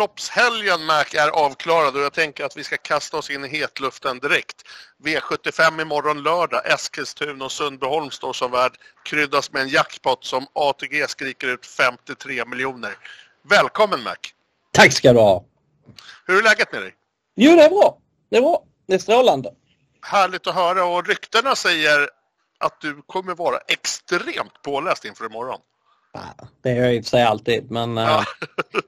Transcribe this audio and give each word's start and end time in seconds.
Upploppshelgen 0.00 0.84
Mac 0.84 1.04
är 1.14 1.28
avklarad 1.28 1.96
och 1.96 2.02
jag 2.02 2.12
tänker 2.12 2.44
att 2.44 2.56
vi 2.56 2.64
ska 2.64 2.76
kasta 2.76 3.16
oss 3.16 3.30
in 3.30 3.44
i 3.44 3.48
hetluften 3.48 4.18
direkt. 4.18 4.62
V75 5.04 5.82
imorgon 5.82 6.22
lördag, 6.22 6.62
Eskilstuna 6.64 7.44
och 7.44 7.52
Sundbyholm 7.52 8.10
står 8.10 8.32
som 8.32 8.50
värd. 8.50 8.72
Kryddas 9.04 9.52
med 9.52 9.62
en 9.62 9.68
jackpot 9.68 10.24
som 10.24 10.46
ATG 10.52 11.08
skriker 11.08 11.48
ut 11.48 11.66
53 11.66 12.44
miljoner. 12.44 12.96
Välkommen 13.42 14.02
Mac! 14.02 14.16
Tack 14.72 14.92
ska 14.92 15.12
du 15.12 15.18
ha! 15.18 15.44
Hur 16.26 16.38
är 16.38 16.42
läget 16.42 16.72
med 16.72 16.82
dig? 16.82 16.94
Jo, 17.36 17.56
det 17.56 17.62
är 17.62 17.70
bra. 17.70 17.98
Det 18.30 18.36
är 18.36 18.42
bra. 18.42 18.64
Det 18.86 18.94
är 18.94 18.98
strålande. 18.98 19.50
Härligt 20.02 20.46
att 20.46 20.54
höra 20.54 20.84
och 20.84 21.06
ryktena 21.06 21.56
säger 21.56 22.08
att 22.58 22.80
du 22.80 23.02
kommer 23.06 23.34
vara 23.34 23.58
extremt 23.58 24.62
påläst 24.62 25.04
inför 25.04 25.26
imorgon. 25.26 25.60
Det 26.62 26.70
är 26.70 26.76
jag 26.76 26.94
i 26.94 27.00
och 27.00 27.04
för 27.04 27.10
sig 27.10 27.22
alltid 27.22 27.70
men 27.70 27.96
ja. 27.96 28.24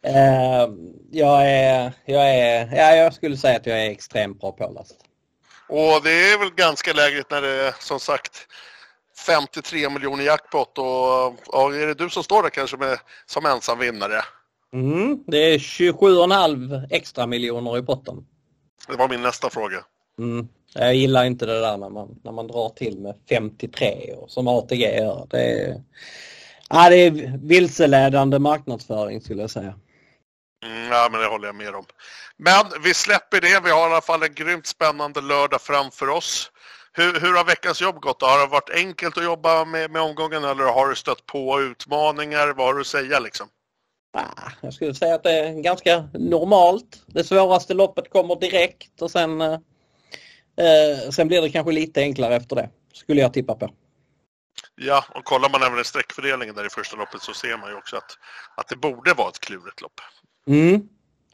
äh, 0.02 0.68
jag, 1.10 1.50
är, 1.50 1.92
jag, 2.04 2.34
är, 2.34 2.76
ja, 2.76 2.96
jag 2.96 3.14
skulle 3.14 3.36
säga 3.36 3.56
att 3.56 3.66
jag 3.66 3.86
är 3.86 3.90
extremt 3.90 4.40
bra 4.40 4.52
påläst. 4.52 4.96
Och 5.68 6.02
det 6.04 6.32
är 6.32 6.38
väl 6.38 6.54
ganska 6.54 6.92
lägligt 6.92 7.30
när 7.30 7.42
det 7.42 7.48
är 7.48 7.74
som 7.80 8.00
sagt 8.00 8.46
53 9.26 9.90
miljoner 9.90 10.24
jackpot 10.24 10.78
och 10.78 10.84
ja, 11.52 11.74
är 11.74 11.86
det 11.86 11.94
du 11.94 12.10
som 12.10 12.22
står 12.22 12.42
där 12.42 12.50
kanske 12.50 12.76
med, 12.76 12.98
som 13.26 13.46
ensam 13.46 13.78
vinnare? 13.78 14.22
Mm, 14.72 15.24
det 15.26 15.38
är 15.38 15.58
27,5 15.58 16.86
extra 16.90 17.26
miljoner 17.26 17.78
i 17.78 17.82
potten. 17.82 18.26
Det 18.88 18.96
var 18.96 19.08
min 19.08 19.22
nästa 19.22 19.50
fråga. 19.50 19.84
Mm. 20.18 20.48
Jag 20.74 20.94
gillar 20.94 21.24
inte 21.24 21.46
det 21.46 21.60
där 21.60 21.76
när 21.76 21.88
man, 21.88 22.20
när 22.24 22.32
man 22.32 22.46
drar 22.46 22.68
till 22.68 22.98
med 22.98 23.14
53 23.28 24.14
och 24.16 24.30
som 24.30 24.48
ATG 24.48 24.96
gör. 24.96 25.26
Det 25.30 25.42
är, 25.42 25.82
ja, 26.72 26.90
det 26.90 26.96
är 26.96 27.38
vilseledande 27.42 28.38
marknadsföring 28.38 29.20
skulle 29.20 29.40
jag 29.40 29.50
säga. 29.50 29.74
Mm, 30.64 30.88
ja, 30.90 31.08
men 31.12 31.20
det 31.20 31.26
håller 31.26 31.46
jag 31.46 31.54
med 31.54 31.74
om. 31.74 31.84
Men 32.36 32.82
vi 32.84 32.94
släpper 32.94 33.40
det. 33.40 33.60
Vi 33.64 33.70
har 33.70 33.88
i 33.88 33.92
alla 33.92 34.00
fall 34.00 34.22
en 34.22 34.34
grymt 34.34 34.66
spännande 34.66 35.20
lördag 35.20 35.60
framför 35.60 36.08
oss. 36.08 36.50
Hur, 36.92 37.20
hur 37.20 37.36
har 37.36 37.44
veckans 37.44 37.80
jobb 37.80 38.00
gått? 38.00 38.20
Då? 38.20 38.26
Har 38.26 38.40
det 38.40 38.46
varit 38.46 38.70
enkelt 38.70 39.18
att 39.18 39.24
jobba 39.24 39.64
med, 39.64 39.90
med 39.90 40.02
omgången 40.02 40.44
eller 40.44 40.64
har 40.64 40.88
du 40.88 40.96
stött 40.96 41.26
på 41.26 41.60
utmaningar? 41.60 42.54
Vad 42.56 42.66
har 42.66 42.74
du 42.74 42.80
att 42.80 42.86
säga 42.86 43.18
liksom? 43.18 43.46
Jag 44.60 44.74
skulle 44.74 44.94
säga 44.94 45.14
att 45.14 45.22
det 45.22 45.32
är 45.32 45.52
ganska 45.52 46.08
normalt. 46.14 47.02
Det 47.06 47.24
svåraste 47.24 47.74
loppet 47.74 48.10
kommer 48.10 48.36
direkt 48.36 49.02
och 49.02 49.10
sen, 49.10 49.40
eh, 49.40 49.52
eh, 50.56 51.10
sen 51.10 51.28
blir 51.28 51.42
det 51.42 51.50
kanske 51.50 51.72
lite 51.72 52.00
enklare 52.00 52.36
efter 52.36 52.56
det. 52.56 52.68
Skulle 52.92 53.20
jag 53.20 53.32
tippa 53.32 53.54
på. 53.54 53.70
Ja, 54.74 55.04
och 55.08 55.24
kollar 55.24 55.48
man 55.48 55.62
även 55.62 55.84
sträckfördelningen 55.84 56.54
där 56.54 56.66
i 56.66 56.70
första 56.70 56.96
loppet 56.96 57.22
så 57.22 57.34
ser 57.34 57.58
man 57.58 57.70
ju 57.70 57.76
också 57.76 57.96
att, 57.96 58.18
att 58.56 58.68
det 58.68 58.76
borde 58.76 59.14
vara 59.14 59.28
ett 59.28 59.40
klurigt 59.40 59.80
lopp. 59.80 60.00
Mm. 60.46 60.88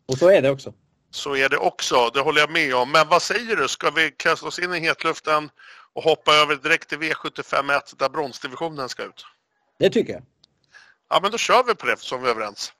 Och 0.06 0.18
så 0.18 0.30
är 0.30 0.42
det 0.42 0.50
också. 0.50 0.74
Så 1.10 1.36
är 1.36 1.48
det 1.48 1.56
också, 1.56 2.10
det 2.14 2.20
håller 2.20 2.40
jag 2.40 2.50
med 2.50 2.74
om. 2.74 2.92
Men 2.92 3.08
vad 3.08 3.22
säger 3.22 3.56
du, 3.56 3.68
ska 3.68 3.90
vi 3.90 4.10
kasta 4.10 4.46
oss 4.46 4.58
in 4.58 4.74
i 4.74 4.80
hetluften 4.80 5.50
och 5.92 6.02
hoppa 6.02 6.34
över 6.34 6.56
direkt 6.56 6.88
till 6.88 6.98
V751 6.98 7.80
där 7.98 8.08
bronsdivisionen 8.08 8.88
ska 8.88 9.02
ut? 9.02 9.26
Det 9.78 9.90
tycker 9.90 10.12
jag. 10.12 10.22
Ja, 11.10 11.18
men 11.22 11.30
då 11.30 11.38
kör 11.38 11.64
vi 11.64 11.74
på 11.74 11.86
det 11.86 11.98
som 11.98 12.22
vi 12.22 12.28
är 12.28 12.30
överens. 12.30 12.72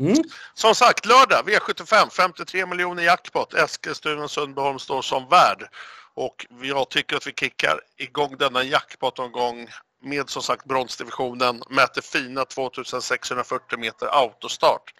Mm. 0.00 0.16
Som 0.54 0.74
sagt, 0.74 1.06
lördag 1.06 1.42
V75, 1.46 2.10
53 2.10 2.66
miljoner 2.66 3.02
jackpot. 3.02 3.54
Eskilstuna 3.54 4.24
och 4.24 4.30
Sundbyholm 4.30 4.78
står 4.78 5.02
som 5.02 5.28
värd. 5.28 5.68
Och 6.16 6.46
jag 6.62 6.88
tycker 6.88 7.16
att 7.16 7.26
vi 7.26 7.32
kickar 7.32 7.80
igång 7.96 8.36
denna 8.36 8.62
jackpot-omgång 8.62 9.68
med 10.02 10.30
som 10.30 10.42
sagt 10.42 10.64
bronsdivisionen, 10.64 11.62
mäter 11.70 12.02
fina 12.02 12.44
2640 12.44 13.78
meter 13.78 14.06
autostart. 14.06 14.94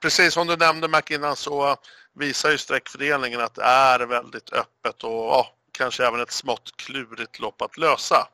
Precis 0.00 0.34
som 0.34 0.46
du 0.46 0.56
nämnde 0.56 0.88
Mac 0.88 1.02
så 1.36 1.76
visar 2.14 2.50
ju 2.50 2.58
sträckfördelningen 2.58 3.40
att 3.40 3.54
det 3.54 3.62
är 3.62 4.00
väldigt 4.00 4.52
öppet 4.52 5.04
och 5.04 5.10
ja, 5.10 5.54
kanske 5.72 6.06
även 6.06 6.20
ett 6.20 6.32
smått 6.32 6.76
klurigt 6.76 7.38
lopp 7.38 7.62
att 7.62 7.78
lösa. 7.78 8.28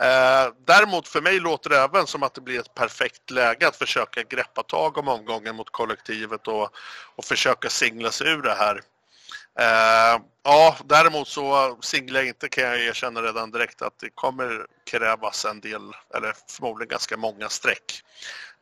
Eh, 0.00 0.52
däremot 0.66 1.08
för 1.08 1.20
mig 1.20 1.40
låter 1.40 1.70
det 1.70 1.78
även 1.78 2.06
som 2.06 2.22
att 2.22 2.34
det 2.34 2.40
blir 2.40 2.60
ett 2.60 2.74
perfekt 2.74 3.30
läge 3.30 3.68
att 3.68 3.76
försöka 3.76 4.22
greppa 4.22 4.62
tag 4.62 4.98
om 4.98 5.08
omgången 5.08 5.56
mot 5.56 5.70
kollektivet 5.70 6.48
och, 6.48 6.70
och 7.16 7.24
försöka 7.24 7.68
singla 7.68 8.10
sig 8.10 8.28
ur 8.28 8.42
det 8.42 8.54
här. 8.54 8.80
Eh, 9.58 10.20
ja, 10.42 10.76
däremot 10.84 11.28
så 11.28 11.78
singlar 11.80 12.20
jag 12.20 12.28
inte 12.28 12.48
kan 12.48 12.64
jag 12.64 12.80
erkänna 12.80 13.22
redan 13.22 13.50
direkt 13.50 13.82
att 13.82 13.98
det 13.98 14.10
kommer 14.10 14.66
krävas 14.84 15.44
en 15.44 15.60
del, 15.60 15.92
eller 16.14 16.34
förmodligen 16.48 16.90
ganska 16.90 17.16
många 17.16 17.48
streck. 17.48 18.02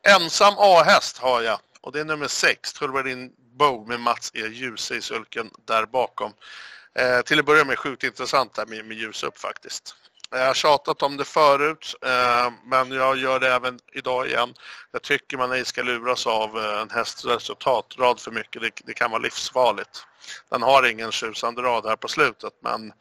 Ensam 0.07 0.53
A-häst 0.57 1.17
har 1.17 1.41
jag 1.41 1.59
och 1.81 1.91
det 1.91 1.99
är 1.99 2.05
nummer 2.05 2.27
6, 2.27 2.73
Tulvarin 2.73 3.31
Bow 3.57 3.87
med 3.87 3.99
Mats 3.99 4.31
E. 4.33 4.47
Ljuse 4.47 4.95
i 4.95 5.01
sulken 5.01 5.49
där 5.65 5.85
bakom. 5.85 6.33
Eh, 6.95 7.21
till 7.21 7.39
att 7.39 7.45
börja 7.45 7.65
med 7.65 7.79
sjukt 7.79 8.03
intressant 8.03 8.53
där 8.53 8.65
med, 8.65 8.85
med 8.85 8.97
ljus 8.97 9.23
upp 9.23 9.37
faktiskt. 9.37 9.95
Jag 10.33 10.47
har 10.47 10.53
tjatat 10.53 11.03
om 11.03 11.17
det 11.17 11.25
förut, 11.25 11.95
eh, 12.05 12.51
men 12.65 12.91
jag 12.91 13.17
gör 13.17 13.39
det 13.39 13.53
även 13.53 13.79
idag 13.93 14.27
igen. 14.27 14.53
Jag 14.91 15.01
tycker 15.01 15.37
man 15.37 15.51
ej 15.51 15.65
ska 15.65 15.81
luras 15.81 16.27
av 16.27 16.57
eh, 16.57 16.81
en 16.81 16.89
hästs 16.89 17.25
resultatrad 17.25 18.19
för 18.19 18.31
mycket. 18.31 18.61
Det, 18.61 18.71
det 18.85 18.93
kan 18.93 19.11
vara 19.11 19.21
livsfarligt. 19.21 20.05
Den 20.49 20.61
har 20.61 20.87
ingen 20.87 21.11
tjusande 21.11 21.61
rad 21.61 21.85
här 21.85 21.95
på 21.95 22.07
slutet, 22.07 22.53
men 22.63 22.93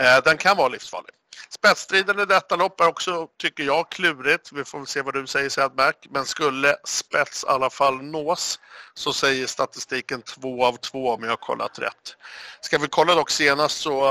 eh, 0.00 0.22
den 0.24 0.36
kan 0.36 0.56
vara 0.56 0.68
livsfarlig. 0.68 1.10
Spetsstriden 1.48 2.20
i 2.20 2.24
detta 2.24 2.56
lopp 2.56 2.80
är 2.80 2.86
också, 2.86 3.28
tycker 3.38 3.64
jag, 3.64 3.90
klurigt. 3.90 4.52
Vi 4.52 4.64
får 4.64 4.78
väl 4.78 4.86
se 4.86 5.02
vad 5.02 5.14
du 5.14 5.26
säger 5.26 5.48
Sedmark. 5.48 6.06
Men 6.10 6.26
skulle 6.26 6.76
spets 6.84 7.44
i 7.44 7.46
alla 7.46 7.70
fall 7.70 8.02
nås 8.02 8.60
så 8.94 9.12
säger 9.12 9.46
statistiken 9.46 10.22
två 10.22 10.64
av 10.64 10.76
två, 10.76 11.14
om 11.14 11.22
jag 11.22 11.30
har 11.30 11.36
kollat 11.36 11.78
rätt. 11.78 12.16
Ska 12.60 12.78
vi 12.78 12.88
kolla 12.88 13.14
dock 13.14 13.30
senast 13.30 13.80
så 13.80 14.04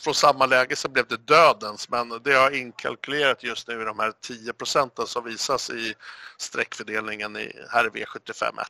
från 0.00 0.14
samma 0.14 0.46
läge 0.46 0.76
så 0.76 0.88
blev 0.88 1.06
det 1.06 1.16
dödens 1.16 1.88
men 1.88 2.22
det 2.24 2.34
har 2.34 2.50
inkalkylerat 2.50 3.42
just 3.42 3.68
nu 3.68 3.82
i 3.82 3.84
de 3.84 3.98
här 3.98 4.12
10 4.20 4.52
procenten 4.52 5.06
som 5.06 5.24
visas 5.24 5.70
i 5.70 5.94
sträckfördelningen 6.38 7.36
i 7.36 7.52
här 7.70 7.84
V75 7.84 8.60
1. 8.60 8.68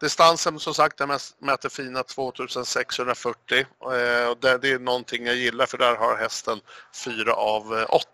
Distansen 0.00 0.60
som 0.60 0.74
sagt 0.74 0.98
den 0.98 1.18
mäter 1.38 1.68
fina 1.68 2.02
2640 2.02 3.58
eh, 3.58 4.28
och 4.28 4.38
det, 4.40 4.68
är 4.68 4.78
någonting 4.78 5.26
jag 5.26 5.36
gillar 5.36 5.66
för 5.66 5.78
där 5.78 5.96
har 5.96 6.16
hästen 6.16 6.60
4 7.04 7.32
av 7.32 7.78
eh, 7.78 7.86
8. 7.88 8.06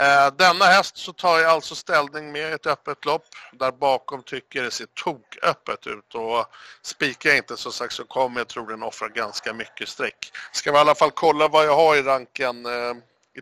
Eh, 0.00 0.34
denna 0.38 0.64
häst 0.64 0.96
så 0.96 1.12
tar 1.12 1.38
jag 1.38 1.50
alltså 1.50 1.74
ställning 1.74 2.32
med 2.32 2.54
ett 2.54 2.66
öppet 2.66 3.04
lopp. 3.04 3.24
Där 3.52 3.72
bakom 3.72 4.22
tycker 4.22 4.62
det 4.62 4.70
ser 4.70 4.86
toköppet 4.86 5.86
ut 5.86 6.14
och 6.14 6.46
spikar 6.82 7.30
jag 7.30 7.38
inte 7.38 7.56
så 7.56 7.72
sagt 7.72 7.92
så 7.92 8.04
kommer 8.04 8.40
jag 8.40 8.48
troligen 8.48 8.82
offra 8.82 9.08
ganska 9.08 9.52
mycket 9.52 9.88
streck. 9.88 10.32
Ska 10.52 10.72
vi 10.72 10.78
i 10.78 10.80
alla 10.80 10.94
fall 10.94 11.10
kolla 11.10 11.48
vad 11.48 11.66
jag 11.66 11.76
har 11.76 11.96
i 11.96 12.02
ranken 12.02 12.66
eh, 12.66 12.94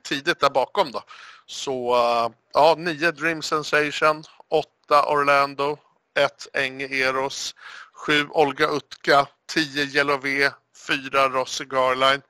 tidigt 0.02 0.40
där 0.40 0.50
bakom 0.50 0.92
då. 0.92 1.02
Så 1.46 1.94
eh, 1.94 2.30
ja, 2.52 2.74
9 2.78 3.10
Dream 3.10 3.42
Sensation, 3.42 4.24
8 4.48 5.06
Orlando, 5.06 5.78
1 6.18 6.48
Enge 6.54 6.86
Eros, 6.86 7.54
7 7.92 8.28
Olga 8.30 8.68
Utka, 8.68 9.26
10 9.46 9.84
Yellow 9.84 10.20
V, 10.20 10.50
4 10.86 11.28
Rossi 11.28 11.64
Garline. 11.64 12.22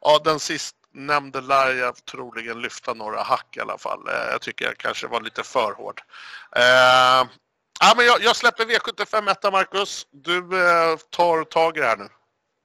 Ja, 0.00 0.20
den 0.24 0.40
sista 0.40 0.77
nämnde 0.98 1.40
lär 1.40 1.74
jag 1.74 2.04
troligen 2.04 2.62
lyfta 2.62 2.94
några 2.94 3.22
hack 3.22 3.56
i 3.56 3.60
alla 3.60 3.78
fall. 3.78 4.08
Eh, 4.08 4.30
jag 4.32 4.40
tycker 4.40 4.64
jag 4.64 4.78
kanske 4.78 5.06
var 5.06 5.20
lite 5.20 5.42
för 5.42 5.72
hård. 5.72 6.00
Eh, 6.56 7.28
ja, 7.80 7.94
men 7.96 8.06
jag, 8.06 8.22
jag 8.22 8.36
släpper 8.36 8.64
V75 8.64 9.30
1 9.30 9.52
Marcus. 9.52 10.06
Du 10.10 10.38
eh, 10.38 10.96
tar 11.10 11.44
tag 11.44 11.76
i 11.76 11.80
det 11.80 11.86
här 11.86 11.96
nu. 11.96 12.08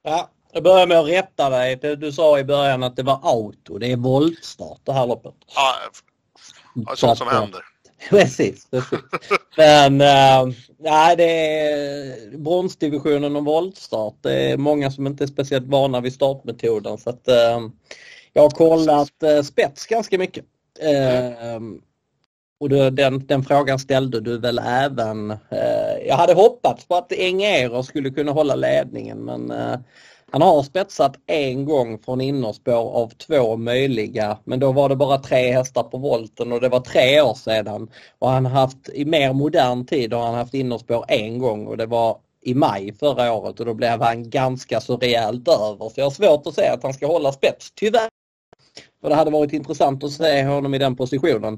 Ja, 0.03 0.29
jag 0.51 0.63
börjar 0.63 0.87
med 0.87 0.99
att 0.99 1.07
rätta 1.07 1.49
dig. 1.49 1.75
Du 1.75 2.11
sa 2.11 2.39
i 2.39 2.43
början 2.43 2.83
att 2.83 2.95
det 2.95 3.03
var 3.03 3.19
auto. 3.23 3.77
Det 3.77 3.91
är 3.91 3.97
voltstart 3.97 4.79
det 4.83 4.93
här 4.93 5.07
loppet. 5.07 5.33
Ja, 5.55 5.75
sånt 6.95 7.17
som 7.17 7.27
händer. 7.27 7.61
Precis, 8.09 8.67
precis. 8.71 8.99
Men 9.57 10.01
äh, 10.01 10.55
nej, 10.79 11.15
det 11.15 11.57
är 11.59 12.37
bronsdivisionen 12.37 13.35
och 13.35 13.45
voltstart. 13.45 14.15
Det 14.21 14.51
är 14.51 14.57
många 14.57 14.91
som 14.91 15.07
inte 15.07 15.23
är 15.23 15.27
speciellt 15.27 15.67
vana 15.67 16.01
vid 16.01 16.13
startmetoden. 16.13 16.97
Så 16.97 17.09
att, 17.09 17.27
äh, 17.27 17.59
jag 18.33 18.41
har 18.43 18.49
kollat 18.49 19.23
eh, 19.23 19.41
spets 19.41 19.85
ganska 19.85 20.17
mycket. 20.17 20.45
Eh, 20.79 21.59
och 22.59 22.69
du, 22.69 22.89
den, 22.89 23.27
den 23.27 23.43
frågan 23.43 23.79
ställde 23.79 24.19
du 24.19 24.37
väl 24.37 24.59
även. 24.59 25.31
Eh, 25.31 26.07
jag 26.07 26.15
hade 26.15 26.33
hoppats 26.33 26.85
på 26.87 26.95
att 26.95 27.11
Engero 27.11 27.83
skulle 27.83 28.09
kunna 28.09 28.31
hålla 28.31 28.55
ledningen 28.55 29.17
men 29.17 29.51
eh, 29.51 29.75
han 30.31 30.41
har 30.41 30.63
spetsat 30.63 31.15
en 31.27 31.65
gång 31.65 31.99
från 31.99 32.21
innerspår 32.21 32.73
av 32.73 33.07
två 33.09 33.57
möjliga 33.57 34.37
men 34.43 34.59
då 34.59 34.71
var 34.71 34.89
det 34.89 34.95
bara 34.95 35.17
tre 35.17 35.51
hästar 35.51 35.83
på 35.83 35.97
volten 35.97 36.51
och 36.51 36.61
det 36.61 36.69
var 36.69 36.79
tre 36.79 37.21
år 37.21 37.33
sedan. 37.33 37.91
Och 38.19 38.29
han 38.29 38.45
haft 38.45 38.89
i 38.93 39.05
mer 39.05 39.33
modern 39.33 39.85
tid 39.85 40.13
har 40.13 40.25
han 40.25 40.35
haft 40.35 40.53
innerspår 40.53 41.05
en 41.07 41.39
gång 41.39 41.67
och 41.67 41.77
det 41.77 41.85
var 41.85 42.17
i 42.41 42.53
maj 42.53 42.93
förra 42.99 43.33
året 43.33 43.59
och 43.59 43.65
då 43.65 43.73
blev 43.73 44.01
han 44.01 44.29
ganska 44.29 44.81
så 44.81 44.97
rejält 44.97 45.47
över. 45.47 45.89
Så 45.89 45.93
jag 45.95 46.05
har 46.05 46.11
svårt 46.11 46.47
att 46.47 46.55
säga 46.55 46.73
att 46.73 46.83
han 46.83 46.93
ska 46.93 47.07
hålla 47.07 47.31
spets, 47.31 47.71
tyvärr. 47.75 48.09
Och 49.03 49.09
det 49.09 49.15
hade 49.15 49.31
varit 49.31 49.53
intressant 49.53 50.03
att 50.03 50.11
se 50.11 50.43
honom 50.43 50.73
i 50.73 50.77
den 50.77 50.95
positionen. 50.95 51.57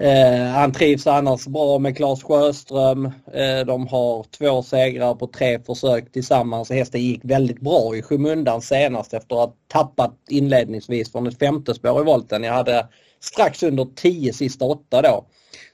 Eh, 0.00 0.44
han 0.44 0.72
trivs 0.72 1.06
annars 1.06 1.46
bra 1.46 1.78
med 1.78 1.96
Claes 1.96 2.22
Sjöström. 2.22 3.06
Eh, 3.32 3.66
de 3.66 3.86
har 3.86 4.26
två 4.38 4.62
segrar 4.62 5.14
på 5.14 5.26
tre 5.26 5.58
försök 5.60 6.12
tillsammans. 6.12 6.70
Hästen 6.70 7.00
gick 7.00 7.20
väldigt 7.24 7.60
bra 7.60 7.96
i 7.96 8.02
skymundan 8.02 8.62
senast 8.62 9.14
efter 9.14 9.36
att 9.36 9.48
ha 9.48 9.54
tappat 9.68 10.14
inledningsvis 10.28 11.12
från 11.12 11.26
ett 11.26 11.38
femte 11.38 11.74
spår 11.74 12.00
i 12.00 12.04
volten. 12.04 12.42
Jag 12.44 12.52
hade 12.52 12.86
strax 13.20 13.62
under 13.62 13.86
10 13.94 14.32
sista 14.32 14.64
åtta 14.64 15.02
då. 15.02 15.24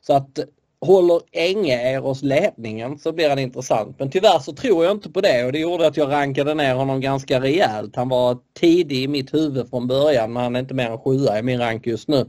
Så 0.06 0.12
att 0.12 0.38
håller 0.84 1.20
Enge 1.32 1.74
Eros 1.74 2.22
ledningen 2.22 2.98
så 2.98 3.12
blir 3.12 3.28
han 3.28 3.38
intressant. 3.38 3.98
Men 3.98 4.10
tyvärr 4.10 4.38
så 4.38 4.52
tror 4.52 4.84
jag 4.84 4.92
inte 4.92 5.10
på 5.10 5.20
det 5.20 5.44
och 5.44 5.52
det 5.52 5.58
gjorde 5.58 5.86
att 5.86 5.96
jag 5.96 6.10
rankade 6.10 6.54
ner 6.54 6.74
honom 6.74 7.00
ganska 7.00 7.40
rejält. 7.40 7.96
Han 7.96 8.08
var 8.08 8.38
tidig 8.60 9.02
i 9.02 9.08
mitt 9.08 9.34
huvud 9.34 9.70
från 9.70 9.86
början 9.86 10.32
men 10.32 10.42
han 10.42 10.56
är 10.56 10.60
inte 10.60 10.74
mer 10.74 10.90
än 10.90 10.98
sjua 10.98 11.38
i 11.38 11.42
min 11.42 11.60
rank 11.60 11.86
just 11.86 12.08
nu. 12.08 12.26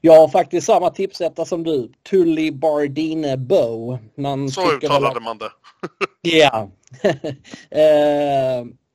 Jag 0.00 0.20
har 0.20 0.28
faktiskt 0.28 0.66
samma 0.66 0.90
tipsetta 0.90 1.44
som 1.44 1.64
du. 1.64 1.92
Tully 2.10 2.50
Bardine 2.50 3.36
Bow. 3.36 3.98
Man 4.16 4.50
så 4.50 4.72
uttalade 4.72 5.20
man 5.20 5.38
det. 5.38 5.50
ja. 6.22 6.70
uh, 7.04 8.68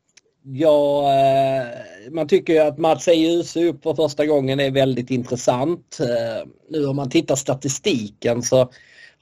Ja, 0.43 1.13
eh, 1.13 2.11
man 2.11 2.27
tycker 2.27 2.53
ju 2.53 2.59
att 2.59 2.77
Mats 2.77 3.07
Ejuse 3.07 3.65
upp 3.65 3.83
för 3.83 3.93
första 3.93 4.25
gången 4.25 4.59
är 4.59 4.71
väldigt 4.71 5.11
intressant. 5.11 5.97
Eh, 5.99 6.49
nu 6.69 6.85
om 6.85 6.95
man 6.95 7.09
tittar 7.09 7.35
statistiken 7.35 8.41
så 8.41 8.71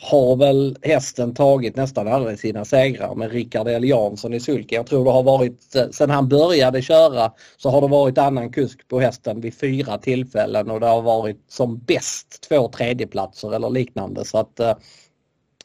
har 0.01 0.35
väl 0.35 0.77
hästen 0.81 1.33
tagit 1.33 1.75
nästan 1.75 2.07
alla 2.07 2.37
sina 2.37 2.65
segrar 2.65 3.15
med 3.15 3.31
Rickard 3.31 3.67
L 3.67 3.83
Jansson 3.83 4.33
i 4.33 4.39
sulke. 4.39 4.75
Jag 4.75 4.87
tror 4.87 5.05
det 5.05 5.11
har 5.11 5.23
varit, 5.23 5.75
eh, 5.75 5.89
sen 5.89 6.09
han 6.09 6.29
började 6.29 6.81
köra 6.81 7.31
så 7.57 7.69
har 7.69 7.81
det 7.81 7.87
varit 7.87 8.17
annan 8.17 8.51
kusk 8.51 8.87
på 8.87 8.99
hästen 8.99 9.41
vid 9.41 9.59
fyra 9.59 9.97
tillfällen 9.97 10.71
och 10.71 10.79
det 10.79 10.87
har 10.87 11.01
varit 11.01 11.43
som 11.47 11.79
bäst 11.79 12.47
två 12.49 12.67
tredjeplatser 12.67 13.55
eller 13.55 13.69
liknande. 13.69 14.25
Så 14.25 14.37
att 14.37 14.59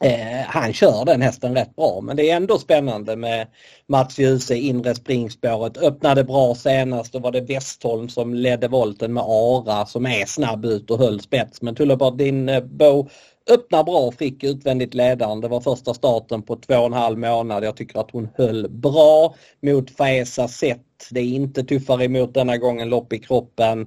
Eh, 0.01 0.45
han 0.47 0.73
kör 0.73 1.05
den 1.05 1.21
hästen 1.21 1.55
rätt 1.55 1.75
bra 1.75 2.01
men 2.01 2.17
det 2.17 2.29
är 2.29 2.35
ändå 2.35 2.59
spännande 2.59 3.15
med 3.15 3.47
Mats 3.87 4.19
Djuse 4.19 4.55
inre 4.55 4.95
springspåret. 4.95 5.77
Öppnade 5.77 6.23
bra 6.23 6.55
senast. 6.55 7.13
Då 7.13 7.19
var 7.19 7.31
det 7.31 7.41
Westholm 7.41 8.09
som 8.09 8.33
ledde 8.33 8.67
volten 8.67 9.13
med 9.13 9.23
Ara 9.27 9.85
som 9.85 10.05
är 10.05 10.25
snabb 10.25 10.65
ut 10.65 10.91
och 10.91 10.99
höll 10.99 11.19
spets. 11.21 11.61
Men 11.61 11.75
Tullebart 11.75 12.17
din 12.17 12.49
eh, 12.49 12.63
Bo 12.63 13.09
öppnar 13.49 13.83
bra 13.83 14.11
fick 14.11 14.43
utvändigt 14.43 14.93
ledaren. 14.93 15.41
Det 15.41 15.47
var 15.47 15.61
första 15.61 15.93
starten 15.93 16.41
på 16.41 16.55
två 16.55 16.75
och 16.75 16.85
en 16.85 16.93
halv 16.93 17.17
månad. 17.17 17.63
Jag 17.63 17.77
tycker 17.77 17.99
att 17.99 18.11
hon 18.11 18.29
höll 18.35 18.69
bra 18.69 19.35
mot 19.61 19.91
Faesa 19.91 20.47
Sett. 20.47 21.07
Det 21.11 21.19
är 21.19 21.23
inte 21.35 21.63
tuffare 21.63 22.05
emot 22.05 22.33
denna 22.33 22.57
gången 22.57 22.89
lopp 22.89 23.13
i 23.13 23.19
kroppen. 23.19 23.81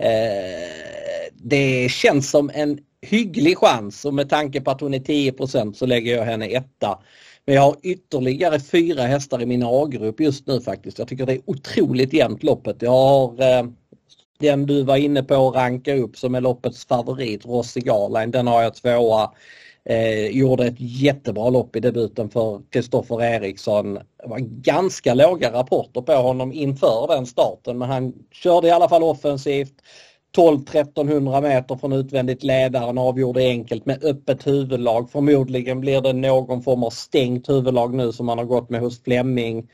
Eh, 0.00 1.32
det 1.34 1.90
känns 1.90 2.30
som 2.30 2.50
en 2.54 2.78
hygglig 3.02 3.58
chans 3.58 4.04
och 4.04 4.14
med 4.14 4.30
tanke 4.30 4.60
på 4.60 4.70
att 4.70 4.80
hon 4.80 4.94
är 4.94 4.98
10% 4.98 5.72
så 5.72 5.86
lägger 5.86 6.16
jag 6.16 6.24
henne 6.24 6.46
etta. 6.46 6.98
Men 7.44 7.54
jag 7.54 7.62
har 7.62 7.76
ytterligare 7.82 8.60
fyra 8.60 9.02
hästar 9.02 9.42
i 9.42 9.46
min 9.46 9.62
A-grupp 9.62 10.20
just 10.20 10.46
nu 10.46 10.60
faktiskt. 10.60 10.98
Jag 10.98 11.08
tycker 11.08 11.26
det 11.26 11.32
är 11.32 11.40
otroligt 11.44 12.12
jämnt 12.12 12.42
loppet. 12.42 12.82
Jag 12.82 12.90
har 12.90 13.40
eh, 13.40 13.64
den 14.38 14.66
du 14.66 14.82
var 14.82 14.96
inne 14.96 15.22
på 15.22 15.48
att 15.48 15.54
ranka 15.54 15.94
upp 15.94 16.16
som 16.16 16.34
är 16.34 16.40
loppets 16.40 16.86
favorit, 16.86 17.46
Rossi 17.46 17.80
Garline. 17.80 18.30
Den 18.30 18.46
har 18.46 18.62
jag 18.62 18.74
tvåa. 18.74 19.30
Eh, 19.84 20.26
gjorde 20.26 20.66
ett 20.66 20.74
jättebra 20.78 21.50
lopp 21.50 21.76
i 21.76 21.80
debuten 21.80 22.30
för 22.30 22.60
Kristoffer 22.70 23.22
Eriksson. 23.22 23.94
Det 23.94 24.28
var 24.28 24.38
ganska 24.38 25.14
låga 25.14 25.52
rapporter 25.52 26.00
på 26.00 26.12
honom 26.12 26.52
inför 26.52 27.06
den 27.08 27.26
starten 27.26 27.78
men 27.78 27.90
han 27.90 28.12
körde 28.30 28.68
i 28.68 28.70
alla 28.70 28.88
fall 28.88 29.02
offensivt. 29.02 29.74
12-1300 30.36 31.42
meter 31.42 31.76
från 31.76 31.92
utvändigt 31.92 32.42
ledaren 32.42 32.98
avgjorde 32.98 33.40
enkelt 33.40 33.86
med 33.86 34.04
öppet 34.04 34.46
huvudlag. 34.46 35.10
Förmodligen 35.10 35.80
blir 35.80 36.00
det 36.00 36.12
någon 36.12 36.62
form 36.62 36.84
av 36.84 36.90
stängt 36.90 37.48
huvudlag 37.48 37.94
nu 37.94 38.12
som 38.12 38.28
han 38.28 38.38
har 38.38 38.44
gått 38.44 38.70
med 38.70 38.80
hos 38.80 39.02
Flemming. 39.02 39.68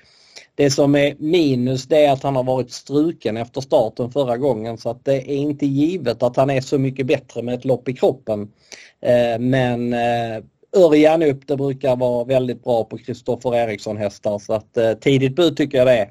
Det 0.54 0.70
som 0.70 0.94
är 0.94 1.14
minus 1.18 1.86
det 1.86 2.04
är 2.04 2.12
att 2.12 2.22
han 2.22 2.36
har 2.36 2.44
varit 2.44 2.70
struken 2.70 3.36
efter 3.36 3.60
starten 3.60 4.10
förra 4.10 4.36
gången 4.36 4.78
så 4.78 4.90
att 4.90 5.04
det 5.04 5.14
är 5.14 5.36
inte 5.36 5.66
givet 5.66 6.22
att 6.22 6.36
han 6.36 6.50
är 6.50 6.60
så 6.60 6.78
mycket 6.78 7.06
bättre 7.06 7.42
med 7.42 7.54
ett 7.54 7.64
lopp 7.64 7.88
i 7.88 7.92
kroppen. 7.92 8.52
Eh, 9.00 9.38
men 9.38 9.92
eh, 9.92 10.44
Örjan 10.76 11.22
upp, 11.22 11.46
det 11.46 11.56
brukar 11.56 11.96
vara 11.96 12.24
väldigt 12.24 12.64
bra 12.64 12.84
på 12.84 12.98
Kristoffer 12.98 13.54
Eriksson 13.54 13.96
hästar 13.96 14.38
så 14.38 14.52
att 14.52 14.76
eh, 14.76 14.92
tidigt 14.92 15.36
bud 15.36 15.56
tycker 15.56 15.78
jag 15.78 15.86
det 15.86 15.98
är. 15.98 16.10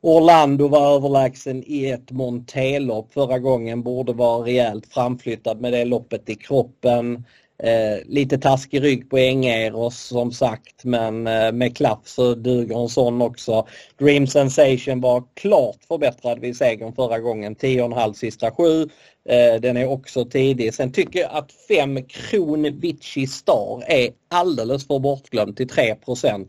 Orlando 0.00 0.68
var 0.68 0.94
överlägsen 0.94 1.64
i 1.66 1.90
ett 1.90 2.10
montelopp 2.10 3.12
förra 3.12 3.38
gången, 3.38 3.82
borde 3.82 4.12
vara 4.12 4.46
rejält 4.46 4.86
framflyttad 4.86 5.60
med 5.60 5.72
det 5.72 5.84
loppet 5.84 6.28
i 6.28 6.34
kroppen. 6.34 7.24
Eh, 7.58 7.98
lite 8.06 8.38
taskig 8.38 8.82
rygg 8.82 9.10
på 9.10 9.18
Engeros 9.18 9.98
som 9.98 10.32
sagt 10.32 10.84
men 10.84 11.26
eh, 11.26 11.52
med 11.52 11.76
klaff 11.76 12.00
så 12.04 12.34
duger 12.34 12.82
en 12.82 12.88
sån 12.88 13.22
också. 13.22 13.66
Dream 13.98 14.26
Sensation 14.26 15.00
var 15.00 15.24
klart 15.34 15.84
förbättrad 15.88 16.38
vid 16.38 16.56
segern 16.56 16.92
förra 16.92 17.18
gången. 17.18 17.56
10,5 17.56 18.12
sista 18.12 18.50
sju. 18.50 18.82
Eh, 19.28 19.60
den 19.60 19.76
är 19.76 19.88
också 19.88 20.24
tidig. 20.24 20.74
Sen 20.74 20.92
tycker 20.92 21.20
jag 21.20 21.30
att 21.32 21.52
5 21.68 22.02
Kron 22.02 22.80
Vici 22.80 23.26
Star 23.26 23.84
är 23.86 24.10
alldeles 24.28 24.86
för 24.86 24.98
bortglömd 24.98 25.56
till 25.56 25.68
3% 25.68 26.46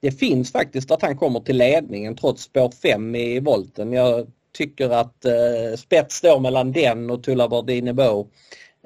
Det 0.00 0.12
finns 0.12 0.52
faktiskt 0.52 0.90
att 0.90 1.02
han 1.02 1.16
kommer 1.16 1.40
till 1.40 1.56
ledningen 1.56 2.16
trots 2.16 2.42
spår 2.42 2.72
5 2.82 3.14
i 3.14 3.40
volten. 3.40 3.92
Jag 3.92 4.26
tycker 4.52 4.90
att 4.90 5.24
eh, 5.24 5.76
spets 5.78 6.16
står 6.16 6.40
mellan 6.40 6.72
den 6.72 7.10
och 7.10 7.22
Tullabardine 7.22 7.92
Bow 7.92 8.28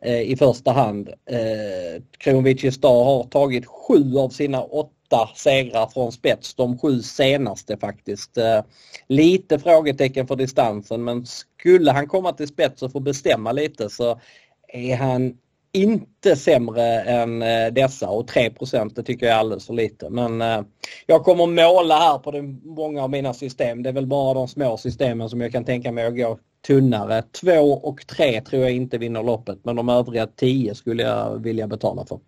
Eh, 0.05 0.21
i 0.21 0.37
första 0.37 0.73
hand. 0.73 1.09
Eh, 1.09 2.03
Kronvici 2.19 2.73
Star 2.73 3.05
har 3.05 3.25
tagit 3.25 3.67
sju 3.67 4.19
av 4.19 4.29
sina 4.29 4.63
åtta 4.63 5.29
segrar 5.35 5.87
från 5.87 6.13
spets, 6.13 6.55
de 6.55 6.79
sju 6.79 7.03
senaste 7.03 7.77
faktiskt. 7.77 8.37
Eh, 8.37 8.63
lite 9.09 9.59
frågetecken 9.59 10.27
för 10.27 10.37
distansen 10.37 11.05
men 11.05 11.27
skulle 11.27 11.91
han 11.91 12.09
komma 12.09 12.33
till 12.33 12.49
spets 12.49 12.83
och 12.83 12.93
få 12.93 13.01
bestämma 13.01 13.53
lite 13.53 13.91
så 13.91 14.21
är 14.69 14.97
han 14.97 15.37
inte 15.73 16.37
sämre 16.37 17.01
än 17.01 17.43
eh, 17.43 17.73
dessa 17.73 18.09
och 18.09 18.29
3 18.29 18.51
det 18.95 19.03
tycker 19.03 19.27
jag 19.27 19.35
är 19.35 19.39
alldeles 19.39 19.67
för 19.67 19.75
lite. 19.75 20.11
Men 20.11 20.43
eh, 20.43 20.63
jag 21.07 21.25
kommer 21.25 21.47
måla 21.47 21.99
här 21.99 22.19
på 22.19 22.43
många 22.75 23.03
av 23.03 23.11
mina 23.11 23.35
system. 23.35 23.83
Det 23.83 23.89
är 23.89 23.95
väl 23.95 24.07
bara 24.07 24.35
de 24.35 24.49
små 24.49 24.77
systemen 24.77 25.29
som 25.29 25.41
jag 25.41 25.53
kan 25.53 25.65
tänka 25.65 25.93
mig 25.93 26.07
att 26.07 26.17
gå 26.17 26.39
tunnare. 26.67 27.23
2 27.23 27.73
och 27.73 28.07
3 28.07 28.41
tror 28.41 28.63
jag 28.63 28.73
inte 28.73 28.99
vinner 28.99 29.23
loppet 29.23 29.59
men 29.65 29.77
de 29.77 29.89
övriga 29.89 30.27
10 30.27 30.75
skulle 30.75 31.03
jag 31.03 31.43
vilja 31.43 31.67
betala 31.67 32.07
för. 32.07 32.21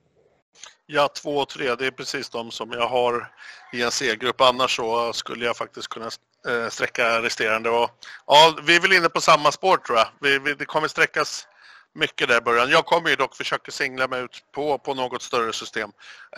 Ja, 0.86 1.08
2 1.22 1.36
och 1.36 1.48
3 1.48 1.74
det 1.74 1.86
är 1.86 1.90
precis 1.90 2.30
de 2.30 2.50
som 2.50 2.72
jag 2.72 2.88
har 2.88 3.32
i 3.72 3.82
en 3.82 3.90
C-grupp. 3.90 4.40
Annars 4.40 4.76
så 4.76 5.12
skulle 5.12 5.44
jag 5.44 5.56
faktiskt 5.56 5.88
kunna 5.88 6.10
eh, 6.48 6.68
sträcka 6.68 7.22
resterande. 7.22 7.70
Och, 7.70 7.90
ja, 8.26 8.58
vi 8.66 8.76
är 8.76 8.80
väl 8.80 8.92
inne 8.92 9.08
på 9.08 9.20
samma 9.20 9.52
spår 9.52 9.76
tror 9.76 9.98
jag. 9.98 10.08
Vi, 10.20 10.38
vi, 10.38 10.54
det 10.54 10.64
kommer 10.64 10.88
sträckas 10.88 11.46
mycket 11.94 12.28
där 12.28 12.38
i 12.38 12.40
början. 12.40 12.70
Jag 12.70 12.84
kommer 12.84 13.10
ju 13.10 13.16
dock 13.16 13.36
försöka 13.36 13.72
singla 13.72 14.08
mig 14.08 14.22
ut 14.22 14.44
på, 14.54 14.78
på 14.78 14.94
något 14.94 15.22
större 15.22 15.52
system. 15.52 15.88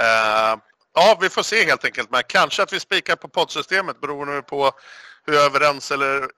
Uh, 0.01 0.61
ja, 0.95 1.19
vi 1.21 1.29
får 1.29 1.43
se 1.43 1.65
helt 1.65 1.85
enkelt. 1.85 2.11
Men 2.11 2.23
kanske 2.29 2.63
att 2.63 2.73
vi 2.73 2.81
spikar 2.81 3.17
på 3.17 3.29
poddsystemet 3.29 4.01
beroende 4.01 4.43
på 4.43 4.73
hur 5.27 5.35
överens 5.35 5.91
eller 5.91 6.29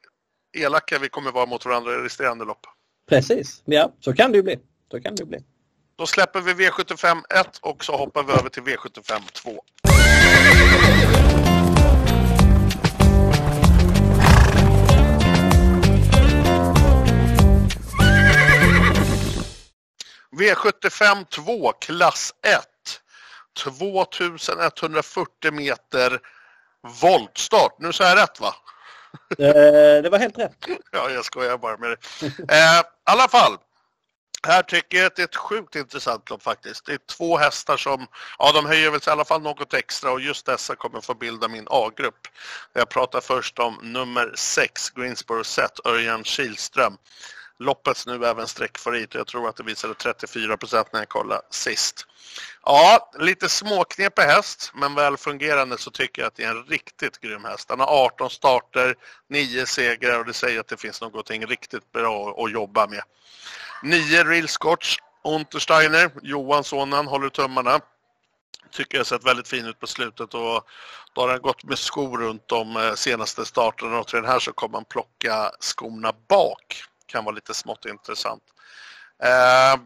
elaka 0.53 0.99
vi 0.99 1.09
kommer 1.09 1.33
vara 1.33 1.47
mot 1.47 1.65
varandra 1.65 1.93
i 1.93 1.97
resterande 1.97 2.45
lopp. 2.45 2.67
Precis, 3.09 3.63
ja 3.65 3.93
så 4.01 4.13
kan 4.13 4.33
det 4.33 4.37
ju 4.37 4.43
bli. 4.43 4.59
Så 4.91 5.01
kan 5.01 5.15
det 5.15 5.25
bli. 5.25 5.39
Då 5.97 6.07
släpper 6.07 6.41
vi 6.41 6.53
V75 6.53 7.23
1 7.41 7.59
och 7.63 7.85
så 7.85 7.97
hoppar 7.97 8.23
vi 8.23 8.33
över 8.33 8.49
till 8.49 8.63
V75 8.63 9.33
2. 9.33 9.61
V75 20.41 21.25
2 21.25 21.73
klass 21.73 22.35
1. 22.43 22.67
2140 23.65 25.53
meter 25.53 26.21
voltstart. 27.03 27.77
Nu 27.79 27.93
sa 27.93 28.05
jag 28.05 28.19
rätt 28.19 28.41
va? 28.41 28.55
Eh, 29.39 30.03
det 30.03 30.09
var 30.11 30.19
helt 30.19 30.39
rätt. 30.39 30.57
Ja, 30.93 31.11
jag 31.11 31.25
skojar 31.25 31.59
bara 31.59 31.77
med 31.77 31.91
det. 31.91 32.27
Eh, 32.27 32.81
I 32.81 32.83
alla 33.05 33.29
fall. 33.29 33.59
Här 34.47 34.63
tycker 34.63 34.99
jag 34.99 35.07
att 35.07 35.17
det 35.17 35.23
är 35.23 35.25
ett 35.25 35.37
sjukt 35.37 35.77
intressant 35.77 36.31
lopp 36.31 36.43
faktiskt. 36.43 36.87
Det 36.87 36.93
är 36.93 36.99
två 36.99 37.37
hästar 37.37 37.77
som, 37.77 38.07
ja 38.39 38.53
de 38.53 38.67
höjer 38.67 38.91
väl 38.91 39.01
i 39.07 39.11
alla 39.11 39.25
fall 39.25 39.43
något 39.43 39.75
extra 39.75 40.13
och 40.13 40.21
just 40.21 40.47
dessa 40.47 40.75
kommer 40.75 41.01
få 41.01 41.15
bilda 41.15 41.49
min 41.49 41.67
A-grupp. 41.71 42.29
Jag 42.73 42.89
pratar 42.89 43.21
först 43.21 43.59
om 43.59 43.79
nummer 43.83 44.33
6, 44.37 44.91
Greensboro 44.91 45.45
Set, 45.45 45.87
Örjan 45.87 46.25
Kihlström 46.25 46.97
loppets 47.61 48.07
nu 48.07 48.27
även 48.27 48.47
streckfavorit 48.47 49.15
jag 49.15 49.27
tror 49.27 49.49
att 49.49 49.57
det 49.57 49.63
visade 49.63 49.95
34 49.95 50.57
procent 50.57 50.89
när 50.93 51.01
jag 51.01 51.09
kollade 51.09 51.43
sist. 51.51 52.07
Ja, 52.65 53.11
lite 53.19 53.49
småknepig 53.49 54.23
häst 54.23 54.73
men 54.75 54.95
väl 54.95 55.17
fungerande 55.17 55.79
så 55.79 55.91
tycker 55.91 56.23
jag 56.23 56.27
att 56.27 56.35
det 56.35 56.45
är 56.45 56.51
en 56.51 56.65
riktigt 56.65 57.21
grym 57.21 57.45
häst. 57.45 57.67
Han 57.69 57.81
har 57.81 58.05
18 58.05 58.31
starter, 58.31 58.95
9 59.29 59.67
segrar 59.67 60.19
och 60.19 60.27
det 60.27 60.33
säger 60.33 60.61
att 60.61 60.69
det 60.69 60.81
finns 60.81 61.01
någonting 61.01 61.47
riktigt 61.47 61.93
bra 61.93 62.45
att 62.45 62.53
jobba 62.53 62.87
med. 62.87 63.03
9 63.83 64.25
Real 64.25 64.49
Scotch 64.49 64.97
Untersteiner, 65.25 66.11
Johanssonen, 66.23 67.07
håller 67.07 67.29
tummarna. 67.29 67.81
Tycker 68.73 68.99
jag 68.99 69.07
sett 69.07 69.27
väldigt 69.27 69.49
fin 69.49 69.67
ut 69.67 69.81
på 69.81 69.87
slutet 69.87 70.35
och 70.35 70.65
då 71.15 71.21
har 71.21 71.29
han 71.29 71.43
gått 71.43 71.65
med 71.65 71.79
skor 71.79 72.19
runt 72.19 72.49
de 72.49 72.77
eh, 72.77 72.95
senaste 72.95 73.45
starterna 73.45 73.99
och 73.99 74.07
till 74.07 74.17
den 74.17 74.31
här 74.31 74.39
så 74.39 74.53
kommer 74.53 74.79
han 74.79 74.85
plocka 74.85 75.51
skorna 75.61 76.13
bak. 76.29 76.85
Kan 77.11 77.25
vara 77.25 77.35
lite 77.35 77.55
smått 77.55 77.85
intressant. 77.85 78.43
Eh, 79.23 79.81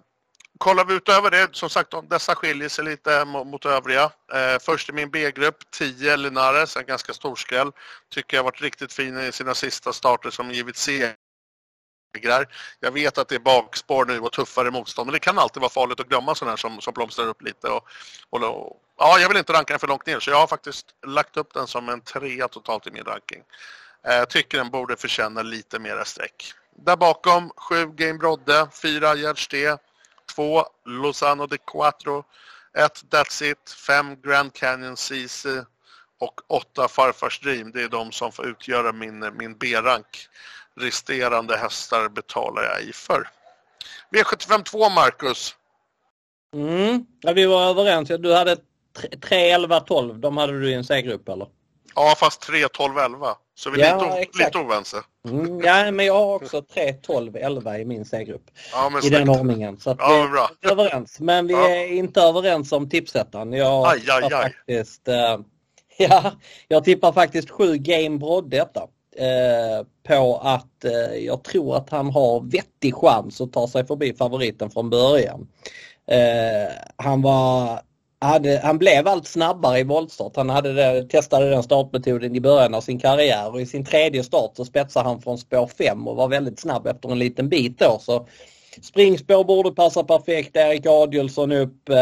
kollar 0.59 0.85
vi 0.85 0.95
utöver 0.95 1.31
det, 1.31 1.49
som 1.57 1.71
sagt 1.71 1.95
dessa 2.11 2.35
skiljer 2.35 2.69
sig 2.69 2.85
lite 2.85 3.25
mot 3.25 3.67
övriga. 3.67 4.03
Eh, 4.33 4.59
först 4.61 4.89
i 4.89 4.93
min 4.93 5.11
B-grupp, 5.11 5.57
10 5.71 6.17
Linares, 6.17 6.77
en 6.77 6.87
ganska 6.87 7.13
stor 7.13 7.37
skräll. 7.37 7.73
Tycker 8.11 8.37
jag 8.37 8.45
varit 8.45 8.63
riktigt 8.63 8.93
fin 8.93 9.19
i 9.19 9.33
sina 9.33 9.55
sista 9.55 9.93
starter 9.93 10.31
som 10.31 10.51
givit 10.51 10.77
segrar. 10.77 12.47
Jag 12.81 12.93
vet 12.93 13.19
att 13.19 13.29
det 13.29 13.35
är 13.35 13.39
bakspår 13.39 14.05
nu 14.05 14.21
och 14.21 14.33
tuffare 14.33 14.71
motstånd, 14.71 15.07
men 15.07 15.13
det 15.13 15.19
kan 15.19 15.39
alltid 15.39 15.61
vara 15.61 15.71
farligt 15.71 16.01
att 16.01 16.09
glömma 16.09 16.35
sådana 16.35 16.53
här 16.53 16.57
som, 16.57 16.81
som 16.81 16.95
blomstrar 16.95 17.27
upp 17.27 17.43
lite. 17.43 17.69
Och, 17.69 17.87
och, 18.31 18.81
ja, 18.99 19.19
jag 19.19 19.29
vill 19.29 19.39
inte 19.39 19.53
ranka 19.53 19.73
den 19.73 19.81
för 19.81 19.89
långt 19.89 20.07
ner, 20.07 20.21
så 20.21 20.31
jag 20.31 20.37
har 20.37 20.47
faktiskt 20.47 20.87
lagt 21.07 21.37
upp 21.37 21.55
den 21.55 21.67
som 21.67 21.89
en 21.89 22.01
trea 22.01 22.49
totalt 22.49 22.87
i 22.87 22.91
min 22.91 23.05
ranking. 23.05 23.43
Eh, 24.07 24.25
tycker 24.25 24.59
den 24.59 24.71
borde 24.71 24.97
förtjäna 24.97 25.43
lite 25.43 25.79
mera 25.79 26.05
streck. 26.05 26.55
Där 26.77 26.97
bakom 26.97 27.51
7 27.57 27.87
Game 27.87 28.15
Brodde, 28.15 28.69
4 28.83 29.15
Gerd 29.17 29.39
2 30.35 30.65
Lozano 30.85 31.47
de 31.47 31.59
Quattro, 31.59 32.25
1 32.79 33.05
That's 33.11 33.43
It, 33.43 33.71
5 33.87 34.17
Grand 34.23 34.55
Canyon 34.55 34.97
CC 34.97 35.47
och 36.21 36.41
8 36.49 36.89
Farfars 36.89 37.41
Dream. 37.41 37.73
Det 37.73 37.83
är 37.83 37.89
de 37.89 38.13
som 38.13 38.33
får 38.33 38.47
utgöra 38.47 38.93
min, 38.93 39.37
min 39.37 39.59
B-rank. 39.59 40.29
Resterande 40.77 41.57
hästar 41.57 42.09
betalar 42.09 42.63
jag 42.63 42.83
i 42.83 42.93
för. 42.93 43.29
V75 44.11 44.63
2 44.63 44.89
Marcus. 44.89 45.57
Mm, 46.55 47.07
ja, 47.21 47.33
vi 47.33 47.47
var 47.47 47.71
överens. 47.71 48.09
Du 48.09 48.35
hade 48.35 48.57
3, 49.21 49.51
11, 49.51 49.81
12. 49.81 50.21
De 50.21 50.37
hade 50.37 50.61
du 50.61 50.71
i 50.71 50.75
en 50.75 50.85
C-grupp 50.85 51.29
eller? 51.29 51.49
Ja, 51.95 52.15
fast 52.19 52.41
3, 52.41 52.69
12, 52.69 52.99
11. 52.99 53.37
Så 53.57 53.71
vi 53.71 53.83
är 53.83 53.87
ja, 53.87 54.17
lite, 54.21 54.45
lite 54.45 54.59
oense. 54.59 54.97
Mm, 55.29 55.61
ja, 55.61 55.91
men 55.91 56.07
jag 56.07 56.15
har 56.15 56.35
också 56.35 56.63
3, 56.63 56.93
12, 56.93 57.37
11 57.37 57.79
i 57.79 57.85
min 57.85 58.05
C-grupp. 58.05 58.51
Ja, 58.73 59.01
I 59.03 59.09
den 59.09 59.29
ordningen. 59.29 59.81
Så 59.81 59.97
ja, 59.99 60.49
vi, 60.63 60.69
är 60.69 60.73
överens. 60.73 61.21
Men 61.21 61.47
vi 61.47 61.55
är 61.55 61.93
inte 61.93 62.21
överens 62.21 62.73
om 62.73 62.91
tipsettan. 62.91 63.53
Jag 63.53 63.87
aj, 63.87 64.01
aj, 64.09 64.23
aj. 64.25 64.31
faktiskt... 64.31 65.09
Uh, 65.09 65.45
ja, 65.97 66.33
jag 66.69 66.85
tippar 66.85 67.13
faktiskt 67.13 67.51
7 67.51 67.77
Game 67.77 68.19
Broddetta. 68.19 68.89
Uh, 69.21 69.87
på 70.09 70.41
att 70.43 70.85
uh, 70.85 71.17
jag 71.17 71.45
tror 71.45 71.77
att 71.77 71.91
han 71.91 72.11
har 72.11 72.41
vettig 72.51 72.95
chans 72.95 73.41
att 73.41 73.53
ta 73.53 73.69
sig 73.69 73.87
förbi 73.87 74.15
favoriten 74.15 74.71
från 74.71 74.91
början. 74.91 75.49
han 76.97 77.23
var 77.23 77.81
hade, 78.25 78.61
han 78.65 78.79
blev 78.79 79.09
allt 79.09 79.27
snabbare 79.27 79.79
i 79.79 79.85
voltstart. 79.85 80.37
Han 80.37 80.51
hade 80.51 80.73
det, 80.73 81.03
testade 81.09 81.51
den 81.51 81.63
startmetoden 81.63 82.37
i 82.37 82.41
början 82.41 82.75
av 82.75 82.81
sin 82.81 82.99
karriär 82.99 83.53
och 83.53 83.61
i 83.61 83.67
sin 83.67 83.85
tredje 83.85 84.25
start 84.25 84.53
så 84.57 84.65
spetsade 84.65 85.09
han 85.09 85.23
från 85.23 85.39
spår 85.39 85.67
5 85.67 86.09
och 86.09 86.17
var 86.17 86.29
väldigt 86.29 86.61
snabb 86.61 86.87
efter 86.87 87.13
en 87.13 87.19
liten 87.19 87.49
bit 87.49 87.79
då. 87.79 87.99
Så 88.01 88.27
springspår 88.83 89.45
borde 89.45 89.71
passa 89.71 90.05
perfekt. 90.05 90.57
Erik 90.57 90.87
Adielsson 90.87 91.53
upp. 91.53 91.89
Eh, 91.89 91.97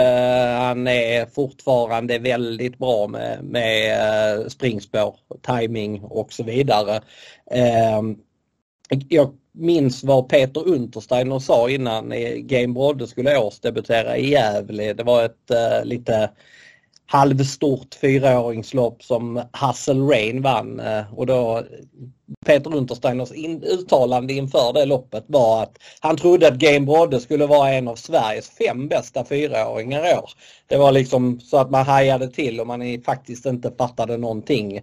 han 0.59 0.87
är 0.87 1.27
fortfarande 1.27 2.19
väldigt 2.19 2.79
bra 2.79 3.07
med, 3.07 3.45
med 3.45 3.93
eh, 4.41 4.47
springspår, 4.49 5.17
timing 5.47 6.03
och 6.03 6.33
så 6.33 6.45
vidare. 6.45 7.01
Eh, 7.51 8.03
jag 9.09 9.35
minns 9.53 10.05
vad 10.05 10.29
Peter 10.29 10.69
Untersteiner 10.69 11.39
sa 11.39 11.71
innan 11.71 12.13
eh, 12.13 12.35
Game 12.35 12.75
Brodde 12.75 13.07
skulle 13.07 13.39
årsdebutera 13.39 14.17
i 14.17 14.31
Gävle. 14.31 14.93
Det 14.93 15.03
var 15.03 15.25
ett 15.25 15.51
uh, 15.51 15.85
lite 15.85 16.31
halvstort 17.13 17.95
fyraåringslopp 17.95 19.03
som 19.03 19.43
Hassel 19.53 20.09
Rain 20.09 20.43
vann 20.43 20.81
eh, 20.81 21.15
och 21.15 21.27
då 21.27 21.63
Peter 22.47 22.77
Untersteiners 22.77 23.33
in, 23.33 23.63
uttalande 23.63 24.33
inför 24.33 24.73
det 24.73 24.85
loppet 24.85 25.25
var 25.27 25.63
att 25.63 25.79
han 26.01 26.17
trodde 26.17 26.49
att 26.49 26.55
Game 26.55 26.81
Brodde 26.81 27.21
skulle 27.21 27.47
vara 27.47 27.71
en 27.71 27.89
av 27.89 27.97
Sveriges 27.97 28.51
fem 28.51 28.89
bästa 28.89 29.25
fyraåringar 29.25 30.11
i 30.11 30.15
år. 30.15 30.31
Det 30.67 30.77
var 30.77 30.93
liksom 30.93 31.41
så 31.41 31.57
att 31.57 31.71
man 31.71 31.87
hajade 31.87 32.29
till 32.29 32.61
och 32.61 32.67
man 32.67 33.03
faktiskt 33.07 33.47
inte 33.47 33.73
fattade 33.79 34.17
någonting. 34.17 34.81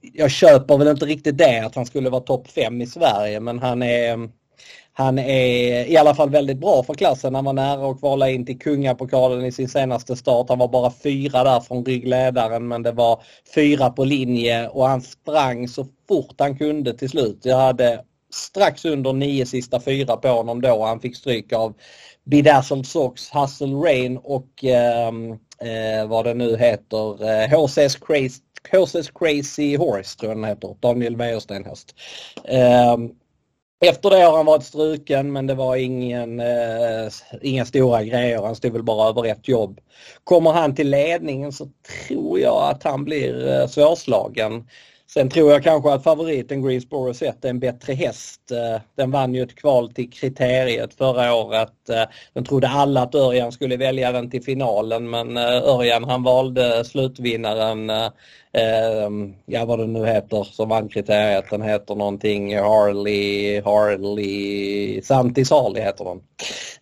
Jag 0.00 0.30
köper 0.30 0.78
väl 0.78 0.88
inte 0.88 1.06
riktigt 1.06 1.38
det 1.38 1.58
att 1.58 1.74
han 1.74 1.86
skulle 1.86 2.10
vara 2.10 2.22
topp 2.22 2.50
fem 2.50 2.80
i 2.80 2.86
Sverige 2.86 3.40
men 3.40 3.58
han 3.58 3.82
är 3.82 4.28
han 4.98 5.18
är 5.18 5.84
i 5.84 5.96
alla 5.96 6.14
fall 6.14 6.30
väldigt 6.30 6.58
bra 6.58 6.82
för 6.82 6.94
klassen. 6.94 7.34
Han 7.34 7.44
var 7.44 7.52
nära 7.52 7.90
att 7.90 7.98
kvala 7.98 8.30
in 8.30 8.46
till 8.46 8.58
kungapokalen 8.58 9.44
i 9.44 9.52
sin 9.52 9.68
senaste 9.68 10.16
start. 10.16 10.48
Han 10.48 10.58
var 10.58 10.68
bara 10.68 10.90
fyra 10.90 11.44
där 11.44 11.60
från 11.60 11.84
ryggledaren 11.84 12.68
men 12.68 12.82
det 12.82 12.92
var 12.92 13.22
fyra 13.54 13.90
på 13.90 14.04
linje 14.04 14.68
och 14.68 14.88
han 14.88 15.00
sprang 15.00 15.68
så 15.68 15.86
fort 16.08 16.34
han 16.38 16.58
kunde 16.58 16.94
till 16.94 17.08
slut. 17.08 17.40
Jag 17.42 17.56
hade 17.56 18.04
strax 18.32 18.84
under 18.84 19.12
nio 19.12 19.46
sista 19.46 19.80
fyra 19.80 20.16
på 20.16 20.28
honom 20.28 20.60
då. 20.60 20.84
Han 20.84 21.00
fick 21.00 21.16
stryk 21.16 21.52
av 21.52 21.74
Bedazzled 22.24 22.86
Sox, 22.86 23.30
Hustle 23.34 23.74
Rain 23.74 24.16
och 24.16 24.64
ehm, 24.64 25.32
eh, 25.32 26.08
vad 26.08 26.24
det 26.24 26.34
nu 26.34 26.56
heter, 26.56 27.30
eh, 27.30 27.60
HCS 27.60 27.96
Crazy 27.96 28.40
HCS 28.72 29.10
Crazy 29.10 29.76
Horse 29.76 30.18
tror 30.18 30.30
jag 30.30 30.38
den 30.38 30.44
heter, 30.44 30.76
Daniel 30.80 31.16
Wäjersten 31.16 31.64
häst. 31.64 31.94
Eh, 32.44 32.96
efter 33.80 34.10
det 34.10 34.22
har 34.22 34.36
han 34.36 34.46
varit 34.46 34.64
struken 34.64 35.32
men 35.32 35.46
det 35.46 35.54
var 35.54 35.76
ingen, 35.76 36.40
eh, 36.40 37.12
inga 37.42 37.64
stora 37.64 38.04
grejer. 38.04 38.42
Han 38.42 38.56
stod 38.56 38.72
väl 38.72 38.82
bara 38.82 39.08
över 39.08 39.26
ett 39.26 39.48
jobb. 39.48 39.80
Kommer 40.24 40.52
han 40.52 40.74
till 40.74 40.90
ledningen 40.90 41.52
så 41.52 41.68
tror 42.06 42.40
jag 42.40 42.70
att 42.70 42.82
han 42.82 43.04
blir 43.04 43.48
eh, 43.48 43.66
svårslagen. 43.66 44.68
Sen 45.10 45.30
tror 45.30 45.52
jag 45.52 45.62
kanske 45.62 45.92
att 45.92 46.04
favoriten 46.04 46.62
Greensboro 46.62 47.14
Set 47.14 47.44
är 47.44 47.48
en 47.48 47.60
bättre 47.60 47.92
häst. 47.92 48.50
Eh, 48.50 48.80
den 48.94 49.10
vann 49.10 49.34
ju 49.34 49.42
ett 49.42 49.54
kval 49.54 49.92
till 49.92 50.10
kriteriet 50.10 50.94
förra 50.94 51.34
året. 51.34 51.88
Eh, 51.90 52.04
den 52.32 52.44
trodde 52.44 52.68
alla 52.68 53.02
att 53.02 53.14
Örjan 53.14 53.52
skulle 53.52 53.76
välja 53.76 54.12
den 54.12 54.30
till 54.30 54.42
finalen 54.42 55.10
men 55.10 55.36
eh, 55.36 55.42
Örjan 55.44 56.04
han 56.04 56.22
valde 56.22 56.84
slutvinnaren, 56.84 57.90
ehm, 57.90 59.34
ja 59.46 59.64
vad 59.64 59.78
det 59.78 59.86
nu 59.86 60.06
heter, 60.06 60.44
som 60.44 60.68
vann 60.68 60.88
kriteriet. 60.88 61.50
Den 61.50 61.62
heter 61.62 61.94
någonting 61.94 62.58
Harley, 62.58 63.60
Harley, 63.60 65.02
Santis 65.02 65.50
Harley 65.50 65.82
heter 65.82 66.04
den. 66.04 66.20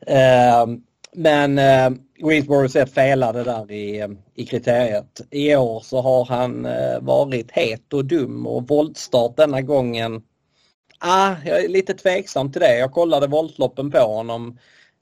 Ehm, 0.06 0.82
men 1.18 1.58
eh, 1.58 1.90
Greensboro 2.18 2.68
sett 2.68 2.94
felade 2.94 3.44
där 3.44 3.72
i, 3.72 4.00
eh, 4.00 4.08
i 4.34 4.46
kriteriet. 4.46 5.20
I 5.30 5.56
år 5.56 5.80
så 5.80 6.00
har 6.00 6.24
han 6.24 6.66
eh, 6.66 7.00
varit 7.00 7.50
het 7.50 7.92
och 7.92 8.04
dum 8.04 8.46
och 8.46 8.68
voltstart 8.68 9.36
denna 9.36 9.62
gången. 9.62 10.22
Ah, 10.98 11.34
jag 11.44 11.64
är 11.64 11.68
lite 11.68 11.94
tveksam 11.94 12.52
till 12.52 12.60
det. 12.60 12.78
Jag 12.78 12.92
kollade 12.92 13.26
voltloppen 13.26 13.90
på 13.90 13.98
honom. 13.98 14.58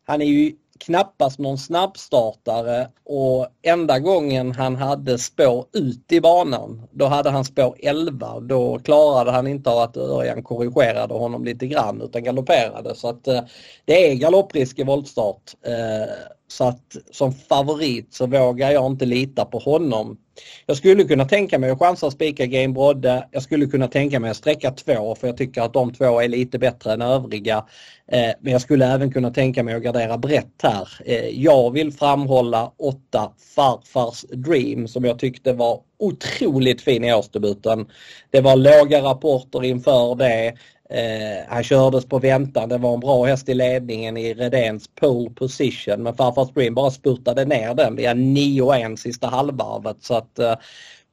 Han 0.07 0.23
är 0.23 0.27
ju 0.27 0.53
knappast 0.85 1.39
någon 1.39 1.59
snabbstartare 1.59 2.89
och 3.05 3.47
enda 3.63 3.99
gången 3.99 4.53
han 4.53 4.77
hade 4.77 5.19
spår 5.19 5.67
ut 5.73 6.13
i 6.13 6.21
banan 6.21 6.89
då 6.91 7.07
hade 7.07 7.31
han 7.31 7.45
spår 7.45 7.77
11. 7.79 8.41
Då 8.41 8.79
klarade 8.79 9.31
han 9.31 9.47
inte 9.47 9.71
av 9.71 9.79
att 9.79 9.97
Örjan 9.97 10.43
korrigerade 10.43 11.15
honom 11.15 11.45
lite 11.45 11.67
grann 11.67 12.03
utan 12.03 12.25
galopperade 12.25 12.95
så 12.95 13.09
att 13.09 13.29
eh, 13.29 13.41
det 13.85 14.11
är 14.11 14.15
galopprisk 14.15 14.79
i 14.79 14.85
voltstart. 14.85 15.55
Eh, 15.67 16.15
så 16.49 16.65
att 16.65 16.97
som 17.11 17.33
favorit 17.33 18.15
så 18.15 18.27
vågar 18.27 18.71
jag 18.71 18.87
inte 18.87 19.07
lita 19.07 19.45
på 19.45 19.59
honom. 19.59 20.19
Jag 20.67 20.77
skulle 20.77 21.05
kunna 21.05 21.25
tänka 21.25 21.59
mig 21.59 21.71
att 21.71 21.79
chansa 21.79 22.07
att 22.07 22.13
spika 22.13 22.47
Game 22.47 22.75
Brodde. 22.75 23.29
Jag 23.31 23.43
skulle 23.43 23.67
kunna 23.67 23.89
tänka 23.89 24.21
mig 24.21 24.31
att 24.31 24.37
sträcka 24.37 24.71
två 24.71 25.15
för 25.15 25.27
jag 25.27 25.37
tycker 25.37 25.63
att 25.63 25.73
de 25.73 25.93
två 25.95 26.21
är 26.21 26.29
lite 26.29 26.59
bättre 26.59 26.93
än 26.93 27.03
övriga. 27.03 27.65
Eh, 28.09 28.31
men 28.41 28.53
jag 28.53 28.61
skulle 28.61 28.87
även 28.87 29.13
kunna 29.13 29.31
tänka 29.31 29.63
mig 29.63 29.75
att 29.75 29.83
gardera 29.83 30.19
brett 30.19 30.63
här. 30.63 30.89
Eh, 31.05 31.29
jag 31.29 31.71
vill 31.71 31.93
framhålla 31.93 32.73
åtta 32.77 33.33
Farfars 33.55 34.23
Dream 34.23 34.89
som 34.89 35.05
jag 35.05 35.19
tyckte 35.19 35.53
var 35.53 35.81
otroligt 35.99 36.83
fin 36.83 37.05
i 37.05 37.15
årsdebuten. 37.15 37.87
Det 38.31 38.41
var 38.41 38.57
låga 38.57 39.03
rapporter 39.03 39.65
inför 39.65 40.15
det. 40.15 40.55
Eh, 40.95 41.45
han 41.49 41.63
kördes 41.63 42.07
på 42.07 42.19
väntan. 42.19 42.69
Det 42.69 42.79
var 42.79 42.95
en 42.95 43.01
bra 43.01 43.25
häst 43.25 43.49
i 43.49 43.55
ledningen 43.55 44.17
i 44.17 44.35
Redéns 44.35 44.89
pole 45.01 45.31
position. 45.31 46.03
Men 46.03 46.15
farfar 46.15 46.45
Spring 46.45 46.75
bara 46.75 46.91
spurtade 46.91 47.45
ner 47.45 47.75
den 47.75 47.97
via 47.97 48.15
9-1 48.15 48.97
sista 48.97 49.27
halvvarvet. 49.27 49.97
Så 50.01 50.15
att 50.15 50.39
eh, 50.39 50.55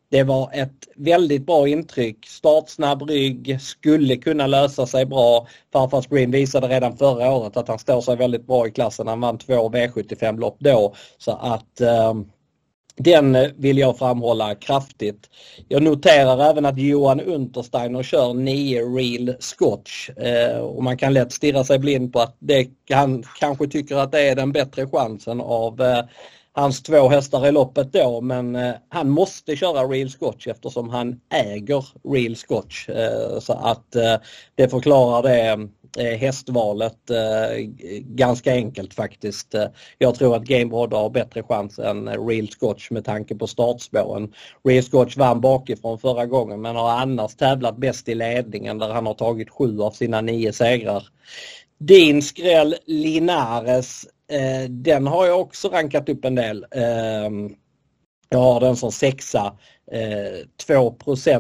det 0.10 0.24
var 0.24 0.50
ett 0.54 0.88
väldigt 0.96 1.46
bra 1.46 1.68
intryck. 1.68 2.26
Startsnabb 2.28 3.10
rygg, 3.10 3.62
skulle 3.62 4.18
kunna 4.18 4.48
lösa 4.48 4.88
sig 4.88 5.06
bra. 5.06 5.48
Farfars 5.74 6.08
Green 6.08 6.32
visade 6.32 6.68
redan 6.68 6.98
förra 6.98 7.32
året 7.32 7.58
att 7.58 7.68
han 7.68 7.80
står 7.80 8.02
sig 8.02 8.16
väldigt 8.16 8.48
bra 8.48 8.68
i 8.68 8.72
klassen. 8.72 9.08
Han 9.08 9.22
vann 9.22 9.38
två 9.38 9.70
V75-lopp 9.70 10.56
då. 10.60 10.94
Så 11.18 11.32
att 11.32 11.82
eh, 11.82 12.14
den 12.96 13.36
eh, 13.36 13.50
vill 13.58 13.78
jag 13.78 13.98
framhålla 13.98 14.56
kraftigt. 14.56 15.30
Jag 15.68 15.84
noterar 15.84 16.50
även 16.50 16.66
att 16.66 16.78
Johan 16.78 17.20
Untersteiner 17.20 18.04
kör 18.04 18.34
9 18.34 18.82
real 18.82 19.36
scotch 19.40 20.10
eh, 20.10 20.58
och 20.58 20.84
man 20.84 20.98
kan 20.98 21.14
lätt 21.14 21.32
stirra 21.32 21.64
sig 21.64 21.80
blind 21.80 22.14
på 22.14 22.20
att 22.20 22.36
det, 22.40 22.70
han 22.90 23.24
kanske 23.40 23.68
tycker 23.68 23.96
att 23.96 24.12
det 24.12 24.22
är 24.22 24.36
den 24.36 24.52
bättre 24.52 24.88
chansen 24.88 25.42
av 25.42 25.82
eh, 25.82 26.04
hans 26.54 26.84
två 26.84 27.10
hästar 27.10 27.48
i 27.48 27.52
loppet 27.52 27.94
då 27.94 28.22
men 28.22 28.74
han 28.90 29.10
måste 29.10 29.56
köra 29.56 29.84
real 29.84 30.10
scotch 30.10 30.48
eftersom 30.48 30.90
han 30.90 31.20
äger 31.34 31.86
real 32.14 32.36
scotch. 32.36 32.90
Så 33.40 33.54
att 33.54 33.92
det 34.56 34.70
förklarar 34.70 35.24
det 35.24 35.70
Eh, 35.98 36.18
hästvalet 36.18 37.10
eh, 37.10 37.58
ganska 38.00 38.54
enkelt 38.54 38.94
faktiskt. 38.94 39.54
Eh, 39.54 39.66
jag 39.98 40.16
tror 40.16 40.36
att 40.36 40.44
Game 40.44 40.76
Rod 40.76 40.94
har 40.94 41.10
bättre 41.10 41.44
chans 41.44 41.80
än 41.80 42.28
real 42.28 42.48
scotch 42.48 42.92
med 42.92 43.06
tanke 43.06 43.36
på 43.36 43.48
startspåren. 43.48 44.34
Real 44.64 44.84
scotch 44.84 45.18
vann 45.18 45.42
bakifrån 45.42 46.00
förra 46.00 46.26
gången 46.26 46.62
men 46.62 46.76
har 46.76 46.90
annars 46.90 47.36
tävlat 47.36 47.78
bäst 47.78 48.10
i 48.10 48.16
ledningen 48.16 48.78
där 48.78 48.90
han 48.90 49.06
har 49.06 49.14
tagit 49.14 49.50
sju 49.50 49.82
av 49.82 49.92
sina 49.92 50.22
nio 50.22 50.54
segrar. 50.54 51.08
Din 51.80 52.22
skräll 52.22 52.76
Linares 52.86 54.08
den 54.70 55.08
har 55.08 55.26
jag 55.26 55.40
också 55.42 55.68
rankat 55.68 56.10
upp 56.10 56.26
en 56.26 56.36
del. 56.36 56.66
Ehm, 56.72 57.56
jag 58.30 58.40
har 58.40 58.60
den 58.60 58.76
som 58.76 58.92
sexa. 58.92 59.58
Eh, 59.92 60.46
2 60.66 60.96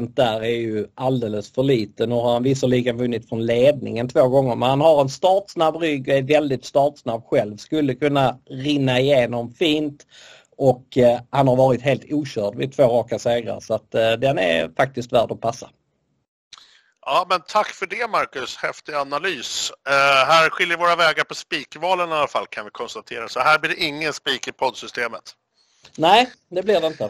där 0.10 0.43
är 0.43 0.60
ju 0.60 0.88
alldeles 0.96 1.53
för 1.53 1.63
lite. 1.63 2.05
Nu 2.05 2.15
har 2.15 2.34
han 2.34 2.43
visserligen 2.43 2.98
vunnit 2.98 3.29
från 3.29 3.46
ledningen 3.46 4.10
två 4.10 4.27
gånger 4.27 4.55
men 4.55 4.70
han 4.70 4.81
har 4.81 5.01
en 5.01 5.10
startsnabb 5.10 5.75
rygg 5.75 6.08
och 6.08 6.13
är 6.13 6.22
väldigt 6.22 6.65
startsnabb 6.65 7.24
själv. 7.25 7.58
Skulle 7.58 7.96
kunna 7.96 8.38
rinna 8.50 9.00
igenom 9.00 9.53
fint 9.53 10.05
och 10.58 10.98
eh, 10.98 11.20
han 11.29 11.48
har 11.48 11.55
varit 11.55 11.81
helt 11.81 12.03
okörd 12.10 12.55
vid 12.55 12.75
två 12.75 12.84
raka 12.84 13.20
segrar 13.20 13.60
så 13.60 13.74
att 13.74 13.96
eh, 13.96 14.12
den 14.12 14.39
är 14.39 14.72
faktiskt 14.77 15.13
värd 15.13 15.31
att 15.31 15.41
passa. 15.41 15.70
Ja, 17.05 17.25
men 17.29 17.41
tack 17.48 17.67
för 17.67 17.86
det 17.86 18.08
Marcus. 18.08 18.58
Häftig 18.58 18.93
analys. 18.93 19.72
Uh, 19.89 19.93
här 20.31 20.50
skiljer 20.50 20.77
våra 20.77 20.96
vägar 20.96 21.24
på 21.24 21.36
spikvalen 21.36 22.10
i 22.10 22.13
alla 22.13 22.27
fall 22.27 22.48
kan 22.48 22.65
vi 22.65 22.72
konstatera. 22.72 23.29
Så 23.29 23.39
här 23.39 23.60
blir 23.60 23.70
det 23.70 23.84
ingen 23.84 24.13
spik 24.13 24.48
i 24.48 24.51
poddsystemet. 24.51 25.36
Nej, 25.98 26.31
det 26.50 26.63
blir 26.63 26.81
det 26.81 26.88
inte. 26.88 27.10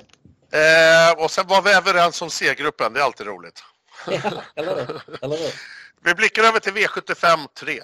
Uh, 0.54 1.24
och 1.24 1.32
sen 1.32 1.48
var 1.48 1.62
vi 1.62 1.72
överens 1.72 2.22
om 2.22 2.30
C-gruppen. 2.30 2.94
Det 2.94 3.00
är 3.00 3.04
alltid 3.04 3.28
roligt. 3.28 3.64
Ja, 4.08 4.44
eller 4.56 4.76
hur? 4.76 5.02
Eller 5.22 5.38
hur? 5.38 5.54
vi 6.04 6.16
blickar 6.16 6.44
över 6.44 6.60
till 6.60 6.74
V75 6.74 7.48
3. 7.60 7.80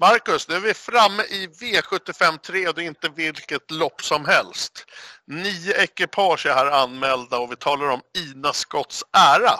Marcus, 0.00 0.48
nu 0.48 0.54
är 0.54 0.60
vi 0.60 0.74
framme 0.74 1.22
i 1.22 1.46
V75 1.46 2.38
3 2.38 2.68
och 2.68 2.74
det 2.74 2.82
är 2.82 2.86
inte 2.86 3.08
vilket 3.08 3.70
lopp 3.70 4.02
som 4.02 4.24
helst. 4.24 4.86
Nio 5.26 5.82
ekipage 5.82 6.46
är 6.46 6.54
här 6.54 6.66
anmälda 6.66 7.38
och 7.38 7.52
vi 7.52 7.56
talar 7.56 7.88
om 7.88 8.00
Ina 8.18 8.52
Scotts 8.52 9.04
ära. 9.12 9.52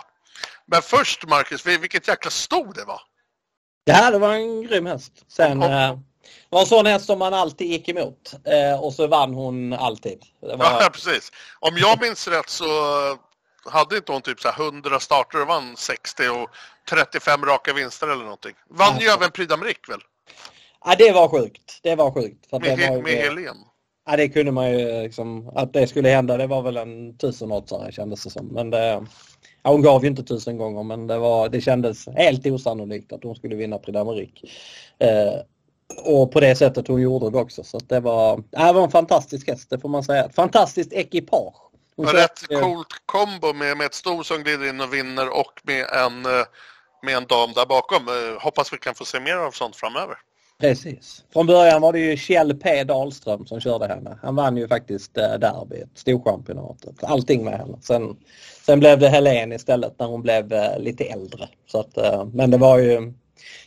Men 0.71 0.81
först 0.81 1.27
Marcus, 1.27 1.65
vilket 1.65 2.07
jäkla 2.07 2.31
sto 2.31 2.73
det 2.73 2.85
var! 2.85 3.01
Ja, 3.85 4.11
det 4.11 4.19
var 4.19 4.33
en 4.33 4.61
grym 4.61 4.85
häst. 4.85 5.11
Sen, 5.27 5.63
eh, 5.63 5.69
det 5.69 6.49
var 6.49 6.61
en 6.61 6.67
sån 6.67 6.85
häst 6.85 7.05
som 7.05 7.19
man 7.19 7.33
alltid 7.33 7.67
gick 7.67 7.89
emot 7.89 8.33
eh, 8.45 8.83
och 8.83 8.93
så 8.93 9.07
vann 9.07 9.33
hon 9.33 9.73
alltid. 9.73 10.23
Var... 10.41 10.57
Ja, 10.57 10.89
precis. 10.93 11.31
Om 11.59 11.77
jag 11.77 12.01
minns 12.01 12.27
rätt 12.27 12.49
så 12.49 12.65
hade 13.65 13.97
inte 13.97 14.11
hon 14.11 14.21
typ 14.21 14.39
så 14.41 14.49
100 14.49 14.99
starter 14.99 15.41
och 15.41 15.47
vann 15.47 15.77
60 15.77 16.29
och 16.29 16.49
35 16.89 17.45
raka 17.45 17.73
vinster 17.73 18.07
eller 18.07 18.23
någonting. 18.23 18.55
Vann 18.69 18.95
ja. 18.95 19.01
ju 19.01 19.07
även 19.07 19.31
Prix 19.31 19.53
d'Amérique 19.53 19.89
väl? 19.89 20.01
Ja, 20.85 20.95
det 20.97 21.11
var 21.11 21.29
sjukt. 21.29 21.79
Det 21.83 21.95
var 21.95 22.11
sjukt. 22.11 22.49
För 22.49 22.59
med, 22.59 22.77
det 22.77 22.89
var, 22.89 23.01
med 23.01 23.13
Helen? 23.13 23.57
Ja, 24.05 24.15
det 24.15 24.29
kunde 24.29 24.51
man 24.51 24.71
ju 24.71 25.03
liksom, 25.03 25.49
att 25.55 25.73
det 25.73 25.87
skulle 25.87 26.09
hända, 26.09 26.37
det 26.37 26.47
var 26.47 26.61
väl 26.61 26.77
en 26.77 27.17
tusenåtsare 27.17 27.91
kändes 27.91 28.23
det 28.23 28.29
som. 28.29 28.47
Men 28.47 28.69
det, 28.69 29.05
ja, 29.63 29.71
hon 29.71 29.81
gav 29.81 30.03
ju 30.03 30.09
inte 30.09 30.23
tusen 30.23 30.57
gånger 30.57 30.83
men 30.83 31.07
det, 31.07 31.17
var, 31.17 31.49
det 31.49 31.61
kändes 31.61 32.07
helt 32.07 32.45
osannolikt 32.45 33.13
att 33.13 33.23
hon 33.23 33.35
skulle 33.35 33.55
vinna 33.55 33.77
Prix 33.77 33.97
d'Amérique. 33.97 34.49
Eh, 34.99 35.41
och 36.05 36.31
på 36.31 36.39
det 36.39 36.55
sättet 36.55 36.87
hon 36.87 37.01
gjorde 37.01 37.29
det 37.29 37.37
också. 37.37 37.63
Så 37.63 37.79
det 37.79 37.99
var, 37.99 38.43
det 38.49 38.73
var 38.73 38.83
en 38.83 38.91
fantastisk 38.91 39.47
häst, 39.47 39.69
det 39.69 39.79
får 39.79 39.89
man 39.89 40.03
säga. 40.03 40.29
Fantastiskt 40.29 40.93
ekipage. 40.93 41.55
Hon 41.95 42.07
Rätt 42.07 42.47
coolt 42.47 42.87
kombo 43.05 43.53
med, 43.53 43.77
med 43.77 43.85
ett 43.85 43.93
sto 43.93 44.23
som 44.23 44.43
glider 44.43 44.69
in 44.69 44.81
och 44.81 44.93
vinner 44.93 45.39
och 45.39 45.61
med 45.63 45.85
en, 45.85 46.25
eh, 46.25 46.45
med 47.03 47.17
en 47.17 47.25
dam 47.25 47.53
där 47.53 47.65
bakom. 47.65 48.07
Eh, 48.07 48.41
hoppas 48.41 48.73
vi 48.73 48.77
kan 48.77 48.95
få 48.95 49.05
se 49.05 49.19
mer 49.19 49.35
av 49.35 49.51
sånt 49.51 49.75
framöver. 49.75 50.17
Precis. 50.59 51.25
Från 51.33 51.47
början 51.47 51.81
var 51.81 51.93
det 51.93 51.99
ju 51.99 52.17
Kjell 52.17 52.55
P 52.55 52.83
Dahlström 52.83 53.45
som 53.45 53.59
körde 53.59 53.87
henne. 53.87 54.19
Han 54.21 54.35
vann 54.35 54.57
ju 54.57 54.67
faktiskt 54.67 55.17
eh, 55.17 55.33
derbyt, 55.33 55.89
storchampionatet, 55.95 57.03
allting 57.03 57.45
med 57.45 57.57
henne. 57.57 57.77
Sen, 57.81 58.17
sen 58.65 58.79
blev 58.79 58.99
det 58.99 59.09
Helen 59.09 59.51
istället 59.51 59.99
när 59.99 60.07
hon 60.07 60.21
blev 60.21 60.53
eh, 60.53 60.79
lite 60.79 61.03
äldre. 61.03 61.49
Så 61.67 61.79
att, 61.79 61.97
eh, 61.97 62.25
men 62.33 62.51
det 62.51 62.57
var 62.57 62.79
ju 62.79 63.13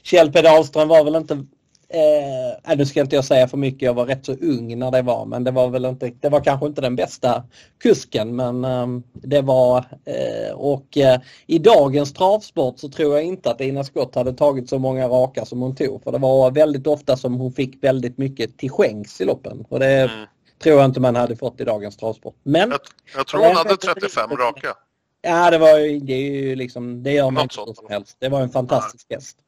Kjell 0.02 0.32
P 0.32 0.42
Dahlström 0.42 0.88
var 0.88 1.04
väl 1.04 1.16
inte 1.16 1.46
Eh, 1.94 2.76
nu 2.76 2.86
ska 2.86 3.00
inte 3.00 3.16
jag 3.16 3.24
säga 3.24 3.48
för 3.48 3.56
mycket, 3.56 3.82
jag 3.82 3.94
var 3.94 4.06
rätt 4.06 4.26
så 4.26 4.32
ung 4.32 4.78
när 4.78 4.90
det 4.90 5.02
var 5.02 5.26
men 5.26 5.44
det 5.44 5.50
var 5.50 5.68
väl 5.68 5.84
inte, 5.84 6.12
det 6.20 6.28
var 6.28 6.44
kanske 6.44 6.66
inte 6.66 6.80
den 6.80 6.96
bästa 6.96 7.44
kusken 7.78 8.36
men 8.36 8.64
eh, 8.64 8.86
det 9.12 9.40
var 9.40 9.84
eh, 10.04 10.54
och 10.54 10.96
eh, 10.96 11.20
i 11.46 11.58
dagens 11.58 12.12
travsport 12.12 12.78
så 12.78 12.88
tror 12.88 13.14
jag 13.14 13.24
inte 13.24 13.50
att 13.50 13.60
Ina 13.60 13.84
Skott 13.84 14.14
hade 14.14 14.32
tagit 14.32 14.68
så 14.68 14.78
många 14.78 15.08
raka 15.08 15.44
som 15.44 15.60
hon 15.60 15.76
tog 15.76 16.02
för 16.02 16.12
det 16.12 16.18
var 16.18 16.50
väldigt 16.50 16.86
ofta 16.86 17.16
som 17.16 17.34
hon 17.34 17.52
fick 17.52 17.84
väldigt 17.84 18.18
mycket 18.18 18.58
till 18.58 18.70
skänks 18.70 19.20
i 19.20 19.24
loppen 19.24 19.64
och 19.68 19.80
det 19.80 20.00
mm. 20.00 20.26
tror 20.62 20.76
jag 20.76 20.84
inte 20.84 21.00
man 21.00 21.16
hade 21.16 21.36
fått 21.36 21.60
i 21.60 21.64
dagens 21.64 21.96
travsport. 21.96 22.36
Men 22.42 22.70
jag, 22.70 22.80
jag 23.16 23.26
tror 23.26 23.46
hon 23.46 23.56
hade 23.56 23.76
35 23.76 24.30
raka. 24.30 24.74
Ja 25.22 25.50
det 25.50 25.58
var 25.58 25.78
ju, 25.78 26.00
det 26.00 26.12
är 26.12 26.30
ju 26.30 26.56
liksom, 26.56 27.02
det 27.02 27.12
gör 27.12 27.30
man 27.30 27.42
inte 27.42 27.54
som 27.54 27.86
helst. 27.88 28.16
Det 28.20 28.28
var 28.28 28.40
en 28.40 28.50
fantastisk 28.50 29.06
häst. 29.10 29.38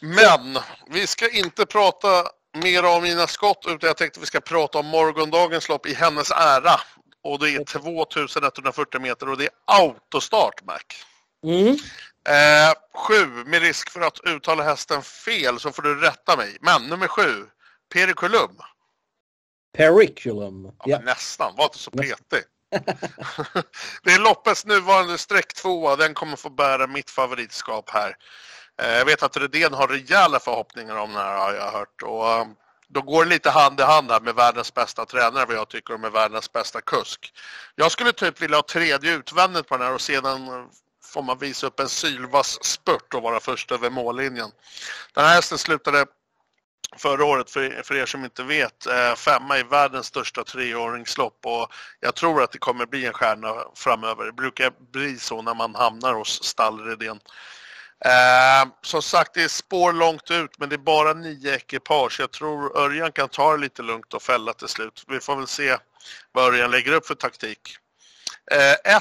Men 0.00 0.58
vi 0.90 1.06
ska 1.06 1.30
inte 1.30 1.66
prata 1.66 2.28
mer 2.56 2.84
om 2.84 3.02
mina 3.02 3.26
skott 3.26 3.64
utan 3.68 3.86
jag 3.86 3.96
tänkte 3.96 4.20
vi 4.20 4.26
ska 4.26 4.40
prata 4.40 4.78
om 4.78 4.86
morgondagens 4.86 5.68
lopp 5.68 5.86
i 5.86 5.94
hennes 5.94 6.30
ära. 6.30 6.80
Och 7.24 7.38
det 7.38 7.50
är 7.50 7.64
2140 7.64 9.00
meter 9.00 9.28
och 9.28 9.38
det 9.38 9.44
är 9.44 9.50
autostart 9.64 10.64
Mac. 10.64 10.78
Mm. 11.44 11.76
Eh, 12.28 12.72
sju, 12.94 13.26
med 13.26 13.62
risk 13.62 13.90
för 13.90 14.00
att 14.00 14.20
uttala 14.24 14.62
hästen 14.62 15.02
fel 15.02 15.60
så 15.60 15.72
får 15.72 15.82
du 15.82 16.00
rätta 16.00 16.36
mig. 16.36 16.56
Men 16.60 16.86
nummer 16.86 17.08
sju, 17.08 17.46
Periculum. 17.92 18.58
Periculum. 19.76 20.64
Ja, 20.64 20.72
ja. 20.84 20.98
Nästan, 20.98 21.56
var 21.56 21.64
inte 21.64 21.78
så 21.78 21.90
petig. 21.90 22.42
det 24.02 24.10
är 24.10 24.18
loppets 24.18 24.66
nuvarande 24.66 25.18
streck 25.18 25.54
tvåa. 25.54 25.96
Den 25.96 26.14
kommer 26.14 26.36
få 26.36 26.50
bära 26.50 26.86
mitt 26.86 27.10
favoritskap 27.10 27.90
här. 27.90 28.16
Eh, 28.82 28.96
jag 28.96 29.04
vet 29.04 29.22
att 29.22 29.36
Rydén 29.36 29.74
har 29.74 29.88
rejäla 29.88 30.40
förhoppningar 30.40 30.96
om 30.96 31.12
den 31.12 31.22
här 31.22 31.38
har 31.38 31.54
jag 31.54 31.72
hört. 31.72 32.02
Och 32.02 32.28
eh, 32.32 32.46
då 32.88 33.02
går 33.02 33.24
det 33.24 33.30
lite 33.30 33.50
hand 33.50 33.80
i 33.80 33.82
hand 33.82 34.10
här 34.10 34.20
med 34.20 34.34
världens 34.34 34.74
bästa 34.74 35.04
tränare 35.04 35.44
vad 35.44 35.56
jag 35.56 35.68
tycker 35.68 35.94
och 35.94 36.00
med 36.00 36.12
världens 36.12 36.52
bästa 36.52 36.80
kusk. 36.80 37.32
Jag 37.74 37.92
skulle 37.92 38.12
typ 38.12 38.42
vilja 38.42 38.56
ha 38.56 38.62
tredje 38.62 39.14
utvändigt 39.14 39.68
på 39.68 39.76
den 39.76 39.86
här 39.86 39.94
och 39.94 40.00
sedan 40.00 40.68
får 41.04 41.22
man 41.22 41.38
visa 41.38 41.66
upp 41.66 41.80
en 41.80 41.88
sylvass 41.88 42.64
spurt 42.64 43.14
och 43.14 43.22
vara 43.22 43.40
först 43.40 43.72
över 43.72 43.90
mållinjen. 43.90 44.50
Den 45.14 45.24
här 45.24 45.34
hästen 45.34 45.58
slutade 45.58 46.06
förra 46.96 47.24
året, 47.24 47.50
för, 47.50 47.82
för 47.82 47.94
er 47.94 48.06
som 48.06 48.24
inte 48.24 48.42
vet, 48.42 48.86
eh, 48.86 49.14
femma 49.14 49.58
i 49.58 49.62
världens 49.62 50.06
största 50.06 50.44
treåringslopp 50.44 51.38
och 51.46 51.72
jag 52.00 52.14
tror 52.14 52.42
att 52.42 52.52
det 52.52 52.58
kommer 52.58 52.86
bli 52.86 53.06
en 53.06 53.12
stjärna 53.12 53.54
framöver. 53.74 54.26
Det 54.26 54.32
brukar 54.32 54.72
bli 54.92 55.18
så 55.18 55.42
när 55.42 55.54
man 55.54 55.74
hamnar 55.74 56.14
hos 56.14 56.44
stallredén. 56.44 57.20
Eh, 58.04 58.68
som 58.82 59.02
sagt, 59.02 59.34
det 59.34 59.42
är 59.42 59.48
spår 59.48 59.92
långt 59.92 60.30
ut 60.30 60.58
men 60.58 60.68
det 60.68 60.74
är 60.74 60.78
bara 60.78 61.12
nio 61.12 61.54
ekipage. 61.54 62.20
Jag 62.20 62.30
tror 62.30 62.78
Örjan 62.78 63.12
kan 63.12 63.28
ta 63.28 63.52
det 63.52 63.58
lite 63.58 63.82
lugnt 63.82 64.14
och 64.14 64.22
fälla 64.22 64.52
till 64.52 64.68
slut. 64.68 65.04
Vi 65.08 65.20
får 65.20 65.36
väl 65.36 65.46
se 65.46 65.76
vad 66.32 66.44
Örjan 66.44 66.70
lägger 66.70 66.92
upp 66.92 67.06
för 67.06 67.14
taktik. 67.14 67.76
1. 68.50 68.86
Eh, 68.86 69.00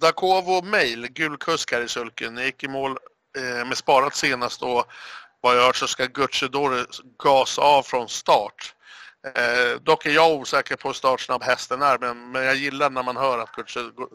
Dakovo 0.00 0.62
Mail, 0.62 1.08
gul 1.08 1.36
kusk 1.36 1.72
här 1.72 1.80
i 1.80 1.88
sulken, 1.88 2.36
gick 2.36 2.64
i 2.64 2.68
mål 2.68 2.98
eh, 3.38 3.66
med 3.66 3.76
sparat 3.76 4.16
senast 4.16 4.62
och 4.62 4.86
vad 5.40 5.56
jag 5.56 5.62
hört 5.62 5.76
så 5.76 5.88
ska 5.88 6.06
Gucciadore 6.06 6.84
gasa 7.18 7.62
av 7.62 7.82
från 7.82 8.08
start. 8.08 8.75
Eh, 9.34 9.80
dock 9.80 10.06
är 10.06 10.10
jag 10.10 10.32
osäker 10.32 10.76
på 10.76 10.88
hur 10.88 10.94
startsnabb 10.94 11.42
hästen 11.42 11.82
är 11.82 11.98
men, 11.98 12.30
men 12.30 12.44
jag 12.44 12.56
gillar 12.56 12.90
när 12.90 13.02
man 13.02 13.16
hör 13.16 13.38
att 13.38 13.52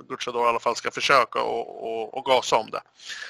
Gucciador 0.07 0.45
i 0.45 0.49
alla 0.49 0.59
fall 0.59 0.75
ska 0.75 0.91
försöka 0.91 1.41
och, 1.41 1.83
och, 1.83 2.17
och 2.17 2.25
gasa 2.25 2.55
om 2.55 2.69
det. 2.71 2.81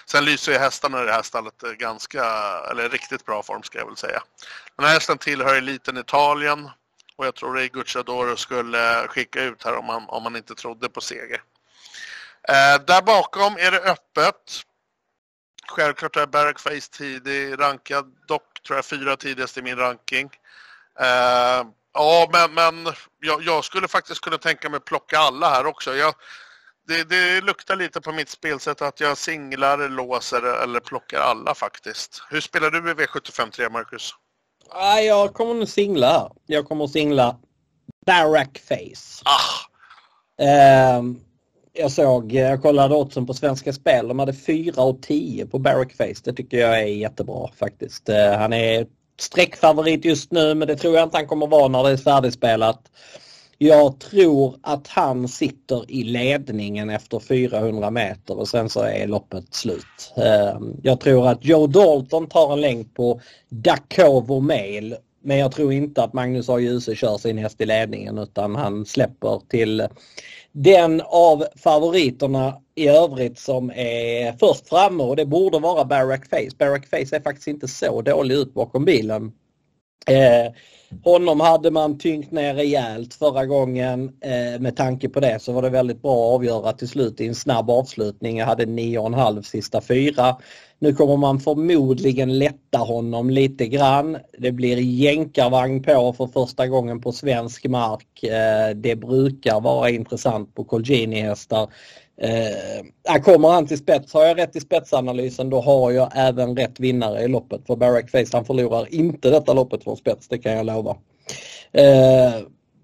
Sen 0.05 0.25
lyser 0.25 0.51
ju 0.51 0.57
hästarna 0.57 1.03
i 1.03 1.05
det 1.05 1.11
här 1.11 1.21
stallet 1.21 1.63
eh, 1.63 1.71
ganska, 1.71 2.23
eller 2.71 2.89
riktigt 2.89 3.25
bra 3.25 3.43
form 3.43 3.63
ska 3.63 3.79
jag 3.79 3.85
väl 3.85 3.97
säga. 3.97 4.23
Den 4.75 4.85
här 4.85 4.93
hästen 4.93 5.17
tillhör 5.17 5.55
eliten 5.55 5.97
Italien 5.97 6.69
och 7.15 7.25
jag 7.25 7.35
tror 7.35 7.55
det 7.55 7.63
är 7.63 7.67
Gucciador 7.67 8.35
skulle 8.35 9.07
skicka 9.07 9.43
ut 9.43 9.63
här 9.63 9.75
om 9.75 9.85
man, 9.85 10.03
om 10.07 10.23
man 10.23 10.35
inte 10.35 10.55
trodde 10.55 10.89
på 10.89 11.01
seger. 11.01 11.41
Eh, 12.47 12.85
där 12.85 13.01
bakom 13.01 13.57
är 13.57 13.71
det 13.71 13.79
öppet. 13.79 14.63
Självklart 15.67 16.15
är 16.15 16.25
Barrack 16.25 16.59
Face 16.59 16.91
tidig 16.91 17.59
rankad, 17.59 18.15
dock 18.27 18.63
tror 18.63 18.77
jag 18.77 18.85
fyra 18.85 19.15
tidigast 19.15 19.57
i 19.57 19.61
min 19.61 19.77
ranking. 19.77 20.29
Eh, 20.99 21.67
ja, 21.93 22.29
men, 22.31 22.53
men 22.53 22.93
jag, 23.19 23.43
jag, 23.43 23.63
skulle 23.63 23.87
faktiskt 23.87 24.21
kunna 24.21 24.37
tänka 24.37 24.69
mig 24.69 24.79
plocka 24.79 25.17
alla 25.17 25.49
här 25.49 25.65
också. 25.65 25.95
Jag, 25.95 26.13
det, 26.87 27.03
det, 27.03 27.41
luktar 27.41 27.75
lite 27.75 28.01
på 28.01 28.11
mitt 28.11 28.29
spelsätt 28.29 28.81
att 28.81 28.99
jag 28.99 29.17
singlar, 29.17 29.89
låser 29.89 30.63
eller 30.63 30.79
plockar 30.79 31.19
alla 31.19 31.55
faktiskt. 31.55 32.23
Hur 32.29 32.41
spelar 32.41 32.71
du 32.71 32.77
i 32.77 32.93
V75 32.93 33.51
3, 33.51 33.69
Marcus? 33.69 34.11
Jag 35.07 35.33
kommer 35.33 35.53
nog 35.53 35.67
singla. 35.67 36.31
Jag 36.45 36.67
kommer 36.67 36.85
att 36.85 36.91
singla 36.91 37.37
Barack 38.05 38.61
Face. 38.67 39.23
Ah. 39.25 39.71
Eh, 40.43 41.03
jag 41.73 41.91
såg, 41.91 42.33
jag 42.33 42.61
kollade 42.61 42.95
oddsen 42.95 43.25
på 43.25 43.33
Svenska 43.33 43.73
Spel. 43.73 44.07
De 44.07 44.19
hade 44.19 44.33
4 44.33 44.81
och 44.81 45.01
10 45.01 45.45
på 45.45 45.59
Barack 45.59 45.93
Face. 45.93 46.21
Det 46.23 46.33
tycker 46.33 46.57
jag 46.57 46.79
är 46.79 46.85
jättebra 46.85 47.49
faktiskt. 47.59 48.09
Eh, 48.09 48.37
han 48.37 48.53
är 48.53 48.87
streckfavorit 49.21 50.05
just 50.05 50.31
nu 50.31 50.55
men 50.55 50.67
det 50.67 50.75
tror 50.75 50.95
jag 50.95 51.03
inte 51.03 51.17
han 51.17 51.27
kommer 51.27 51.47
vara 51.47 51.67
när 51.67 51.83
det 51.83 51.89
är 51.89 51.97
färdigspelat. 51.97 52.79
Jag 53.57 53.99
tror 53.99 54.55
att 54.63 54.87
han 54.87 55.27
sitter 55.27 55.91
i 55.91 56.03
ledningen 56.03 56.89
efter 56.89 57.19
400 57.19 57.91
meter 57.91 58.39
och 58.39 58.47
sen 58.47 58.69
så 58.69 58.81
är 58.81 59.07
loppet 59.07 59.53
slut. 59.53 60.13
Ehm, 60.15 60.77
jag 60.83 60.99
tror 60.99 61.27
att 61.27 61.45
Joe 61.45 61.67
Dalton 61.67 62.27
tar 62.27 62.53
en 62.53 62.61
länk 62.61 62.95
på 62.95 63.21
Dakovo 63.49 64.39
Mail 64.39 64.95
men 65.23 65.37
jag 65.37 65.51
tror 65.51 65.73
inte 65.73 66.03
att 66.03 66.13
Magnus 66.13 66.49
A. 66.49 66.59
Djuse 66.59 66.95
kör 66.95 67.17
sin 67.17 67.37
häst 67.37 67.61
i 67.61 67.65
ledningen 67.65 68.17
utan 68.17 68.55
han 68.55 68.85
släpper 68.85 69.41
till 69.49 69.87
den 70.51 71.01
av 71.05 71.45
favoriterna 71.55 72.53
i 72.81 72.87
övrigt 72.87 73.39
som 73.39 73.71
är 73.75 74.37
först 74.39 74.69
framme 74.69 75.03
och 75.03 75.15
det 75.15 75.25
borde 75.25 75.59
vara 75.59 75.85
Barack 75.85 76.29
Face. 76.29 76.55
Barack 76.57 76.87
Face 76.87 77.15
är 77.15 77.21
faktiskt 77.21 77.47
inte 77.47 77.67
så 77.67 78.01
dålig 78.01 78.35
ut 78.35 78.53
bakom 78.53 78.85
bilen. 78.85 79.31
Eh, 80.07 80.53
honom 81.03 81.39
hade 81.39 81.71
man 81.71 81.97
tyngt 81.97 82.31
ner 82.31 82.53
rejält 82.53 83.13
förra 83.13 83.45
gången. 83.45 84.11
Eh, 84.21 84.61
med 84.61 84.75
tanke 84.75 85.09
på 85.09 85.19
det 85.19 85.39
så 85.41 85.51
var 85.51 85.61
det 85.61 85.69
väldigt 85.69 86.01
bra 86.01 86.27
att 86.27 86.35
avgöra 86.35 86.73
till 86.73 86.87
slut 86.87 87.21
i 87.21 87.27
en 87.27 87.35
snabb 87.35 87.69
avslutning. 87.69 88.37
Jag 88.37 88.45
hade 88.45 88.65
9,5 88.65 89.41
sista 89.41 89.81
fyra. 89.81 90.37
Nu 90.79 90.93
kommer 90.93 91.17
man 91.17 91.39
förmodligen 91.39 92.39
lätta 92.39 92.77
honom 92.77 93.29
lite 93.29 93.67
grann. 93.67 94.17
Det 94.37 94.51
blir 94.51 94.77
jänkarvagn 94.77 95.83
på 95.83 96.13
för 96.13 96.27
första 96.27 96.67
gången 96.67 97.01
på 97.01 97.11
svensk 97.11 97.65
mark. 97.65 98.23
Eh, 98.23 98.75
det 98.75 98.95
brukar 98.95 99.61
vara 99.61 99.89
intressant 99.89 100.55
på 100.55 100.63
Colgjini-hästar. 100.63 101.69
Eh, 102.23 103.21
kommer 103.21 103.49
han 103.49 103.67
till 103.67 103.77
spets, 103.77 104.13
har 104.13 104.25
jag 104.25 104.37
rätt 104.37 104.55
i 104.55 104.59
spetsanalysen 104.59 105.49
då 105.49 105.61
har 105.61 105.91
jag 105.91 106.11
även 106.15 106.57
rätt 106.57 106.79
vinnare 106.79 107.21
i 107.21 107.27
loppet. 107.27 107.61
För 107.67 107.75
Barack 107.75 108.09
Face 108.09 108.25
han 108.33 108.45
förlorar 108.45 108.93
inte 108.93 109.29
detta 109.29 109.53
loppet 109.53 109.83
från 109.83 109.97
spets, 109.97 110.27
det 110.27 110.37
kan 110.37 110.51
jag 110.51 110.65
lova. 110.65 110.97
Eh, 111.71 112.33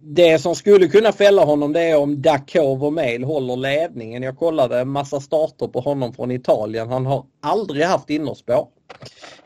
det 0.01 0.39
som 0.39 0.55
skulle 0.55 0.87
kunna 0.87 1.11
fälla 1.11 1.43
honom 1.43 1.73
det 1.73 1.81
är 1.81 1.97
om 1.97 2.21
Dakov 2.21 2.93
Mail 2.93 3.23
håller 3.23 3.55
ledningen. 3.55 4.23
Jag 4.23 4.37
kollade 4.37 4.79
en 4.79 4.89
massa 4.89 5.19
starter 5.19 5.67
på 5.67 5.79
honom 5.79 6.13
från 6.13 6.31
Italien. 6.31 6.89
Han 6.89 7.05
har 7.05 7.25
aldrig 7.41 7.85
haft 7.85 8.09
innerspår. 8.09 8.67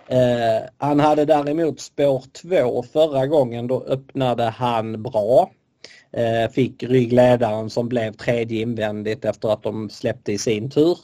Eh, 0.08 0.68
han 0.78 1.00
hade 1.00 1.26
däremot 1.26 1.80
spår 1.80 2.24
2 2.42 2.84
förra 2.94 3.28
gången. 3.28 3.68
Då 3.68 3.84
öppnade 3.84 4.44
han 4.44 5.04
bra. 5.04 5.50
Eh, 6.14 6.52
fick 6.52 6.84
ryggledaren 6.84 7.70
som 7.70 7.90
blev 7.90 8.14
tredje 8.14 8.62
invändigt 8.62 9.26
efter 9.26 9.50
att 9.50 9.64
de 9.64 9.90
släppte 9.90 10.32
i 10.32 10.38
sin 10.38 10.70
tur. 10.70 10.98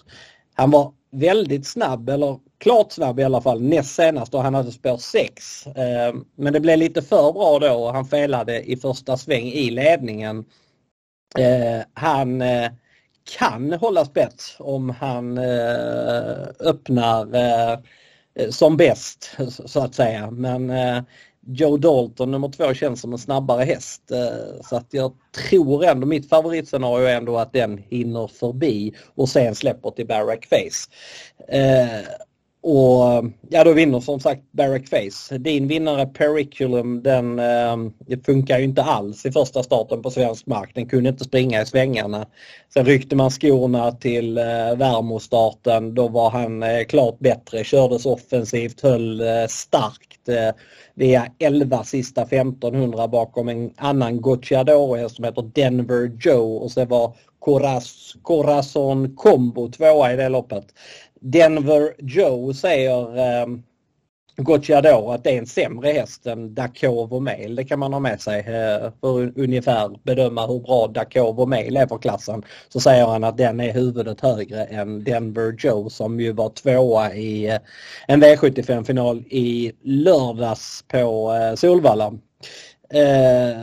Han 0.54 0.72
var 0.72 0.94
väldigt 1.12 1.68
snabb, 1.68 2.10
eller 2.10 2.40
klart 2.58 2.92
snabb 2.92 3.20
i 3.20 3.24
alla 3.24 3.42
fall, 3.42 3.62
näst 3.62 3.96
senast 3.96 4.34
och 4.34 4.44
han 4.44 4.54
hade 4.54 4.72
spår 4.72 4.98
6. 4.98 5.68
Eh, 5.68 6.16
men 6.36 6.54
det 6.54 6.60
blev 6.60 6.78
lite 6.78 7.02
för 7.02 7.34
bra 7.34 7.60
då 7.60 7.74
och 7.74 7.94
han 7.94 8.06
felade 8.06 8.72
i 8.72 8.78
första 8.78 9.18
sväng 9.18 9.46
i 9.46 9.70
ledningen. 9.70 10.46
Eh, 11.40 11.82
han 11.94 12.44
kan 13.38 13.74
hålla 13.74 14.06
spets 14.06 14.56
om 14.60 14.90
han 14.90 15.38
öppnar 16.60 17.28
som 18.52 18.78
bäst 18.78 19.38
så 19.66 19.84
att 19.84 19.96
säga. 19.96 20.32
Men 20.32 20.72
Joe 21.48 21.78
Dalton 21.78 22.32
nummer 22.32 22.50
två 22.50 22.74
känns 22.74 23.02
som 23.02 23.14
en 23.14 23.18
snabbare 23.18 23.64
häst. 23.64 24.12
Eh, 24.12 24.62
så 24.64 24.76
att 24.76 24.88
jag 24.90 25.12
tror 25.50 25.86
ändå, 25.86 26.08
mitt 26.08 26.30
favoritscenario 26.30 27.06
är 27.06 27.16
ändå 27.16 27.38
att 27.38 27.54
den 27.54 27.78
hinner 27.78 28.28
förbi 28.28 28.94
och 29.16 29.30
sen 29.30 29.56
släpper 29.56 29.92
till 29.92 30.08
Barack 30.08 30.46
Face. 30.46 30.90
Eh, 31.58 32.04
och 32.62 33.26
ja, 33.50 33.64
då 33.64 33.74
vinner 33.74 34.00
som 34.00 34.20
sagt 34.20 34.42
Barack 34.52 34.88
Face. 34.88 35.38
Din 35.38 35.68
vinnare 35.68 36.06
Periculum 36.06 37.04
den 37.04 37.40
eh, 37.40 38.20
funkar 38.26 38.58
ju 38.58 38.64
inte 38.64 38.84
alls 38.84 39.26
i 39.26 39.32
första 39.32 39.64
starten 39.64 40.02
på 40.02 40.12
svensk 40.12 40.46
mark. 40.46 40.72
Den 40.76 40.86
kunde 40.86 41.10
inte 41.10 41.24
springa 41.24 41.62
i 41.62 41.66
svängarna. 41.66 42.26
Sen 42.74 42.86
ryckte 42.86 43.16
man 43.16 43.32
skorna 43.32 43.92
till 43.92 44.38
eh, 44.38 44.44
Värmo-starten. 44.76 45.96
Då 45.96 46.08
var 46.08 46.30
han 46.30 46.64
eh, 46.64 46.84
klart 46.84 47.20
bättre, 47.20 47.64
kördes 47.64 48.06
offensivt, 48.06 48.82
höll 48.82 49.22
eh, 49.22 49.48
starkt. 49.50 50.30
Eh, 50.30 50.56
via 50.94 51.28
11 51.40 51.84
sista 51.84 52.22
1500 52.22 53.08
bakom 53.08 53.50
en 53.50 53.74
annan 53.78 54.22
Gocciadoro 54.22 55.10
som 55.10 55.26
heter 55.26 55.42
Denver 55.42 56.12
Joe 56.20 56.58
och 56.58 56.72
så 56.72 56.86
var 56.86 57.16
Coraz 57.40 58.16
Corazon 58.22 59.16
Combo 59.16 59.70
tvåa 59.72 60.14
i 60.14 60.16
det 60.16 60.30
loppet. 60.30 60.66
Denver 61.22 61.94
Joe 62.00 62.54
säger 62.54 63.18
eh, 63.18 63.48
Gocciador 64.40 65.14
att 65.14 65.24
det 65.24 65.30
är 65.30 65.38
en 65.38 65.46
sämre 65.46 65.92
häst 65.92 66.26
än 66.26 66.54
Dakovo 66.54 67.20
Mail. 67.20 67.56
Det 67.56 67.64
kan 67.64 67.80
man 67.80 67.94
ha 67.94 68.00
med 68.00 68.22
sig 68.22 68.40
eh, 68.40 68.92
för 69.02 69.28
att 69.28 69.38
ungefär 69.38 70.00
bedöma 70.04 70.48
hur 70.48 70.60
bra 70.60 70.88
Dakovo 70.88 71.46
Mail 71.46 71.78
är 71.78 71.88
för 71.88 71.98
klassen. 71.98 72.44
Så 72.70 72.80
säger 72.80 73.06
han 73.06 73.24
att 73.24 73.38
den 73.38 73.60
är 73.60 73.74
huvudet 73.74 74.22
högre 74.22 74.64
än 74.64 75.04
Denver 75.04 75.56
Joe 75.60 75.90
som 75.90 76.20
ju 76.20 76.32
var 76.32 76.50
tvåa 76.50 77.14
i 77.14 77.50
eh, 77.50 77.58
en 78.08 78.24
V75-final 78.24 79.18
i 79.30 79.72
lördags 79.84 80.84
på 80.88 81.34
eh, 81.34 81.56
Solvalla. 81.56 82.14
Eh, 82.94 83.62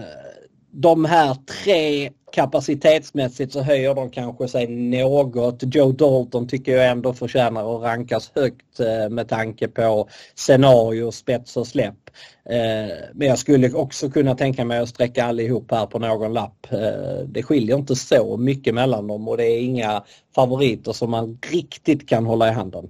de 0.71 1.05
här 1.05 1.37
tre 1.65 2.11
kapacitetsmässigt 2.35 3.53
så 3.53 3.63
höjer 3.63 3.95
de 3.95 4.11
kanske 4.11 4.49
sig 4.49 4.67
något. 4.67 5.75
Joe 5.75 5.93
Dalton 5.93 6.49
tycker 6.49 6.77
jag 6.77 6.87
ändå 6.87 7.15
förtjänar 7.15 7.77
att 7.77 7.83
rankas 7.83 8.33
högt 8.35 8.81
eh, 8.81 9.09
med 9.09 9.29
tanke 9.29 9.69
på 9.69 10.09
scenario, 10.35 11.13
spets 11.13 11.57
och 11.57 11.67
släpp. 11.67 12.11
Eh, 12.51 12.97
men 13.15 13.29
jag 13.29 13.39
skulle 13.39 13.73
också 13.73 14.11
kunna 14.11 14.35
tänka 14.35 14.65
mig 14.65 14.79
att 14.79 14.89
sträcka 14.89 15.25
allihop 15.25 15.71
här 15.71 15.87
på 15.87 15.99
någon 15.99 16.33
lapp. 16.33 16.67
Eh, 16.73 17.25
det 17.27 17.43
skiljer 17.43 17.77
inte 17.77 17.97
så 17.97 18.37
mycket 18.37 18.75
mellan 18.75 19.07
dem 19.07 19.29
och 19.29 19.37
det 19.37 19.47
är 19.47 19.61
inga 19.61 20.05
favoriter 20.35 20.93
som 20.93 21.11
man 21.11 21.39
riktigt 21.51 22.09
kan 22.09 22.27
hålla 22.27 22.49
i 22.49 22.53
handen. 22.53 22.89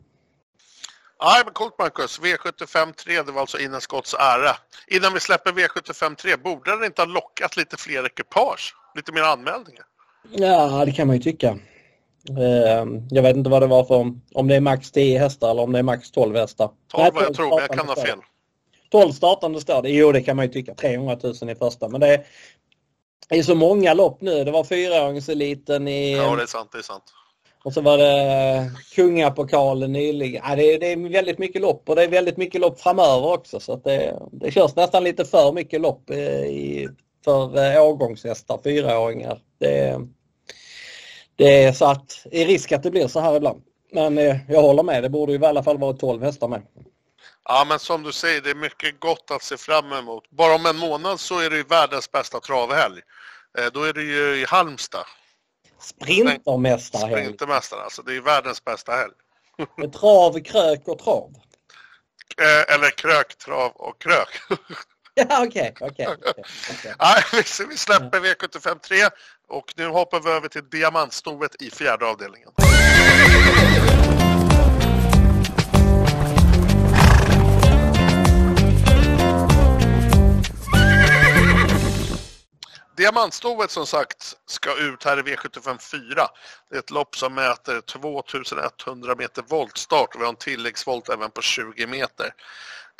Nej, 1.22 1.42
men 1.44 1.54
coolt 1.54 1.78
Marcus. 1.78 2.20
V75 2.20 2.92
3, 2.92 3.22
det 3.22 3.32
var 3.32 3.40
alltså 3.40 3.58
Ines 3.58 3.82
Scotts 3.82 4.14
ära. 4.14 4.56
Innan 4.86 5.14
vi 5.14 5.20
släpper 5.20 5.52
V75 5.52 6.14
3, 6.14 6.36
borde 6.36 6.80
det 6.80 6.86
inte 6.86 7.02
ha 7.02 7.06
lockat 7.06 7.56
lite 7.56 7.76
fler 7.76 8.06
ekipage? 8.06 8.74
Lite 8.94 9.12
mer 9.12 9.22
anmälningar? 9.22 9.84
Ja, 10.30 10.84
det 10.84 10.92
kan 10.92 11.06
man 11.06 11.16
ju 11.16 11.22
tycka. 11.22 11.58
Ehm, 12.28 13.08
jag 13.10 13.22
vet 13.22 13.36
inte 13.36 13.50
vad 13.50 13.62
det 13.62 13.66
var 13.66 13.84
för, 13.84 13.94
om 14.34 14.48
det 14.48 14.56
är 14.56 14.60
max 14.60 14.90
10 14.90 15.18
hästar 15.18 15.50
eller 15.50 15.62
om 15.62 15.72
det 15.72 15.78
är 15.78 15.82
max 15.82 16.10
12 16.10 16.36
hästar. 16.36 16.70
12 16.92 17.14
Nej, 17.14 17.22
jag 17.24 17.34
tror, 17.34 17.48
men 17.48 17.58
jag 17.58 17.70
kan 17.70 17.88
ha 17.88 17.96
fel. 17.96 18.18
12 18.90 19.12
startande 19.12 19.60
står 19.60 19.82
det. 19.82 19.90
Jo, 19.90 20.12
det 20.12 20.22
kan 20.22 20.36
man 20.36 20.46
ju 20.46 20.52
tycka. 20.52 20.74
300 20.74 21.18
000 21.22 21.50
i 21.50 21.54
första. 21.54 21.88
Men 21.88 22.00
det 22.00 22.24
är, 23.28 23.42
så 23.42 23.54
många 23.54 23.94
lopp 23.94 24.20
nu. 24.20 24.44
Det 24.44 24.50
var 24.50 24.64
fyraåringseliten 24.64 25.88
i... 25.88 26.16
Ja, 26.16 26.36
det 26.36 26.42
är 26.42 26.46
sant. 26.46 26.68
Det 26.72 26.78
är 26.78 26.82
sant. 26.82 27.04
Och 27.64 27.72
så 27.72 27.80
var 27.80 27.98
det 27.98 28.70
kungapokalen 28.94 29.92
nyligen. 29.92 30.42
Ja, 30.48 30.56
det, 30.56 30.62
är, 30.62 30.78
det 30.78 30.86
är 30.86 31.12
väldigt 31.12 31.38
mycket 31.38 31.62
lopp 31.62 31.88
och 31.88 31.96
det 31.96 32.02
är 32.02 32.08
väldigt 32.08 32.36
mycket 32.36 32.60
lopp 32.60 32.80
framöver 32.80 33.32
också. 33.32 33.60
Så 33.60 33.76
det, 33.76 34.18
det 34.32 34.50
körs 34.50 34.76
nästan 34.76 35.04
lite 35.04 35.24
för 35.24 35.52
mycket 35.52 35.80
lopp 35.80 36.10
i, 36.10 36.88
för 37.24 37.74
eh, 37.74 37.82
årgångshästar, 37.82 38.60
fyraåringar. 38.64 39.40
Det, 39.58 40.00
det 41.36 41.64
är 41.64 41.72
så 41.72 41.84
att 41.84 42.26
det 42.30 42.42
är 42.42 42.46
risk 42.46 42.72
att 42.72 42.82
det 42.82 42.90
blir 42.90 43.08
så 43.08 43.20
här 43.20 43.36
ibland. 43.36 43.62
Men 43.92 44.18
eh, 44.18 44.36
jag 44.48 44.62
håller 44.62 44.82
med, 44.82 45.02
det 45.02 45.08
borde 45.08 45.32
ju 45.32 45.38
i 45.38 45.44
alla 45.44 45.62
fall 45.62 45.78
vara 45.78 45.92
12 45.92 46.22
hästar 46.22 46.48
med. 46.48 46.62
Ja, 47.44 47.66
men 47.68 47.78
som 47.78 48.02
du 48.02 48.12
säger, 48.12 48.40
det 48.40 48.50
är 48.50 48.54
mycket 48.54 49.00
gott 49.00 49.30
att 49.30 49.42
se 49.42 49.56
fram 49.56 49.92
emot. 49.92 50.30
Bara 50.30 50.54
om 50.54 50.66
en 50.66 50.76
månad 50.76 51.20
så 51.20 51.38
är 51.40 51.50
det 51.50 51.56
ju 51.56 51.62
världens 51.62 52.12
bästa 52.12 52.40
travhelg. 52.40 53.00
Eh, 53.58 53.66
då 53.72 53.82
är 53.82 53.92
det 53.92 54.02
ju 54.02 54.42
i 54.42 54.44
Halmstad. 54.44 55.04
Sprintermästarhelg. 55.78 57.24
Sprintermästare, 57.24 57.80
alltså. 57.80 58.02
Det 58.02 58.16
är 58.16 58.20
världens 58.20 58.64
bästa 58.64 58.92
helg. 58.92 59.12
Med 59.76 59.92
trav, 59.92 60.40
krök 60.40 60.88
och 60.88 60.98
trav. 60.98 61.34
Eller 62.68 62.90
krök, 62.90 63.38
trav 63.38 63.72
och 63.74 64.00
krök. 64.00 64.28
Ja, 65.28 65.44
okej, 65.46 65.74
okay. 65.80 66.06
Liksom, 67.32 67.68
vi 67.68 67.76
släpper 67.76 68.20
V753 68.20 69.10
och 69.48 69.72
nu 69.76 69.86
hoppar 69.86 70.20
vi 70.20 70.30
över 70.30 70.48
till 70.48 70.68
diamantstovet 70.68 71.62
i 71.62 71.70
fjärde 71.70 72.06
avdelningen. 72.06 72.50
Diamantstovet 82.96 83.70
som 83.70 83.86
sagt 83.86 84.36
ska 84.46 84.76
ut 84.76 85.04
här 85.04 85.18
i 85.18 85.22
V75 85.22 85.78
4. 85.78 86.00
Det 86.70 86.76
är 86.76 86.78
ett 86.78 86.90
lopp 86.90 87.16
som 87.16 87.34
mäter 87.34 87.80
2100 87.80 89.14
meter 89.18 89.42
voltstart 89.42 90.14
och 90.14 90.20
vi 90.20 90.24
har 90.24 90.32
en 90.32 90.36
tilläggsvolt 90.36 91.08
även 91.08 91.30
på 91.30 91.42
20 91.42 91.86
meter. 91.86 92.30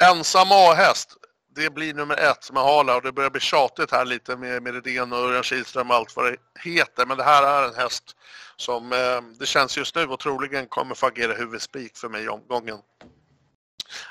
Ensam 0.02 0.48
A-häst, 0.50 1.16
det 1.54 1.70
blir 1.70 1.94
nummer 1.94 2.16
ett 2.16 2.52
med 2.52 2.62
Hala 2.62 2.96
och 2.96 3.02
det 3.02 3.12
börjar 3.12 3.30
bli 3.30 3.40
tjatigt 3.40 3.90
här 3.90 4.04
lite 4.04 4.36
med, 4.36 4.62
Meridén 4.62 5.12
och 5.12 5.18
Örjan 5.18 5.42
Kihlström 5.42 5.90
och 5.90 5.96
allt 5.96 6.16
vad 6.16 6.32
det 6.32 6.36
heter. 6.60 7.06
Men 7.06 7.16
det 7.16 7.24
här 7.24 7.42
är 7.42 7.68
en 7.68 7.74
häst 7.74 8.16
som 8.56 8.92
eh, 8.92 9.20
det 9.38 9.46
känns 9.46 9.76
just 9.76 9.94
nu 9.94 10.06
och 10.06 10.20
troligen 10.20 10.66
kommer 10.66 10.94
få 10.94 11.06
agera 11.06 11.34
huvudspik 11.34 11.96
för 11.96 12.08
mig 12.08 12.24
i 12.24 12.28
omgången. 12.28 12.78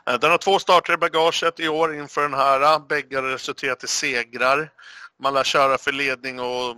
Eh, 0.06 0.20
den 0.20 0.32
har 0.32 0.38
två 0.38 0.60
starter 0.60 0.94
i 0.94 0.98
bagaget 0.98 1.60
i 1.60 1.68
år 1.68 1.96
inför 1.96 2.22
den 2.22 2.34
här. 2.34 2.80
Bägge 2.80 3.16
har 3.16 3.24
resulterat 3.24 3.84
i 3.84 3.88
segrar 3.88 4.70
man 5.24 5.34
lär 5.34 5.44
köra 5.44 5.78
för 5.78 5.92
ledning 5.92 6.40
och 6.40 6.76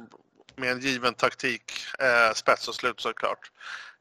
med 0.55 0.71
en 0.71 0.79
given 0.79 1.13
taktik, 1.13 1.71
eh, 1.99 2.33
spets 2.33 2.67
och 2.67 2.75
slut 2.75 3.01
såklart. 3.01 3.51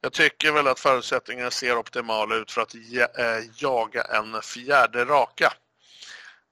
Jag 0.00 0.12
tycker 0.12 0.53
väl 0.53 0.68
att 0.68 0.81
förutsättningarna 0.81 1.50
ser 1.50 1.79
optimala 1.79 2.35
ut 2.35 2.53
för 2.53 2.61
att 2.61 2.74
eh, 2.74 3.50
jaga 3.57 4.03
en 4.03 4.42
fjärde 4.42 5.05
raka. 5.05 5.53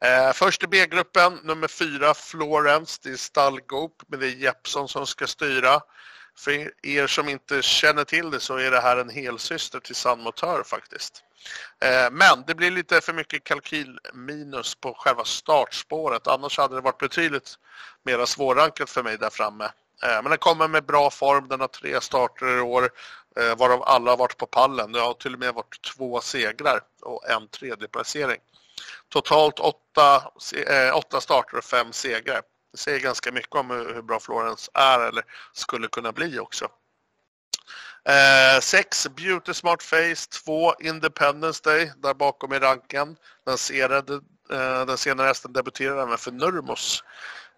Eh, 0.03 0.33
först 0.33 0.63
i 0.63 0.67
B-gruppen, 0.67 1.41
nummer 1.43 1.69
fyra, 1.69 2.15
Florence. 2.15 3.01
Det 3.03 3.11
är 3.11 3.17
stallgop, 3.17 4.03
men 4.07 4.21
det 4.21 4.27
är 4.27 4.37
Jeppson 4.37 4.89
som 4.89 5.07
ska 5.07 5.27
styra. 5.27 5.81
För 6.39 6.71
er 6.87 7.07
som 7.07 7.29
inte 7.29 7.63
känner 7.63 8.05
till 8.05 8.31
det 8.31 8.41
så 8.41 8.57
är 8.57 8.71
det 8.71 8.81
här 8.81 8.97
en 8.97 9.11
helsyster 9.11 9.81
till 9.81 9.95
Sandmotör 9.95 10.63
faktiskt. 10.63 11.23
Eh, 11.85 12.11
men 12.11 12.45
det 12.47 12.55
blir 12.55 12.71
lite 12.71 13.01
för 13.01 13.13
mycket 13.13 13.45
kalkylminus 13.45 14.75
på 14.75 14.95
själva 14.95 15.25
startspåret. 15.25 16.27
Annars 16.27 16.59
hade 16.59 16.75
det 16.75 16.81
varit 16.81 16.99
betydligt 16.99 17.55
mera 18.05 18.27
svårrankat 18.27 18.91
för 18.91 19.03
mig 19.03 19.19
där 19.19 19.31
framme. 19.31 19.71
Eh, 20.03 20.23
men 20.23 20.25
den 20.25 20.39
kommer 20.39 20.69
med 20.69 20.85
bra 20.85 21.11
form. 21.11 21.49
Den 21.49 21.61
har 21.61 21.69
tre 21.69 22.01
starter 22.01 22.59
i 22.59 22.61
år 22.61 22.91
eh, 23.37 23.57
varav 23.57 23.83
alla 23.83 24.11
har 24.11 24.17
varit 24.17 24.37
på 24.37 24.47
pallen. 24.47 24.93
Det 24.93 25.01
har 25.01 25.15
till 25.15 25.35
och 25.35 25.41
med 25.41 25.55
varit 25.55 25.83
två 25.83 26.21
segrar 26.21 26.81
och 27.03 27.31
en 27.31 27.49
tredje 27.49 27.89
placering. 27.89 28.41
Totalt 29.09 29.59
åtta, 29.59 30.33
eh, 30.67 30.97
åtta 30.97 31.21
starter 31.21 31.59
och 31.59 31.65
fem 31.65 31.93
segrar. 31.93 32.43
Det 32.73 32.79
säger 32.79 33.01
ganska 33.01 33.33
mycket 33.33 33.55
om 33.55 33.71
hur 33.71 34.03
bra 34.03 34.21
Florence 34.21 34.71
är 34.75 35.01
eller 35.01 35.25
skulle 35.53 35.89
kunna 35.89 36.13
bli 36.13 36.39
också. 36.39 36.69
6 38.61 39.07
eh, 39.07 39.13
Beauty 39.13 39.55
Smart 39.55 39.83
Face, 39.83 40.29
2 40.45 40.75
Independence 40.81 41.61
Day 41.65 41.93
där 41.97 42.15
bakom 42.15 42.53
i 42.53 42.59
ranken. 42.59 43.17
Den 43.47 43.59
senare, 43.59 44.21
eh, 44.53 44.87
den 44.87 44.99
senare 44.99 45.27
hästen 45.27 45.53
debuterar 45.53 46.03
även 46.03 46.19
för 46.19 46.31
Nurmos 46.31 47.05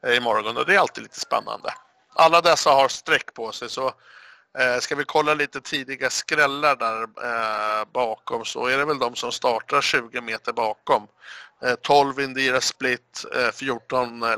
eh, 0.06 0.16
imorgon 0.16 0.56
och 0.56 0.66
det 0.66 0.74
är 0.74 0.78
alltid 0.78 1.02
lite 1.02 1.20
spännande. 1.20 1.74
Alla 2.14 2.40
dessa 2.40 2.70
har 2.70 2.88
streck 2.88 3.34
på 3.34 3.52
sig 3.52 3.70
så 3.70 3.86
eh, 4.58 4.78
ska 4.80 4.94
vi 4.94 5.04
kolla 5.04 5.34
lite 5.34 5.60
tidiga 5.60 6.10
skrällar 6.10 6.76
där 6.76 7.02
eh, 7.02 7.84
bakom 7.92 8.44
så 8.44 8.66
är 8.66 8.78
det 8.78 8.84
väl 8.84 8.98
de 8.98 9.14
som 9.14 9.32
startar 9.32 9.80
20 9.80 10.20
meter 10.20 10.52
bakom. 10.52 11.06
Eh, 11.64 11.74
12 11.74 12.20
Indira 12.20 12.60
Split, 12.60 13.24
eh, 13.36 13.50
14 13.52 14.22
eh, 14.22 14.36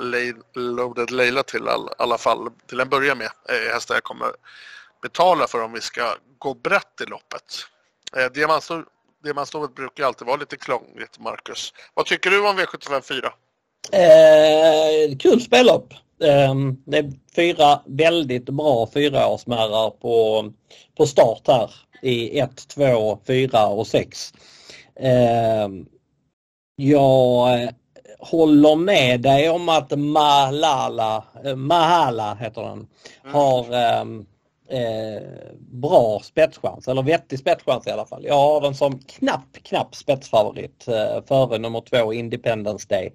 Loaded 0.54 1.10
Leila 1.10 1.42
till 1.42 1.68
all, 1.68 1.88
alla 1.98 2.18
fall 2.18 2.48
till 2.66 2.80
en 2.80 2.88
början 2.88 3.18
med 3.18 3.30
hästar 3.72 3.94
jag 3.94 4.04
kommer 4.04 4.32
betala 5.02 5.46
för 5.46 5.62
om 5.62 5.72
vi 5.72 5.80
ska 5.80 6.16
gå 6.38 6.54
brett 6.54 7.00
i 7.00 7.04
loppet. 7.04 7.66
Eh, 8.16 8.32
Diamantstovet 9.22 9.74
brukar 9.74 10.04
alltid 10.04 10.26
vara 10.26 10.36
lite 10.36 10.56
krångligt, 10.56 11.18
Marcus. 11.18 11.72
Vad 11.94 12.06
tycker 12.06 12.30
du 12.30 12.48
om 12.48 12.58
V75 12.58 13.00
4? 13.00 13.32
Eh, 13.92 15.16
kul 15.18 15.40
spellopp. 15.40 15.94
Eh, 16.24 16.54
det 16.86 16.98
är 16.98 17.12
fyra 17.34 17.80
väldigt 17.86 18.44
bra 18.44 18.88
fyraårsmärrar 18.94 19.90
på, 19.90 20.44
på 20.96 21.06
start 21.06 21.42
här 21.46 21.70
i 22.02 22.38
1, 22.38 22.68
2, 22.68 23.18
4 23.26 23.66
och 23.66 23.86
6. 23.86 24.32
Eh, 25.00 25.68
jag 26.76 27.72
håller 28.18 28.76
med 28.76 29.20
dig 29.20 29.50
om 29.50 29.68
att 29.68 29.98
Malala, 29.98 31.24
eh, 31.44 31.56
Mahala 31.56 32.34
heter 32.34 32.72
mm. 32.72 32.86
har 33.24 33.64
um, 34.00 34.26
eh, 34.68 35.22
bra 35.58 36.20
spetschans, 36.24 36.88
eller 36.88 37.02
vettig 37.02 37.38
spetschans 37.38 37.86
i 37.86 37.90
alla 37.90 38.06
fall. 38.06 38.24
Jag 38.24 38.34
har 38.34 38.60
den 38.60 38.74
som 38.74 38.98
knapp, 38.98 39.56
knapp 39.62 39.94
spetsfavorit 39.94 40.88
eh, 40.88 41.24
före 41.26 41.58
nummer 41.58 41.80
två 41.80 42.12
Independence 42.12 42.86
Day. 42.88 43.12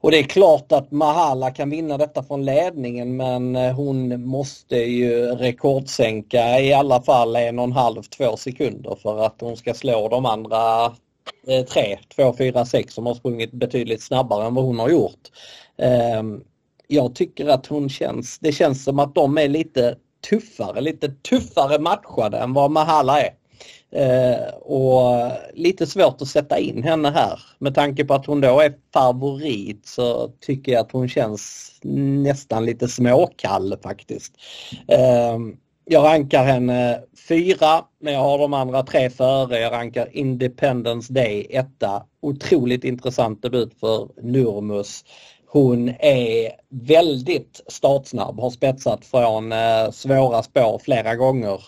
Och 0.00 0.10
det 0.10 0.18
är 0.18 0.22
klart 0.22 0.72
att 0.72 0.90
Mahala 0.90 1.50
kan 1.50 1.70
vinna 1.70 1.98
detta 1.98 2.22
från 2.22 2.44
ledningen 2.44 3.16
men 3.16 3.56
eh, 3.56 3.74
hon 3.74 4.26
måste 4.26 4.76
ju 4.76 5.26
rekordsänka 5.26 6.60
i 6.60 6.72
alla 6.72 7.02
fall 7.02 7.36
en 7.36 7.58
och 7.58 7.64
en 7.64 7.72
halv, 7.72 8.02
två 8.02 8.36
sekunder 8.36 8.94
för 9.02 9.26
att 9.26 9.40
hon 9.40 9.56
ska 9.56 9.74
slå 9.74 10.08
de 10.08 10.26
andra 10.26 10.84
eh, 11.46 11.64
tre, 11.68 11.98
två, 12.16 12.34
fyra, 12.38 12.66
sex 12.66 12.94
som 12.94 13.06
har 13.06 13.14
sprungit 13.14 13.52
betydligt 13.52 14.02
snabbare 14.02 14.46
än 14.46 14.54
vad 14.54 14.64
hon 14.64 14.78
har 14.78 14.88
gjort. 14.88 15.20
Ehm, 15.78 16.40
jag 16.86 17.14
tycker 17.14 17.46
att 17.46 17.66
hon 17.66 17.88
känns, 17.88 18.38
det 18.38 18.52
känns 18.52 18.84
som 18.84 18.98
att 18.98 19.14
de 19.14 19.38
är 19.38 19.48
lite 19.48 19.96
tuffare, 20.30 20.80
lite 20.80 21.08
tuffare 21.08 21.78
matchade 21.78 22.38
än 22.38 22.52
vad 22.52 22.70
Mahala 22.70 23.20
är. 23.20 23.37
Eh, 23.92 24.54
och 24.54 25.32
lite 25.54 25.86
svårt 25.86 26.22
att 26.22 26.28
sätta 26.28 26.58
in 26.58 26.82
henne 26.82 27.10
här. 27.10 27.40
Med 27.58 27.74
tanke 27.74 28.04
på 28.04 28.14
att 28.14 28.26
hon 28.26 28.40
då 28.40 28.60
är 28.60 28.74
favorit 28.92 29.86
så 29.86 30.28
tycker 30.40 30.72
jag 30.72 30.80
att 30.80 30.92
hon 30.92 31.08
känns 31.08 31.72
nästan 32.22 32.64
lite 32.64 32.88
småkall 32.88 33.76
faktiskt. 33.82 34.32
Eh, 34.88 35.38
jag 35.84 36.04
rankar 36.04 36.44
henne 36.44 37.00
fyra, 37.28 37.84
men 38.00 38.12
jag 38.12 38.20
har 38.20 38.38
de 38.38 38.54
andra 38.54 38.82
tre 38.82 39.10
före. 39.10 39.58
Jag 39.58 39.72
rankar 39.72 40.08
Independence 40.12 41.12
Day 41.12 41.46
etta. 41.50 42.02
Otroligt 42.22 42.84
intressant 42.84 43.42
debut 43.42 43.80
för 43.80 44.08
Nurmus. 44.22 45.04
Hon 45.46 45.88
är 45.88 46.50
väldigt 46.70 47.60
startsnabb, 47.66 48.40
har 48.40 48.50
spetsat 48.50 49.04
från 49.04 49.52
eh, 49.52 49.90
svåra 49.90 50.42
spår 50.42 50.80
flera 50.84 51.16
gånger. 51.16 51.60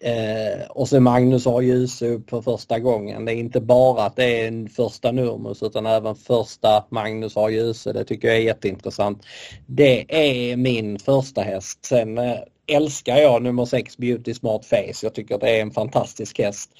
Eh, 0.00 0.66
och 0.68 0.88
så 0.88 1.00
Magnus 1.00 1.44
har 1.44 1.60
ljus 1.60 2.02
upp 2.02 2.30
för 2.30 2.40
första 2.42 2.78
gången. 2.78 3.24
Det 3.24 3.32
är 3.32 3.36
inte 3.36 3.60
bara 3.60 4.04
att 4.04 4.16
det 4.16 4.42
är 4.42 4.48
en 4.48 4.68
första 4.68 5.12
Nurmus 5.12 5.62
utan 5.62 5.86
även 5.86 6.14
första 6.14 6.84
Magnus 6.88 7.34
har 7.34 7.48
ljuse. 7.48 7.92
Det 7.92 8.04
tycker 8.04 8.28
jag 8.28 8.36
är 8.36 8.42
jätteintressant. 8.42 9.26
Det 9.66 10.04
är 10.08 10.56
min 10.56 10.98
första 10.98 11.42
häst. 11.42 11.84
Sen 11.84 12.18
eh, 12.18 12.38
älskar 12.66 13.16
jag 13.16 13.42
nummer 13.42 13.64
6 13.64 13.96
Beauty 13.96 14.34
Smart 14.34 14.64
Face. 14.64 14.98
Jag 15.02 15.14
tycker 15.14 15.38
det 15.38 15.58
är 15.58 15.62
en 15.62 15.70
fantastisk 15.70 16.38
häst. 16.38 16.70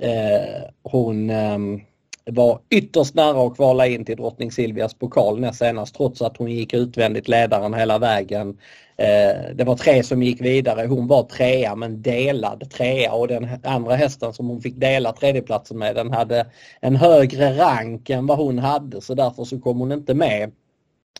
Eh, 0.00 0.62
hon 0.82 1.30
ehm, 1.30 1.80
var 2.24 2.60
ytterst 2.70 3.14
nära 3.14 3.46
att 3.46 3.54
kvala 3.56 3.86
in 3.86 4.04
till 4.04 4.16
drottning 4.16 4.52
Silvias 4.52 4.94
pokal 4.94 5.40
näst 5.40 5.58
senast 5.58 5.94
trots 5.94 6.22
att 6.22 6.36
hon 6.36 6.50
gick 6.50 6.74
utvändigt 6.74 7.28
ledaren 7.28 7.74
hela 7.74 7.98
vägen. 7.98 8.58
Eh, 8.98 9.54
det 9.54 9.64
var 9.64 9.76
tre 9.76 10.02
som 10.02 10.22
gick 10.22 10.40
vidare. 10.40 10.86
Hon 10.86 11.06
var 11.06 11.22
trea 11.22 11.76
men 11.76 12.02
delad 12.02 12.70
trea 12.70 13.12
och 13.12 13.28
den 13.28 13.48
andra 13.62 13.94
hästen 13.94 14.32
som 14.32 14.48
hon 14.48 14.60
fick 14.60 14.76
dela 14.76 15.12
tredjeplatsen 15.12 15.78
med 15.78 15.94
den 15.94 16.12
hade 16.12 16.46
en 16.80 16.96
högre 16.96 17.58
rank 17.58 18.10
än 18.10 18.26
vad 18.26 18.38
hon 18.38 18.58
hade 18.58 19.00
så 19.00 19.14
därför 19.14 19.44
så 19.44 19.60
kom 19.60 19.80
hon 19.80 19.92
inte 19.92 20.14
med. 20.14 20.52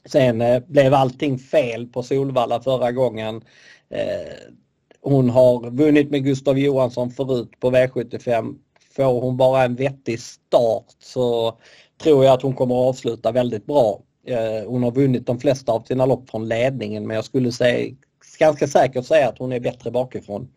Sen 0.05 0.41
eh, 0.41 0.63
blev 0.67 0.95
allting 0.95 1.39
fel 1.39 1.87
på 1.87 2.03
Solvalla 2.03 2.61
förra 2.61 2.93
gången. 2.93 3.43
Eh, 3.91 4.53
hon 5.01 5.31
har 5.31 5.71
vunnit 5.71 6.11
med 6.11 6.25
Gustav 6.25 6.59
Johansson 6.59 7.11
förut 7.11 7.51
på 7.61 7.71
V75 7.71 8.55
får 8.97 9.21
hon 9.21 9.37
bara 9.37 9.65
en 9.65 9.75
vettig 9.75 10.21
start 10.21 10.87
så 10.99 11.59
tror 12.03 12.25
jag 12.25 12.35
att 12.35 12.43
hon 12.43 12.55
kommer 12.55 12.75
att 12.75 12.89
avsluta 12.89 13.33
väldigt 13.33 13.67
bra. 13.67 14.03
Eh, 14.27 14.69
hon 14.69 14.83
har 14.83 14.91
vunnit 14.91 15.27
de 15.27 15.41
flesta 15.41 15.73
av 15.73 15.83
sina 15.83 16.07
lopp 16.07 16.31
från 16.31 16.49
ledningen 16.49 17.07
men 17.07 17.15
jag 17.15 17.25
skulle 17.25 17.53
säga, 17.53 17.95
ganska 18.39 18.67
säkert 18.67 19.07
säga 19.07 19.29
att 19.29 19.39
hon 19.39 19.53
är 19.53 19.61
bättre 19.61 19.91
bakifrån. 19.91 20.49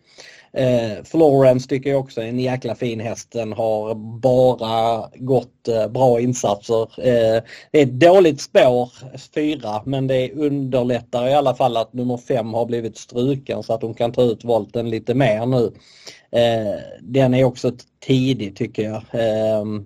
Eh, 0.53 1.03
Florence 1.03 1.69
tycker 1.69 1.89
jag 1.89 1.99
också 1.99 2.21
är 2.21 2.25
en 2.25 2.39
jäkla 2.39 2.75
fin 2.75 2.99
häst. 2.99 3.32
Den 3.32 3.53
har 3.53 3.95
bara 4.19 5.10
gått 5.15 5.67
eh, 5.67 5.88
bra 5.88 6.19
insatser. 6.19 6.82
Eh, 6.82 7.43
det 7.71 7.79
är 7.79 7.84
ett 7.84 7.99
dåligt 7.99 8.41
spår, 8.41 8.91
fyra, 9.36 9.82
men 9.86 10.08
det 10.08 10.32
underlättar 10.32 11.27
i 11.27 11.34
alla 11.34 11.55
fall 11.55 11.77
att 11.77 11.93
nummer 11.93 12.17
fem 12.17 12.53
har 12.53 12.65
blivit 12.65 12.97
struken 12.97 13.63
så 13.63 13.73
att 13.73 13.82
hon 13.82 13.93
kan 13.93 14.12
ta 14.12 14.21
ut 14.21 14.43
volten 14.43 14.89
lite 14.89 15.13
mer 15.13 15.45
nu. 15.45 15.71
Eh, 16.32 16.79
den 17.01 17.34
är 17.34 17.43
också 17.43 17.71
tidig 18.05 18.55
tycker 18.55 18.84
jag. 18.84 19.03
Ehm, 19.12 19.86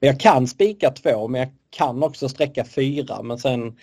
men 0.00 0.06
jag 0.06 0.20
kan 0.20 0.46
spika 0.46 0.90
två 0.90 1.28
men 1.28 1.40
jag 1.40 1.50
kan 1.70 2.02
också 2.02 2.28
sträcka 2.28 2.64
fyra 2.64 3.22
men 3.22 3.38
sen 3.38 3.76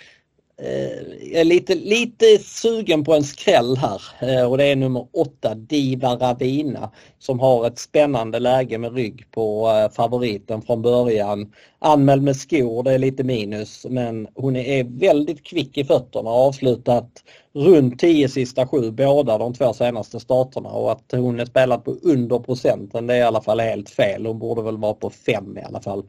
Eh, 0.62 1.30
jag 1.32 1.41
är 1.41 1.45
lite, 1.45 1.76
lite 1.76 2.38
sugen 2.38 3.04
på 3.04 3.13
en 3.13 3.24
skräll 3.24 3.78
här 3.78 4.02
eh, 4.19 4.52
och 4.52 4.58
det 4.58 4.65
är 4.65 4.76
nummer 4.76 5.08
8 5.13 5.56
Diva 5.56 6.15
Ravina 6.15 6.91
som 7.19 7.39
har 7.39 7.67
ett 7.67 7.80
spännande 7.80 8.39
läge 8.39 8.78
med 8.78 8.93
rygg 8.93 9.32
på 9.32 9.69
eh, 9.69 9.91
favoriten 9.91 10.62
från 10.62 10.82
början. 10.82 11.54
Anmäld 11.80 12.24
med 12.24 12.36
skor, 12.36 12.84
det 12.84 12.91
är 12.91 12.98
lite 12.98 13.24
minus 13.24 13.86
men 13.89 14.28
hon 14.36 14.56
är 14.56 14.84
väldigt 14.84 15.43
kvick 15.43 15.78
i 15.78 15.84
fötterna 15.84 16.30
och 16.30 16.48
avslutat 16.48 17.24
runt 17.54 18.00
10 18.00 18.30
sista 18.30 18.67
sju 18.67 18.91
båda 18.91 19.38
de 19.38 19.54
två 19.54 19.74
senaste 19.74 20.19
starterna 20.19 20.69
och 20.69 20.91
att 20.91 21.12
hon 21.12 21.39
är 21.39 21.45
spelat 21.45 21.86
på 21.86 21.95
under 22.04 22.39
procenten 22.39 23.08
det 23.08 23.13
är 23.13 23.19
i 23.19 23.24
alla 23.24 23.41
fall 23.41 23.60
helt 23.60 23.89
fel. 23.89 24.26
Hon 24.26 24.39
borde 24.39 24.62
väl 24.62 24.78
vara 24.78 24.93
på 24.93 25.10
5 25.10 25.58
i 25.58 25.62
alla 25.62 25.82
fall. 25.82 26.04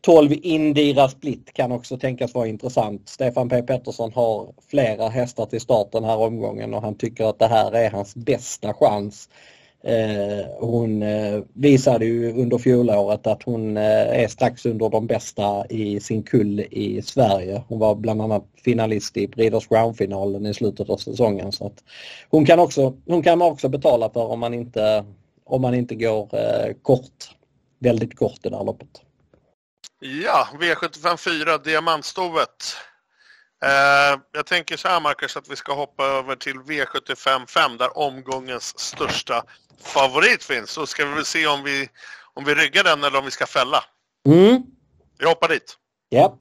12 0.00 0.32
Indira 0.42 1.08
Split 1.08 1.52
kan 1.52 1.72
också 1.72 1.98
tänkas 1.98 2.34
vara 2.34 2.46
intressant. 2.46 3.08
Stefan 3.08 3.48
P 3.48 3.62
Pettersson 3.62 4.12
har 4.12 4.52
flera 4.70 5.08
hästar 5.08 5.46
till 5.46 5.60
start 5.60 5.92
den 5.92 6.04
här 6.04 6.16
omgången 6.16 6.74
och 6.74 6.82
han 6.82 6.94
tycker 6.94 7.24
att 7.24 7.38
det 7.38 7.46
här 7.46 7.72
är 7.72 7.90
hans 7.90 8.14
bästa 8.14 8.74
chans. 8.74 9.28
Eh, 9.82 10.46
hon 10.58 11.02
eh, 11.02 11.42
visade 11.52 12.04
ju 12.04 12.32
under 12.32 12.58
fjolåret 12.58 13.26
att 13.26 13.42
hon 13.42 13.76
eh, 13.76 14.22
är 14.22 14.28
strax 14.28 14.66
under 14.66 14.88
de 14.88 15.06
bästa 15.06 15.66
i 15.66 16.00
sin 16.00 16.22
kull 16.22 16.60
i 16.60 17.02
Sverige. 17.02 17.62
Hon 17.68 17.78
var 17.78 17.94
bland 17.94 18.22
annat 18.22 18.44
finalist 18.64 19.16
i 19.16 19.28
Breeders 19.28 19.66
Crown-finalen 19.66 20.46
i 20.46 20.54
slutet 20.54 20.90
av 20.90 20.96
säsongen. 20.96 21.52
Så 21.52 21.66
att 21.66 21.84
hon, 22.30 22.46
kan 22.46 22.58
också, 22.58 22.94
hon 23.06 23.22
kan 23.22 23.38
man 23.38 23.52
också 23.52 23.68
betala 23.68 24.10
för 24.10 24.26
om 24.26 24.40
man 24.40 24.54
inte, 24.54 25.04
om 25.44 25.62
man 25.62 25.74
inte 25.74 25.94
går 25.94 26.28
kort, 26.82 27.36
väldigt 27.78 28.16
kort 28.16 28.46
i 28.46 28.48
det 28.48 28.56
här 28.56 28.64
loppet. 28.64 29.02
Ja, 30.02 30.48
V75 30.52 31.16
4, 31.16 31.58
Diamantstovet. 31.58 32.76
Eh, 33.64 34.20
jag 34.32 34.46
tänker 34.46 34.76
så 34.76 34.88
här 34.88 35.00
Marcus 35.00 35.36
att 35.36 35.48
vi 35.48 35.56
ska 35.56 35.74
hoppa 35.74 36.04
över 36.04 36.36
till 36.36 36.56
V75 36.56 37.46
5 37.46 37.76
där 37.76 37.98
omgångens 37.98 38.78
största 38.78 39.42
favorit 39.82 40.44
finns. 40.44 40.70
Så 40.70 40.86
ska 40.86 41.04
vi 41.04 41.14
väl 41.14 41.24
se 41.24 41.46
om 41.46 41.64
vi, 41.64 41.88
om 42.34 42.44
vi 42.44 42.54
ryggar 42.54 42.84
den 42.84 43.04
eller 43.04 43.18
om 43.18 43.24
vi 43.24 43.30
ska 43.30 43.46
fälla. 43.46 43.84
Mm. 44.28 44.62
Vi 45.18 45.26
hoppar 45.26 45.48
dit. 45.48 45.76
Ja. 46.08 46.36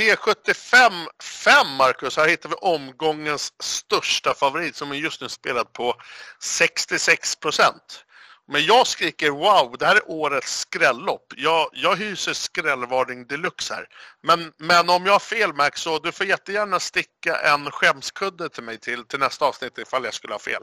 V75 0.00 1.06
5, 1.22 1.76
Marcus. 1.78 2.16
Här 2.16 2.28
hittar 2.28 2.48
vi 2.48 2.54
omgångens 2.54 3.52
största 3.62 4.34
favorit 4.34 4.76
som 4.76 4.90
är 4.90 4.96
just 4.96 5.20
nu 5.20 5.28
spelad 5.28 5.72
på 5.72 5.94
66 6.42 7.36
procent. 7.36 8.04
Men 8.48 8.64
jag 8.64 8.86
skriker 8.86 9.30
wow, 9.30 9.76
det 9.78 9.86
här 9.86 9.96
är 9.96 10.10
årets 10.10 10.60
skrällopp. 10.60 11.32
Jag, 11.36 11.68
jag 11.72 11.96
hyser 11.96 12.32
skrällvarning 12.32 13.26
deluxe 13.26 13.74
här. 13.74 13.86
Men, 14.22 14.52
men 14.56 14.90
om 14.90 15.06
jag 15.06 15.12
har 15.12 15.18
fel 15.18 15.52
Max, 15.52 15.80
så 15.80 15.98
du 15.98 16.12
får 16.12 16.26
jättegärna 16.26 16.80
sticka 16.80 17.36
en 17.36 17.70
skämskudde 17.70 18.48
till 18.48 18.62
mig 18.62 18.78
till, 18.78 19.04
till 19.04 19.18
nästa 19.18 19.44
avsnitt 19.44 19.78
ifall 19.78 20.04
jag 20.04 20.14
skulle 20.14 20.34
ha 20.34 20.38
fel. 20.38 20.62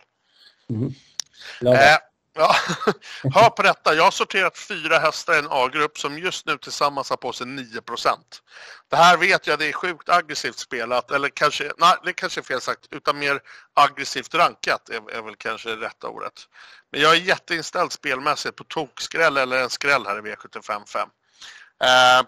Mm. 0.70 0.94
Eh, 1.76 1.98
Ja, 2.38 2.56
hör 3.34 3.50
på 3.50 3.62
detta. 3.62 3.94
Jag 3.94 4.04
har 4.04 4.12
sorterat 4.12 4.58
fyra 4.58 5.00
hästar 5.00 5.34
i 5.34 5.38
en 5.38 5.48
A-grupp 5.50 5.98
som 5.98 6.20
just 6.20 6.46
nu 6.46 6.58
tillsammans 6.58 7.10
har 7.10 7.18
på 7.18 7.34
sig 7.34 7.48
9% 7.48 8.18
Det 8.90 8.96
här 8.96 9.18
vet 9.18 9.48
jag, 9.48 9.60
det 9.60 9.66
är 9.66 9.74
sjukt 9.74 10.10
aggressivt 10.10 10.60
spelat, 10.60 11.12
eller 11.12 11.30
kanske, 11.30 11.72
nej 11.78 11.96
det 12.04 12.14
kanske 12.14 12.42
är 12.42 12.44
fel 12.44 12.62
sagt, 12.62 12.88
utan 12.92 13.20
mer 13.20 13.40
aggressivt 13.74 14.36
rankat 14.36 14.90
är, 14.90 15.12
är 15.12 15.22
väl 15.22 15.36
kanske 15.36 15.70
det 15.70 15.86
rätta 15.86 16.08
ordet. 16.08 16.34
Men 16.92 17.02
jag 17.02 17.12
är 17.16 17.20
jätteinställd 17.20 17.92
spelmässigt 17.92 18.56
på 18.56 18.64
tokskräll 18.64 19.38
eller 19.38 19.58
en 19.58 19.70
skräll 19.70 20.06
här 20.06 20.18
i 20.18 20.22
V75 20.22 20.86
5. 20.88 21.10
Eh, 21.84 22.28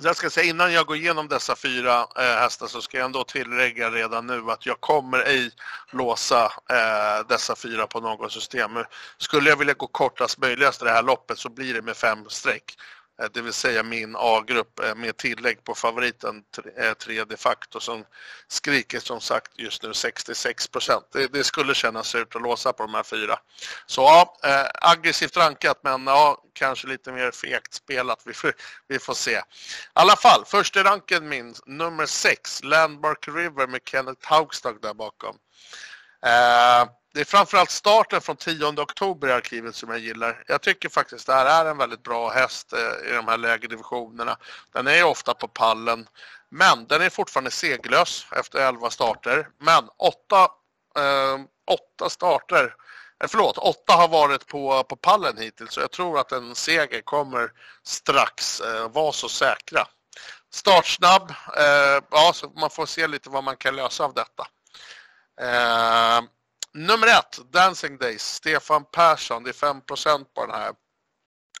jag 0.00 0.16
ska 0.16 0.30
säga 0.30 0.50
innan 0.50 0.72
jag 0.72 0.86
går 0.86 0.96
igenom 0.96 1.28
dessa 1.28 1.56
fyra 1.56 2.06
eh, 2.16 2.22
hästar 2.22 2.66
så 2.66 2.82
ska 2.82 2.98
jag 2.98 3.04
ändå 3.04 3.24
tillägga 3.24 3.90
redan 3.90 4.26
nu 4.26 4.50
att 4.50 4.66
jag 4.66 4.80
kommer 4.80 5.18
ej 5.18 5.50
låsa 5.90 6.44
eh, 6.70 7.26
dessa 7.28 7.56
fyra 7.56 7.86
på 7.86 8.00
något 8.00 8.32
system. 8.32 8.70
Skulle 9.18 9.50
jag 9.50 9.56
vilja 9.56 9.74
gå 9.74 9.86
kortast 9.86 10.38
möjligast 10.38 10.82
i 10.82 10.84
det 10.84 10.90
här 10.90 11.02
loppet 11.02 11.38
så 11.38 11.48
blir 11.48 11.74
det 11.74 11.82
med 11.82 11.96
fem 11.96 12.18
streck. 12.28 12.76
Eh, 13.22 13.28
det 13.32 13.42
vill 13.42 13.52
säga 13.52 13.82
min 13.82 14.16
A-grupp 14.18 14.80
eh, 14.80 14.94
med 14.94 15.16
tillägg 15.16 15.64
på 15.64 15.74
favoriten 15.74 16.42
3 16.98 17.18
eh, 17.18 17.26
de 17.26 17.36
facto 17.36 17.80
som 17.80 18.04
skriker 18.48 19.00
som 19.00 19.20
sagt 19.20 19.52
just 19.56 19.82
nu 19.82 19.94
66 19.94 20.68
procent. 20.68 21.06
Det, 21.12 21.32
det, 21.32 21.44
skulle 21.44 21.74
kännas 21.74 22.14
ut 22.14 22.36
att 22.36 22.42
låsa 22.42 22.72
på 22.72 22.82
de 22.82 22.94
här 22.94 23.02
fyra. 23.02 23.38
Så 23.86 24.02
ja, 24.02 24.36
aggressivt 24.80 25.36
rankat 25.36 25.80
men 25.82 26.06
ja, 26.06 26.42
kanske 26.52 26.86
lite 26.86 27.12
mer 27.12 27.30
fegt 27.30 27.74
spelat. 27.74 28.22
Vi 28.24 28.34
får, 28.34 28.52
vi 28.88 28.98
får 28.98 29.14
se. 29.14 29.36
I 29.36 29.42
alla 29.92 30.16
fall, 30.16 30.44
första 30.44 30.84
ranken 30.84 31.28
min, 31.28 31.54
nummer 31.66 32.06
6, 32.06 32.64
Landmark 32.64 33.28
River 33.28 33.66
med 33.66 33.80
Kenneth 33.84 34.28
Haugstad 34.28 34.82
där 34.82 34.94
bakom. 34.94 35.36
Eh, 36.26 36.88
det 37.14 37.20
är 37.20 37.24
framförallt 37.24 37.70
starten 37.70 38.20
från 38.20 38.36
10 38.36 38.66
oktober 38.66 39.28
i 39.28 39.32
arkivet 39.32 39.74
som 39.74 39.90
jag 39.90 39.98
gillar. 39.98 40.44
Jag 40.46 40.62
tycker 40.62 40.88
faktiskt 40.88 41.26
det 41.26 41.32
här 41.32 41.64
är 41.64 41.70
en 41.70 41.78
väldigt 41.78 42.02
bra 42.02 42.30
häst 42.30 42.72
eh, 42.72 43.10
i 43.10 43.14
de 43.14 43.28
här 43.28 43.36
lägre 43.36 43.68
divisionerna. 43.68 44.36
Den 44.72 44.86
är 44.86 45.04
ofta 45.04 45.34
på 45.34 45.48
pallen, 45.48 46.08
men 46.48 46.86
den 46.86 47.02
är 47.02 47.10
fortfarande 47.10 47.50
seglös 47.50 48.26
efter 48.36 48.68
11 48.68 48.90
starter. 48.90 49.48
Men 49.58 49.88
8, 49.98 50.48
eh, 50.96 51.38
8 51.96 52.10
starter, 52.10 52.74
eh, 53.22 53.28
förlåt, 53.28 53.58
8 53.58 53.92
har 53.92 54.08
varit 54.08 54.46
på, 54.46 54.84
på 54.84 54.96
pallen 54.96 55.38
hittills 55.38 55.72
så 55.72 55.80
jag 55.80 55.90
tror 55.90 56.18
att 56.18 56.32
en 56.32 56.54
seger 56.54 57.00
kommer 57.00 57.52
strax 57.82 58.60
eh, 58.60 58.88
var 58.88 59.12
så 59.12 59.28
säkra. 59.28 59.86
Startsnabb, 60.50 61.30
eh, 61.56 62.02
ja, 62.10 62.32
så 62.34 62.48
man 62.48 62.70
får 62.70 62.86
se 62.86 63.06
lite 63.06 63.30
vad 63.30 63.44
man 63.44 63.56
kan 63.56 63.76
lösa 63.76 64.04
av 64.04 64.14
detta. 64.14 64.46
Eh, 65.40 66.20
nummer 66.74 67.06
ett, 67.06 67.38
Dancing 67.52 67.98
Days, 67.98 68.22
Stefan 68.22 68.84
Persson. 68.92 69.42
Det 69.42 69.50
är 69.50 69.72
5% 69.72 70.24
på 70.34 70.46
den 70.46 70.54
här. 70.54 70.72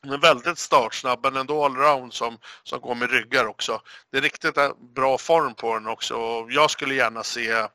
Den 0.02 0.12
är 0.12 0.18
väldigt 0.18 0.58
startsnabb 0.58 1.20
men 1.22 1.36
ändå 1.36 1.64
allround 1.64 2.14
som, 2.14 2.38
som 2.62 2.80
går 2.80 2.94
med 2.94 3.10
ryggar 3.10 3.46
också. 3.46 3.82
Det 4.12 4.18
är 4.18 4.22
riktigt 4.22 4.54
bra 4.94 5.18
form 5.18 5.54
på 5.54 5.74
den 5.74 5.88
också 5.88 6.14
och 6.14 6.52
jag 6.52 6.70
skulle 6.70 6.94
gärna 6.94 7.22
se 7.22 7.66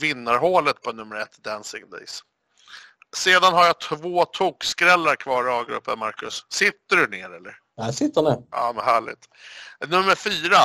vinnarhålet 0.00 0.82
på 0.82 0.92
nummer 0.92 1.16
ett, 1.16 1.38
Dancing 1.42 1.90
Days. 1.90 2.22
Sedan 3.16 3.52
har 3.52 3.66
jag 3.66 3.80
två 3.80 4.24
tokskrällar 4.24 5.16
kvar 5.16 5.48
i 5.48 5.50
A-gruppen, 5.50 5.98
Marcus. 5.98 6.46
Sitter 6.48 6.96
du 6.96 7.06
ner 7.06 7.30
eller? 7.30 7.58
Jag 7.76 7.94
sitter 7.94 8.22
ner. 8.22 8.42
Ja, 8.50 8.72
men 8.76 8.84
härligt. 8.84 9.28
Nummer 9.88 10.14
fyra, 10.14 10.58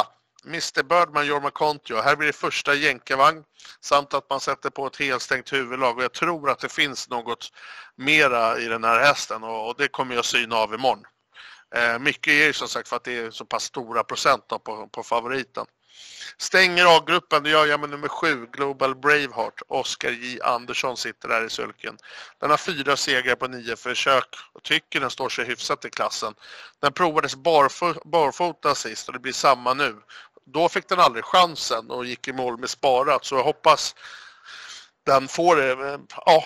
Mr 0.45 0.84
Birdman, 0.84 1.25
Jorma 1.25 1.51
Kontio. 1.51 2.01
Här 2.01 2.15
blir 2.15 2.27
det 2.27 2.34
första 2.34 2.73
jänkarvagn 2.73 3.43
samt 3.82 4.13
att 4.13 4.29
man 4.29 4.39
sätter 4.39 4.69
på 4.69 4.88
ett 4.88 4.97
helstängt 4.97 5.53
huvudlag 5.53 5.97
och 5.97 6.03
jag 6.03 6.13
tror 6.13 6.49
att 6.49 6.60
det 6.60 6.69
finns 6.69 7.10
något 7.10 7.51
mera 7.95 8.60
i 8.60 8.65
den 8.65 8.84
här 8.84 8.99
hästen 8.99 9.43
och, 9.43 9.75
det 9.77 9.88
kommer 9.88 10.15
jag 10.15 10.25
syna 10.25 10.56
av 10.56 10.73
imorgon. 10.73 11.03
Eh, 11.75 11.99
mycket 11.99 12.27
är 12.27 12.45
ju 12.45 12.53
som 12.53 12.67
sagt 12.67 12.88
för 12.88 12.95
att 12.95 13.03
det 13.03 13.17
är 13.17 13.32
så 13.32 13.45
pass 13.45 13.63
stora 13.63 14.03
procent 14.03 14.47
på, 14.47 14.89
på 14.91 15.03
favoriten. 15.03 15.65
Stänger 16.38 16.97
A-gruppen, 16.97 17.43
det 17.43 17.49
gör 17.49 17.65
jag 17.65 17.79
med 17.79 17.89
nummer 17.89 18.08
sju, 18.08 18.47
Global 18.51 18.95
Braveheart. 18.95 19.62
Oskar 19.67 20.12
J 20.12 20.39
Andersson 20.41 20.97
sitter 20.97 21.29
där 21.29 21.45
i 21.45 21.49
sulken. 21.49 21.97
Den 22.39 22.49
har 22.49 22.58
fyra 22.58 22.97
segrar 22.97 23.36
på 23.36 23.47
nio 23.47 23.75
försök 23.75 24.36
och 24.53 24.63
tycker 24.63 24.99
den 24.99 25.10
står 25.10 25.29
sig 25.29 25.45
hyfsat 25.45 25.86
i 25.86 25.89
klassen. 25.89 26.34
Den 26.82 26.93
provades 26.93 27.36
barfo 27.36 27.93
barfota 28.06 28.75
sist 28.75 29.08
och 29.08 29.13
det 29.13 29.19
blir 29.19 29.34
samma 29.34 29.73
nu 29.73 29.95
då 30.45 30.69
fick 30.69 30.89
den 30.89 30.99
aldrig 30.99 31.25
chansen 31.25 31.91
och 31.91 32.06
gick 32.06 32.27
i 32.27 32.34
mål 32.34 32.58
med 32.58 32.69
sparat. 32.69 33.25
Så 33.25 33.36
jag 33.36 33.43
hoppas 33.43 33.95
den 35.06 35.27
får 35.27 35.62
eh, 35.62 35.97
ja, 36.25 36.43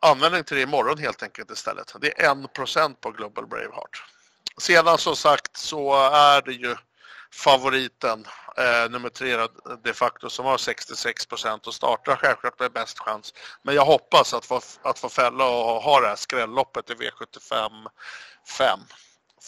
användning 0.00 0.44
till 0.44 0.56
det 0.56 0.62
imorgon 0.62 0.98
helt 0.98 1.22
enkelt 1.22 1.50
istället. 1.50 1.94
Det 2.00 2.22
är 2.22 2.34
1% 2.34 2.94
på 3.00 3.10
Global 3.10 3.46
Braveheart. 3.46 4.04
Sedan 4.58 4.98
som 4.98 5.16
sagt 5.16 5.56
så 5.56 5.94
är 6.10 6.42
det 6.42 6.52
ju 6.52 6.76
favoriten 7.32 8.26
eh, 8.56 8.90
nummer 8.90 9.08
tre 9.08 9.36
de 9.82 9.92
facto 9.94 10.30
som 10.30 10.46
har 10.46 10.58
66 10.58 11.26
procent 11.26 11.66
och 11.66 11.74
startar 11.74 12.16
självklart 12.16 12.60
med 12.60 12.72
bäst 12.72 12.98
chans. 12.98 13.34
Men 13.62 13.74
jag 13.74 13.84
hoppas 13.84 14.34
att 14.34 14.46
få, 14.46 14.60
att 14.82 14.98
få 14.98 15.08
fälla 15.08 15.44
och 15.44 15.82
ha 15.82 16.00
det 16.00 16.08
här 16.08 16.16
skrälloppet 16.16 16.90
i 16.90 16.94
V75 16.94 17.70
5. 18.48 18.80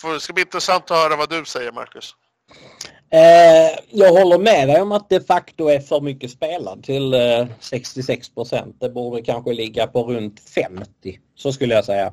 det 0.02 0.20
ska 0.20 0.32
bli 0.32 0.42
intressant 0.42 0.90
att 0.90 0.96
höra 0.96 1.16
vad 1.16 1.30
du 1.30 1.44
säger 1.44 1.72
Marcus. 1.72 2.14
Eh, 3.10 3.78
jag 3.90 4.12
håller 4.12 4.38
med 4.38 4.68
dig 4.68 4.80
om 4.80 4.92
att 4.92 5.08
de 5.08 5.20
facto 5.20 5.68
är 5.68 5.80
för 5.80 6.00
mycket 6.00 6.30
spelad 6.30 6.82
till 6.82 7.14
eh, 7.14 7.46
66 7.60 8.34
procent. 8.34 8.76
Det 8.80 8.88
borde 8.88 9.22
kanske 9.22 9.52
ligga 9.52 9.86
på 9.86 10.02
runt 10.02 10.40
50 10.40 11.18
så 11.34 11.52
skulle 11.52 11.74
jag 11.74 11.84
säga. 11.84 12.12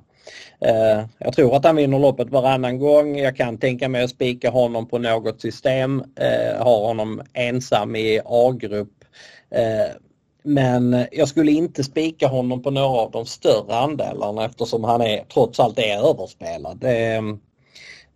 Eh, 0.61 1.05
jag 1.17 1.33
tror 1.33 1.55
att 1.55 1.65
han 1.65 1.75
vinner 1.75 1.99
loppet 1.99 2.29
varannan 2.29 2.79
gång. 2.79 3.17
Jag 3.17 3.35
kan 3.35 3.57
tänka 3.57 3.89
mig 3.89 4.03
att 4.03 4.09
spika 4.09 4.49
honom 4.49 4.87
på 4.87 4.97
något 4.97 5.41
system. 5.41 6.03
Eh, 6.19 6.63
ha 6.63 6.87
honom 6.87 7.21
ensam 7.33 7.95
i 7.95 8.21
A-grupp. 8.25 9.03
Eh, 9.51 9.95
men 10.43 11.05
jag 11.11 11.27
skulle 11.27 11.51
inte 11.51 11.83
spika 11.83 12.27
honom 12.27 12.61
på 12.61 12.71
några 12.71 12.99
av 12.99 13.11
de 13.11 13.25
större 13.25 13.75
andelarna 13.75 14.45
eftersom 14.45 14.83
han 14.83 15.01
är 15.01 15.23
trots 15.33 15.59
allt 15.59 15.79
är 15.79 16.09
överspelad. 16.09 16.83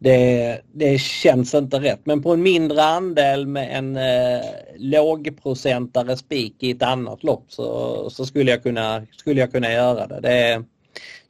Det, 0.02 0.62
det, 0.72 1.02
känns 1.02 1.54
inte 1.54 1.80
rätt. 1.80 2.00
Men 2.04 2.22
på 2.22 2.34
en 2.34 2.42
mindre 2.42 2.84
andel 2.84 3.48
med 3.48 3.78
en 3.78 3.98
eh, 3.98 4.46
lågprocentare 4.78 6.18
spik 6.18 6.56
i 6.60 6.72
ett 6.72 6.84
annat 6.84 7.24
lopp 7.24 7.46
så, 7.48 8.10
så 8.10 8.26
skulle, 8.26 8.52
jag 8.52 8.64
kunna, 8.64 9.06
skulle 9.18 9.40
jag 9.40 9.52
kunna 9.52 9.72
göra 9.72 10.08
det. 10.08 10.20
det 10.20 10.64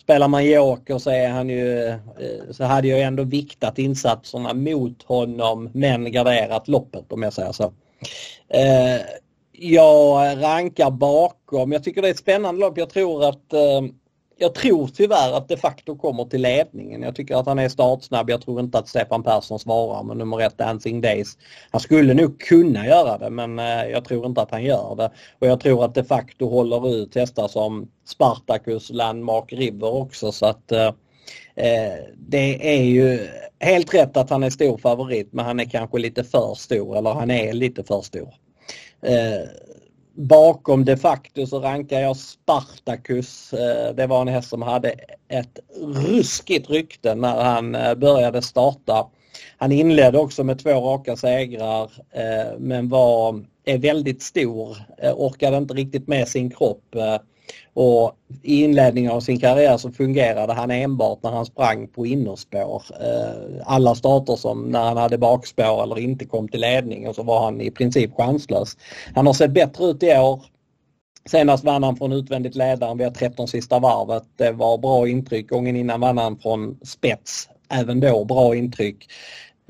spelar 0.01 0.27
man 0.27 0.45
joker 0.45 0.97
så 0.97 1.09
är 1.09 1.29
han 1.29 1.49
ju, 1.49 1.87
eh, 1.87 1.97
så 2.51 2.63
hade 2.63 2.87
jag 2.87 3.01
ändå 3.01 3.23
viktat 3.23 3.79
insatserna 3.79 4.53
mot 4.53 5.03
honom 5.03 5.69
men 5.73 6.11
garderat 6.11 6.67
loppet 6.67 7.11
om 7.11 7.23
jag 7.23 7.33
säger 7.33 7.51
så. 7.51 7.73
Eh, 8.47 9.01
jag 9.51 10.43
rankar 10.43 10.91
bakom. 10.91 11.71
Jag 11.71 11.83
tycker 11.83 12.01
det 12.01 12.07
är 12.07 12.11
ett 12.11 12.19
spännande 12.19 12.61
lopp. 12.61 12.77
Jag 12.77 12.89
tror 12.89 13.29
att 13.29 13.53
eh, 13.53 13.81
jag 14.39 14.55
tror 14.55 14.87
tyvärr 14.87 15.37
att 15.37 15.47
de 15.47 15.57
facto 15.57 15.97
kommer 15.97 16.25
till 16.25 16.41
ledningen. 16.41 17.01
Jag 17.01 17.15
tycker 17.15 17.35
att 17.35 17.45
han 17.45 17.59
är 17.59 17.69
startsnabb. 17.69 18.29
Jag 18.29 18.41
tror 18.41 18.59
inte 18.59 18.77
att 18.77 18.87
Stefan 18.87 19.23
Persson 19.23 19.59
svarar 19.59 20.03
med 20.03 20.17
nummer 20.17 20.41
ett 20.41 20.57
Dancing 20.57 21.01
Days. 21.01 21.37
Han 21.71 21.81
skulle 21.81 22.13
nog 22.13 22.39
kunna 22.39 22.85
göra 22.85 23.17
det 23.17 23.29
men 23.29 23.59
eh, 23.59 23.85
jag 23.85 24.05
tror 24.05 24.25
inte 24.25 24.41
att 24.41 24.51
han 24.51 24.63
gör 24.63 24.95
det. 24.95 25.11
Och 25.39 25.47
jag 25.47 25.59
tror 25.59 25.85
att 25.85 25.95
de 25.95 26.03
facto 26.03 26.49
håller 26.49 26.95
ut 26.95 27.15
hästar 27.15 27.47
som 27.47 27.87
Spartacus, 28.07 28.89
Landmark 28.89 29.53
River 29.53 29.93
också 29.93 30.31
så 30.31 30.45
att 30.45 30.71
eh, 30.71 30.87
eh, 31.55 31.99
det 32.17 32.77
är 32.77 32.83
ju 32.83 33.27
helt 33.59 33.93
rätt 33.93 34.17
att 34.17 34.29
han 34.29 34.43
är 34.43 34.49
stor 34.49 34.77
favorit 34.77 35.33
men 35.33 35.45
han 35.45 35.59
är 35.59 35.65
kanske 35.65 35.97
lite 35.97 36.23
för 36.23 36.53
stor 36.55 36.97
eller 36.97 37.13
han 37.13 37.31
är 37.31 37.53
lite 37.53 37.83
för 37.83 38.01
stor. 38.01 38.33
Eh, 39.01 39.49
bakom 40.13 40.85
de 40.85 40.97
facto 40.97 41.47
så 41.47 41.59
rankar 41.59 41.99
jag 41.99 42.17
Spartacus. 42.17 43.53
Eh, 43.53 43.95
det 43.95 44.07
var 44.07 44.21
en 44.21 44.27
häst 44.27 44.49
som 44.49 44.61
hade 44.61 44.95
ett 45.27 45.59
ruskigt 45.81 46.69
rykte 46.69 47.15
när 47.15 47.43
han 47.43 47.75
eh, 47.75 47.95
började 47.95 48.41
starta. 48.41 49.07
Han 49.57 49.71
inledde 49.71 50.17
också 50.17 50.43
med 50.43 50.59
två 50.59 50.69
raka 50.69 51.15
segrar 51.15 51.91
eh, 52.11 52.59
men 52.59 52.89
var, 52.89 53.45
är 53.65 53.77
väldigt 53.77 54.21
stor, 54.21 54.77
orkade 55.15 55.57
inte 55.57 55.73
riktigt 55.73 56.07
med 56.07 56.27
sin 56.27 56.49
kropp 56.49 56.95
och 57.73 58.11
i 58.43 58.63
inledningen 58.63 59.11
av 59.11 59.19
sin 59.19 59.39
karriär 59.39 59.77
så 59.77 59.91
fungerade 59.91 60.53
han 60.53 60.71
enbart 60.71 61.23
när 61.23 61.31
han 61.31 61.45
sprang 61.45 61.87
på 61.87 62.05
innerspår. 62.05 62.83
Eh, 63.01 63.61
alla 63.65 63.95
starter 63.95 64.35
som 64.35 64.69
när 64.69 64.83
han 64.83 64.97
hade 64.97 65.17
bakspår 65.17 65.83
eller 65.83 65.99
inte 65.99 66.25
kom 66.25 66.47
till 66.47 66.61
ledning 66.61 67.07
och 67.07 67.15
så 67.15 67.23
var 67.23 67.43
han 67.43 67.61
i 67.61 67.71
princip 67.71 68.11
chanslös. 68.17 68.77
Han 69.15 69.27
har 69.27 69.33
sett 69.33 69.51
bättre 69.51 69.85
ut 69.85 70.03
i 70.03 70.17
år. 70.17 70.43
Senast 71.29 71.63
vann 71.63 71.83
han 71.83 71.95
från 71.95 72.13
utvändigt 72.13 72.55
ledaren 72.55 72.97
via 72.97 73.11
13 73.11 73.47
sista 73.47 73.79
varvet. 73.79 74.23
Det 74.37 74.51
var 74.51 74.77
bra 74.77 75.07
intryck. 75.07 75.49
Gången 75.49 75.75
innan 75.75 76.01
vann 76.01 76.17
han 76.17 76.37
från 76.37 76.79
spets. 76.83 77.49
Även 77.69 77.99
då 77.99 78.25
bra 78.25 78.55
intryck. 78.55 79.07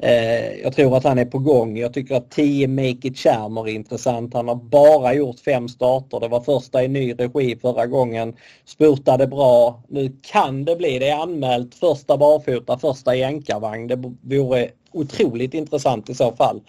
Eh, 0.01 0.61
jag 0.63 0.75
tror 0.75 0.97
att 0.97 1.03
han 1.03 1.19
är 1.19 1.25
på 1.25 1.39
gång. 1.39 1.77
Jag 1.77 1.93
tycker 1.93 2.15
att 2.15 2.31
10 2.31 2.67
Make 2.67 3.07
It 3.07 3.17
Charmer 3.17 3.67
är 3.67 3.73
intressant. 3.73 4.33
Han 4.33 4.47
har 4.47 4.55
bara 4.55 5.13
gjort 5.13 5.39
fem 5.39 5.67
starter. 5.67 6.19
Det 6.19 6.27
var 6.27 6.41
första 6.41 6.83
i 6.83 6.87
ny 6.87 7.13
regi 7.13 7.55
förra 7.61 7.87
gången. 7.87 8.35
Spurtade 8.65 9.27
bra. 9.27 9.83
Nu 9.87 10.17
kan 10.21 10.65
det 10.65 10.75
bli, 10.75 10.99
det 10.99 11.09
är 11.09 11.21
anmält, 11.21 11.75
första 11.75 12.17
barfota, 12.17 12.77
första 12.77 13.15
jänkarvagn. 13.15 13.87
Det 13.87 14.37
vore 14.37 14.69
otroligt 14.91 15.53
intressant 15.53 16.09
i 16.09 16.13
så 16.13 16.31
fall. 16.31 16.61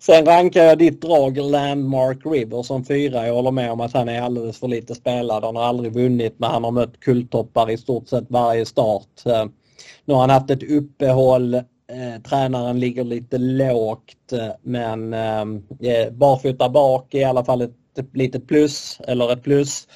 Sen 0.00 0.26
rankar 0.26 0.64
jag 0.64 0.78
ditt 0.78 1.02
drag 1.02 1.36
Landmark 1.36 2.18
River 2.24 2.62
som 2.62 2.84
fyra. 2.84 3.26
Jag 3.26 3.34
håller 3.34 3.50
med 3.50 3.72
om 3.72 3.80
att 3.80 3.94
han 3.94 4.08
är 4.08 4.22
alldeles 4.22 4.60
för 4.60 4.68
lite 4.68 4.94
spelad. 4.94 5.44
Han 5.44 5.56
har 5.56 5.64
aldrig 5.64 5.92
vunnit 5.92 6.34
men 6.38 6.50
han 6.50 6.64
har 6.64 6.70
mött 6.70 7.00
kulltoppar 7.00 7.70
i 7.70 7.76
stort 7.76 8.08
sett 8.08 8.24
varje 8.28 8.66
start. 8.66 9.26
Eh, 9.26 9.44
nu 10.04 10.14
har 10.14 10.20
han 10.20 10.30
haft 10.30 10.50
ett 10.50 10.70
uppehåll 10.70 11.62
Eh, 11.92 12.22
tränaren 12.22 12.80
ligger 12.80 13.04
lite 13.04 13.38
lågt 13.38 14.32
eh, 14.32 14.48
men 14.62 15.14
eh, 15.14 15.40
eh, 15.92 16.10
barfota 16.12 16.68
bak 16.68 17.14
är 17.14 17.18
i 17.18 17.24
alla 17.24 17.44
fall 17.44 17.62
ett, 17.62 17.98
ett 17.98 18.16
litet 18.16 18.48
plus 18.48 19.00
eller 19.06 19.32
ett 19.32 19.42
plus. 19.42 19.88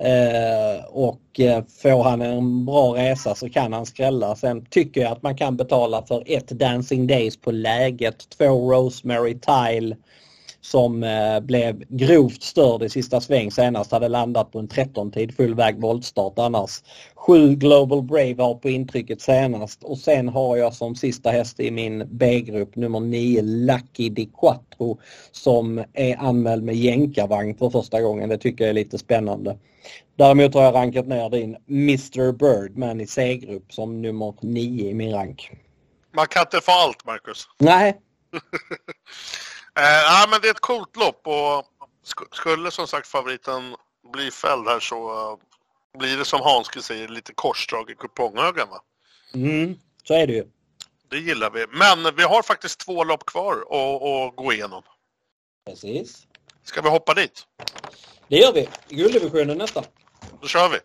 Eh, 0.00 0.84
och 0.88 1.40
eh, 1.40 1.64
får 1.82 2.02
han 2.02 2.22
en 2.22 2.64
bra 2.64 2.94
resa 2.96 3.34
så 3.34 3.48
kan 3.48 3.72
han 3.72 3.86
skrälla. 3.86 4.36
Sen 4.36 4.66
tycker 4.66 5.00
jag 5.00 5.12
att 5.12 5.22
man 5.22 5.36
kan 5.36 5.56
betala 5.56 6.02
för 6.02 6.22
ett 6.26 6.48
Dancing 6.48 7.06
Days 7.06 7.36
på 7.36 7.50
läget, 7.50 8.28
två 8.38 8.72
Rosemary 8.72 9.40
Tile 9.40 9.96
som 10.66 11.02
eh, 11.02 11.40
blev 11.40 11.84
grovt 11.88 12.42
störd 12.42 12.82
i 12.82 12.88
sista 12.88 13.20
sväng 13.20 13.50
senast 13.50 13.92
hade 13.92 14.08
landat 14.08 14.52
på 14.52 14.58
en 14.58 14.68
13-tid 14.68 15.36
full 15.36 15.54
väg 15.54 15.80
voltstart 15.80 16.38
annars. 16.38 16.82
Sju 17.14 17.54
Global 17.54 18.02
Brave 18.02 18.42
har 18.42 18.54
på 18.54 18.68
intrycket 18.68 19.20
senast 19.20 19.82
och 19.82 19.98
sen 19.98 20.28
har 20.28 20.56
jag 20.56 20.74
som 20.74 20.94
sista 20.94 21.30
häst 21.30 21.60
i 21.60 21.70
min 21.70 22.08
B-grupp 22.10 22.76
nummer 22.76 23.00
9 23.00 23.42
Lucky 23.42 24.08
Di 24.08 24.30
Quattro 24.40 25.00
som 25.32 25.84
är 25.92 26.16
anmäld 26.16 26.64
med 26.64 26.76
jänkarvagn 26.76 27.54
för 27.54 27.70
första 27.70 28.00
gången. 28.00 28.28
Det 28.28 28.38
tycker 28.38 28.64
jag 28.64 28.70
är 28.70 28.74
lite 28.74 28.98
spännande. 28.98 29.58
Däremot 30.16 30.54
har 30.54 30.62
jag 30.62 30.74
rankat 30.74 31.06
ner 31.06 31.30
din 31.30 31.56
Mr 31.68 32.32
Birdman 32.32 33.00
i 33.00 33.06
C-grupp 33.06 33.72
som 33.72 34.02
nummer 34.02 34.34
9 34.40 34.90
i 34.90 34.94
min 34.94 35.12
rank. 35.12 35.50
Man 36.16 36.26
kan 36.26 36.42
inte 36.42 36.60
få 36.60 36.72
allt 36.72 37.06
Marcus. 37.06 37.44
Nej. 37.58 37.96
Eh, 39.76 39.82
ja, 39.82 40.26
men 40.30 40.40
det 40.40 40.48
är 40.48 40.50
ett 40.50 40.60
coolt 40.60 40.96
lopp 40.96 41.20
och 41.26 41.64
skulle 42.32 42.70
som 42.70 42.86
sagt 42.86 43.08
favoriten 43.08 43.76
bli 44.12 44.30
fälld 44.30 44.68
här 44.68 44.80
så 44.80 45.30
uh, 45.32 45.38
blir 45.98 46.16
det 46.16 46.24
som 46.24 46.40
Hanske 46.40 46.82
säger 46.82 47.08
lite 47.08 47.32
korsdrag 47.34 47.90
i 47.90 47.94
kuponghögen 47.94 48.68
va? 48.68 48.80
Mm, 49.34 49.78
så 50.04 50.14
är 50.14 50.26
det 50.26 50.32
ju. 50.32 50.44
Det 51.08 51.18
gillar 51.18 51.50
vi. 51.50 51.66
Men 51.70 52.16
vi 52.16 52.22
har 52.22 52.42
faktiskt 52.42 52.80
två 52.80 53.04
lopp 53.04 53.26
kvar 53.26 53.52
att 53.52 54.36
gå 54.36 54.52
igenom. 54.52 54.82
Precis. 55.66 56.26
Ska 56.64 56.82
vi 56.82 56.88
hoppa 56.88 57.14
dit? 57.14 57.46
Det 58.28 58.36
gör 58.36 58.52
vi. 58.52 58.68
Gulddivisionen 58.88 59.58
nästan. 59.58 59.84
Då 60.40 60.48
kör 60.48 60.68
vi. 60.68 60.78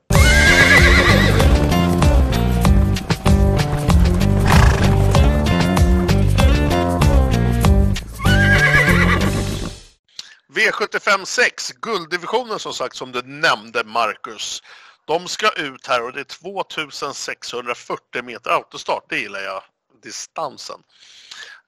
V75 10.54 11.26
6, 11.26 11.72
gulddivisionen 11.72 12.60
som 12.60 12.74
sagt 12.74 12.96
som 12.96 13.12
du 13.12 13.22
nämnde 13.22 13.84
Marcus. 13.84 14.64
De 15.06 15.28
ska 15.28 15.50
ut 15.50 15.88
här 15.88 16.04
och 16.04 16.14
det 16.14 16.20
är 16.20 16.24
2640 16.24 18.24
meter 18.24 18.50
autostart, 18.50 19.06
det 19.10 19.20
gillar 19.20 19.40
jag, 19.40 19.64
distansen. 20.04 20.84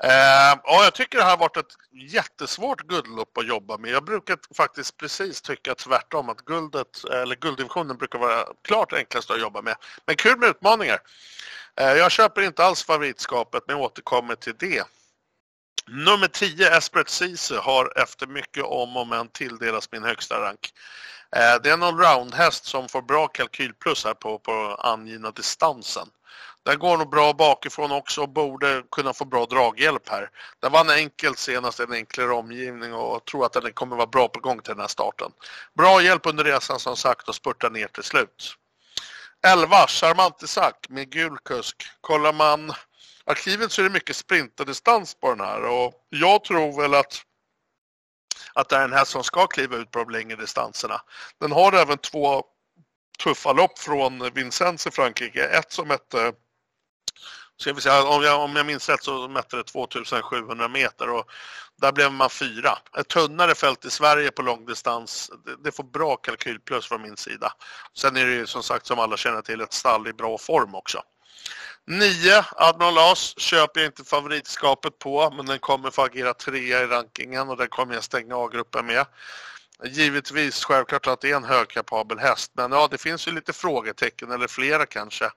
Eh, 0.03 0.59
ja, 0.63 0.84
jag 0.84 0.93
tycker 0.93 1.17
det 1.17 1.23
här 1.23 1.31
har 1.31 1.38
varit 1.38 1.57
ett 1.57 1.75
jättesvårt 2.13 2.81
guldlopp 2.81 3.38
att 3.38 3.47
jobba 3.47 3.77
med. 3.77 3.91
Jag 3.91 4.03
brukar 4.03 4.38
faktiskt 4.55 4.97
precis 4.97 5.41
tycka 5.41 5.75
tvärtom 5.75 6.29
att 6.29 6.45
guldet, 6.45 7.03
eller 7.03 7.36
gulddivisionen 7.36 7.97
brukar 7.97 8.19
vara 8.19 8.45
klart 8.61 8.93
enklast 8.93 9.31
att 9.31 9.41
jobba 9.41 9.61
med. 9.61 9.75
Men 10.05 10.15
kul 10.15 10.38
med 10.38 10.49
utmaningar. 10.49 10.99
Eh, 11.75 11.91
jag 11.91 12.11
köper 12.11 12.41
inte 12.41 12.65
alls 12.65 12.84
favoritskapet 12.84 13.63
men 13.67 13.75
återkommer 13.75 14.36
till 14.36 14.55
det. 14.59 14.84
Nummer 15.88 16.27
10, 16.27 16.77
Esperet 16.77 17.09
Ceesay, 17.09 17.57
har 17.57 17.93
efter 17.95 18.27
mycket 18.27 18.63
om 18.63 18.97
och 18.97 19.07
men 19.07 19.27
tilldelats 19.27 19.91
min 19.91 20.03
högsta 20.03 20.41
rank. 20.41 20.73
Eh, 21.36 21.61
det 21.63 21.69
är 21.69 21.73
en 21.73 21.84
allround-häst 21.84 22.65
som 22.65 22.89
får 22.89 23.01
bra 23.01 23.27
kalkylplus 23.27 24.05
här 24.05 24.13
på, 24.13 24.39
på 24.39 24.75
angivna 24.79 25.31
distansen. 25.31 26.07
Den 26.65 26.79
går 26.79 26.97
nog 26.97 27.09
bra 27.09 27.34
bakifrån 27.34 27.91
också 27.91 28.21
och 28.21 28.29
borde 28.29 28.84
kunna 28.91 29.13
få 29.13 29.25
bra 29.25 29.45
draghjälp 29.45 30.09
här. 30.09 30.29
Den 30.59 30.71
vann 30.71 30.89
enkelt 30.89 31.39
senast, 31.39 31.79
en 31.79 31.93
enklare 31.93 32.34
omgivning 32.34 32.93
och 32.93 33.25
tror 33.25 33.45
att 33.45 33.53
den 33.53 33.73
kommer 33.73 33.95
vara 33.95 34.07
bra 34.07 34.27
på 34.27 34.39
gång 34.39 34.61
till 34.61 34.71
den 34.71 34.81
här 34.81 34.88
starten. 34.88 35.31
Bra 35.77 36.01
hjälp 36.01 36.25
under 36.25 36.43
resan 36.43 36.79
som 36.79 36.97
sagt 36.97 37.29
och 37.29 37.36
spurta 37.36 37.69
ner 37.69 37.88
till 37.88 38.03
slut. 38.03 38.55
11, 39.47 39.88
Charmant 39.88 40.43
Isak 40.43 40.86
med 40.89 41.09
gul 41.09 41.38
kusk. 41.45 41.75
Kollar 42.01 42.34
man 42.34 42.73
arkivet 43.26 43.71
så 43.71 43.82
är 43.82 43.84
det 43.84 43.89
mycket 43.89 44.15
sprinterdistans 44.15 45.15
på 45.15 45.30
den 45.30 45.39
här 45.39 45.63
och 45.63 45.93
jag 46.09 46.43
tror 46.43 46.82
väl 46.82 46.93
att 46.93 47.26
att 48.53 48.69
det 48.69 48.76
är 48.76 48.82
den 48.82 48.93
här 48.93 49.05
som 49.05 49.24
ska 49.24 49.47
kliva 49.47 49.78
ut 49.78 49.91
på 49.91 49.99
de 49.99 50.09
längre 50.09 50.36
distanserna. 50.36 51.01
Den 51.39 51.51
har 51.51 51.74
även 51.74 51.97
två 51.97 52.43
tuffa 53.24 53.53
lopp 53.53 53.80
från 53.80 54.34
Vincennes 54.34 54.88
i 54.88 54.91
Frankrike. 54.91 55.43
Ett 55.43 55.71
som 55.71 55.89
hette 55.89 56.34
ska 57.57 57.74
vi 57.74 57.82
säga, 57.82 58.03
om, 58.03 58.24
jag, 58.24 58.41
om 58.41 58.55
jag 58.55 58.65
minns 58.65 58.89
rätt 58.89 59.03
så 59.03 59.28
mätte 59.28 59.57
det 59.57 59.63
2700 59.63 60.67
meter 60.67 61.09
och 61.09 61.26
där 61.82 61.91
blev 61.91 62.11
man 62.11 62.30
fyra. 62.30 62.78
Ett 62.97 63.07
tunnare 63.07 63.55
fält 63.55 63.86
i 63.86 63.89
Sverige 63.89 64.32
på 64.32 64.41
långdistans, 64.41 65.32
det, 65.45 65.63
det 65.63 65.71
får 65.71 65.84
bra 65.84 66.15
kalkylplus 66.15 66.88
från 66.88 67.01
min 67.01 67.17
sida. 67.17 67.53
Sen 67.97 68.17
är 68.17 68.26
det 68.26 68.34
ju 68.34 68.47
som 68.47 68.63
sagt 68.63 68.86
som 68.86 68.99
alla 68.99 69.17
känner 69.17 69.41
till 69.41 69.61
ett 69.61 69.74
stall 69.74 70.07
i 70.07 70.13
bra 70.13 70.38
form 70.38 70.76
också. 70.76 71.01
9, 71.86 72.45
Admiral 72.55 72.97
As 72.97 73.39
köper 73.39 73.79
jag 73.79 73.88
inte 73.88 74.03
favoritskapet 74.03 74.99
på 74.99 75.29
men 75.29 75.45
den 75.45 75.59
kommer 75.59 75.91
få 75.91 76.01
agera 76.01 76.34
trea 76.34 76.81
i 76.84 76.88
rankingen 76.88 77.49
och 77.49 77.57
den 77.57 77.67
kommer 77.67 77.93
jag 77.93 78.03
stänga 78.03 78.36
A-gruppen 78.36 78.86
med. 78.86 79.05
Givetvis 79.86 80.63
självklart 80.63 81.07
att 81.07 81.21
det 81.21 81.31
är 81.31 81.36
en 81.36 81.43
högkapabel 81.43 82.19
häst 82.19 82.51
men 82.55 82.71
ja 82.71 82.88
det 82.91 82.97
finns 82.97 83.27
ju 83.27 83.31
lite 83.31 83.53
frågetecken 83.53 84.31
eller 84.31 84.47
flera 84.47 84.86
kanske. 84.86 85.31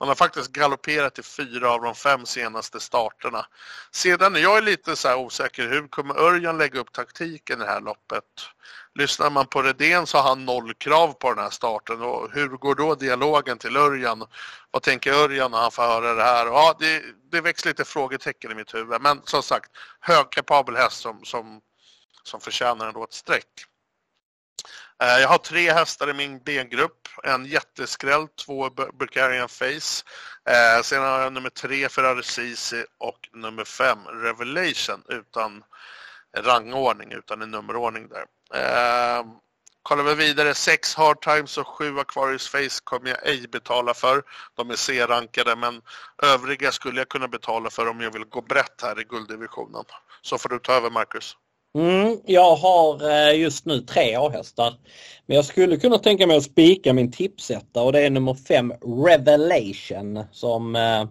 Man 0.00 0.08
har 0.08 0.14
faktiskt 0.14 0.52
galopperat 0.52 1.18
i 1.18 1.22
fyra 1.22 1.70
av 1.70 1.82
de 1.82 1.94
fem 1.94 2.26
senaste 2.26 2.80
starterna. 2.80 3.46
Sedan 3.92 4.36
är 4.36 4.40
jag 4.40 4.64
lite 4.64 4.96
så 4.96 5.16
osäker, 5.16 5.68
hur 5.68 5.88
kommer 5.88 6.18
Örjan 6.18 6.58
lägga 6.58 6.80
upp 6.80 6.92
taktiken 6.92 7.60
i 7.60 7.64
det 7.64 7.70
här 7.70 7.80
loppet? 7.80 8.24
Lyssnar 8.94 9.30
man 9.30 9.46
på 9.46 9.62
Redén 9.62 10.06
så 10.06 10.18
har 10.18 10.28
han 10.28 10.44
noll 10.44 10.74
krav 10.74 11.12
på 11.12 11.34
den 11.34 11.44
här 11.44 11.50
starten 11.50 12.02
och 12.02 12.30
hur 12.32 12.48
går 12.48 12.74
då 12.74 12.94
dialogen 12.94 13.58
till 13.58 13.76
Örjan? 13.76 14.24
Vad 14.70 14.82
tänker 14.82 15.12
Örjan 15.12 15.50
när 15.50 15.58
han 15.58 15.70
får 15.70 15.82
höra 15.82 16.14
det 16.14 16.22
här? 16.22 16.46
Ja, 16.46 16.76
det, 16.78 17.02
det 17.30 17.40
väcks 17.40 17.64
lite 17.64 17.84
frågetecken 17.84 18.50
i 18.50 18.54
mitt 18.54 18.74
huvud 18.74 19.00
men 19.00 19.20
som 19.24 19.42
sagt 19.42 19.70
högkapabel 20.00 20.76
häst 20.76 21.00
som, 21.00 21.24
som, 21.24 21.60
som 22.22 22.40
förtjänar 22.40 22.86
ändå 22.86 23.04
ett 23.04 23.12
streck. 23.12 23.66
Eh, 25.02 25.18
jag 25.20 25.28
har 25.28 25.38
tre 25.38 25.72
hästar 25.72 26.10
i 26.10 26.12
min 26.12 26.38
B-grupp. 26.44 27.08
En 27.22 27.46
jätteskräll, 27.46 28.28
två 28.28 28.70
Bulgarian 28.70 29.48
Face. 29.48 30.04
Eh, 30.48 30.82
sen 30.82 31.02
har 31.02 31.20
jag 31.20 31.32
nummer 31.32 31.50
tre 31.50 31.88
Ferrari 31.88 32.22
Sisi 32.22 32.84
och 32.98 33.28
nummer 33.32 33.64
fem 33.64 33.98
Revelation 34.06 35.02
utan 35.08 35.64
rangordning 36.36 37.12
utan 37.12 37.42
en 37.42 37.50
nummerordning 37.50 38.08
där. 38.08 38.26
Eh, 38.54 39.24
kollar 39.82 40.04
vi 40.04 40.14
vidare, 40.14 40.54
sex 40.54 40.94
Hard 40.94 41.20
Times 41.20 41.58
och 41.58 41.66
sju 41.66 41.98
Aquarius 41.98 42.48
Face 42.48 42.80
kommer 42.84 43.10
jag 43.10 43.26
ej 43.26 43.48
betala 43.48 43.94
för. 43.94 44.22
De 44.54 44.70
är 44.70 44.76
C-rankade 44.76 45.56
men 45.56 45.82
övriga 46.22 46.72
skulle 46.72 47.00
jag 47.00 47.08
kunna 47.08 47.28
betala 47.28 47.70
för 47.70 47.88
om 47.88 48.00
jag 48.00 48.12
vill 48.12 48.24
gå 48.24 48.42
brett 48.42 48.82
här 48.82 49.00
i 49.00 49.04
gulddivisionen. 49.04 49.84
Så 50.22 50.38
får 50.38 50.48
du 50.48 50.58
ta 50.58 50.72
över 50.72 50.90
Marcus. 50.90 51.36
Mm, 51.76 52.20
jag 52.26 52.56
har 52.56 53.10
eh, 53.10 53.40
just 53.40 53.66
nu 53.66 53.80
tre 53.80 54.14
A-hästar. 54.14 54.74
Men 55.26 55.36
jag 55.36 55.44
skulle 55.44 55.76
kunna 55.76 55.98
tänka 55.98 56.26
mig 56.26 56.36
att 56.36 56.42
spika 56.42 56.92
min 56.92 57.12
tipsetta 57.12 57.82
och 57.82 57.92
det 57.92 58.00
är 58.00 58.10
nummer 58.10 58.34
5 58.34 58.72
Revelation 59.06 60.24
som 60.32 60.76
eh, 60.76 61.04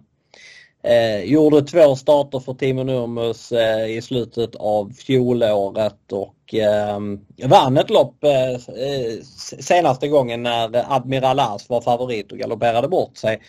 eh, 0.92 1.24
gjorde 1.24 1.62
två 1.62 1.96
starter 1.96 2.40
för 2.40 2.54
Timo 2.54 2.82
Nurmus 2.82 3.52
eh, 3.52 3.96
i 3.96 4.02
slutet 4.02 4.56
av 4.56 4.92
fjolåret 4.92 6.12
och 6.12 6.54
eh, 6.54 7.00
vann 7.48 7.76
ett 7.76 7.90
lopp 7.90 8.24
eh, 8.24 8.52
eh 8.52 9.22
senaste 9.60 10.08
gången 10.08 10.42
när 10.42 10.92
Admiral 10.96 11.40
As 11.40 11.68
var 11.68 11.80
favorit 11.80 12.32
och 12.32 12.38
galopperade 12.38 12.88
bort 12.88 13.16
sig. 13.16 13.40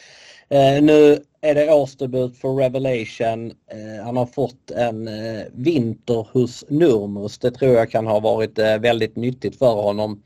Eh, 0.50 0.84
nu 0.84 1.20
är 1.42 1.56
det 1.56 1.74
årsdebut 1.74 2.38
för 2.38 2.56
Revelation. 2.56 3.52
Eh, 3.52 4.06
han 4.06 4.18
har 4.18 4.26
fått 4.26 4.72
en 4.72 5.08
eh, 5.08 5.44
vinter 5.54 6.28
hos 6.32 6.66
Nurmus. 6.70 7.38
Det 7.38 7.52
tror 7.52 7.74
jag 7.74 7.92
kan 7.92 8.08
ha 8.08 8.20
varit 8.20 8.60
eh, 8.60 8.78
väldigt 8.78 9.16
nyttigt 9.16 9.58
för 9.58 9.74
honom. 9.74 10.24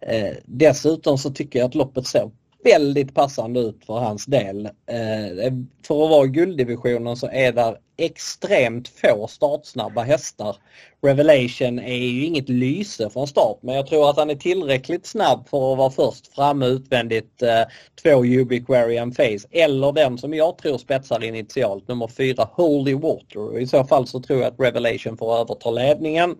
Eh, 0.00 0.36
dessutom 0.44 1.18
så 1.18 1.30
tycker 1.30 1.58
jag 1.58 1.66
att 1.66 1.74
loppet 1.74 2.06
såg 2.06 2.32
väldigt 2.64 3.14
passande 3.14 3.60
ut 3.60 3.84
för 3.86 3.94
hans 3.94 4.26
del. 4.26 4.66
Eh, 4.66 5.52
för 5.86 6.04
att 6.04 6.10
vara 6.10 6.26
gulddivisionen 6.26 7.16
så 7.16 7.28
är 7.28 7.52
där 7.52 7.76
extremt 8.02 8.88
få 8.88 9.26
startsnabba 9.26 10.02
hästar. 10.02 10.56
Revelation 11.02 11.78
är 11.78 11.96
ju 11.96 12.24
inget 12.24 12.48
lyse 12.48 13.10
från 13.10 13.26
start 13.26 13.58
men 13.60 13.74
jag 13.74 13.86
tror 13.86 14.10
att 14.10 14.16
han 14.16 14.30
är 14.30 14.34
tillräckligt 14.34 15.06
snabb 15.06 15.48
för 15.48 15.72
att 15.72 15.78
vara 15.78 15.90
först 15.90 16.34
framme 16.34 16.66
utvändigt 16.66 17.42
eh, 17.42 17.62
två 18.02 18.24
Ubiquarian 18.24 19.12
Face 19.12 19.48
eller 19.50 19.92
den 19.92 20.18
som 20.18 20.34
jag 20.34 20.58
tror 20.58 20.78
spetsar 20.78 21.24
initialt, 21.24 21.88
nummer 21.88 22.08
fyra 22.08 22.48
Holy 22.52 22.94
Water. 22.94 23.58
I 23.58 23.66
så 23.66 23.84
fall 23.84 24.06
så 24.06 24.20
tror 24.20 24.40
jag 24.40 24.48
att 24.48 24.60
Revelation 24.60 25.16
får 25.16 25.36
överta 25.36 25.70
ledningen. 25.70 26.36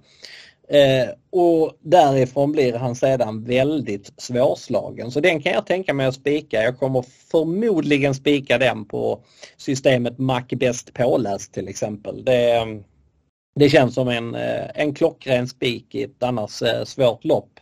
Eh, 0.72 1.08
och 1.30 1.78
därifrån 1.80 2.52
blir 2.52 2.72
han 2.72 2.94
sedan 2.94 3.44
väldigt 3.44 4.12
svårslagen. 4.16 5.10
Så 5.10 5.20
den 5.20 5.42
kan 5.42 5.52
jag 5.52 5.66
tänka 5.66 5.94
mig 5.94 6.06
att 6.06 6.14
spika. 6.14 6.62
Jag 6.62 6.78
kommer 6.78 7.04
förmodligen 7.30 8.14
spika 8.14 8.58
den 8.58 8.84
på 8.84 9.24
systemet 9.56 10.18
Mac 10.18 10.42
bäst 10.50 10.94
påläst 10.94 11.54
till 11.54 11.68
exempel. 11.68 12.24
Det, 12.24 12.66
det 13.54 13.68
känns 13.68 13.94
som 13.94 14.08
en, 14.08 14.34
eh, 14.34 14.70
en 14.74 14.94
klockren 14.94 15.48
spik 15.48 15.94
i 15.94 16.02
ett 16.02 16.22
annars 16.22 16.62
eh, 16.62 16.84
svårt 16.84 17.24
lopp. 17.24 17.60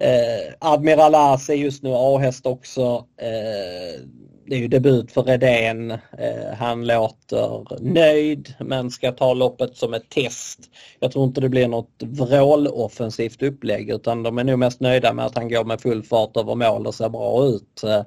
Eh, 0.00 0.54
Admiral 0.58 1.14
As 1.14 1.48
är 1.48 1.54
just 1.54 1.82
nu 1.82 1.90
A-häst 1.92 2.46
också. 2.46 3.06
Eh, 3.20 4.00
det 4.46 4.54
är 4.54 4.58
ju 4.58 4.68
debut 4.68 5.12
för 5.12 5.22
Redén. 5.22 5.90
Eh, 5.90 6.54
han 6.58 6.86
låter 6.86 7.80
nöjd 7.80 8.54
men 8.60 8.90
ska 8.90 9.12
ta 9.12 9.34
loppet 9.34 9.76
som 9.76 9.94
ett 9.94 10.08
test. 10.08 10.58
Jag 11.00 11.12
tror 11.12 11.24
inte 11.24 11.40
det 11.40 11.48
blir 11.48 11.68
något 11.68 12.02
vråloffensivt 12.02 13.42
upplägg 13.42 13.90
utan 13.90 14.22
de 14.22 14.38
är 14.38 14.44
nog 14.44 14.58
mest 14.58 14.80
nöjda 14.80 15.12
med 15.12 15.26
att 15.26 15.36
han 15.36 15.48
går 15.48 15.64
med 15.64 15.80
full 15.80 16.02
fart 16.02 16.36
över 16.36 16.54
mål 16.54 16.86
och 16.86 16.94
ser 16.94 17.08
bra 17.08 17.46
ut. 17.46 17.82
Eh, 17.84 18.02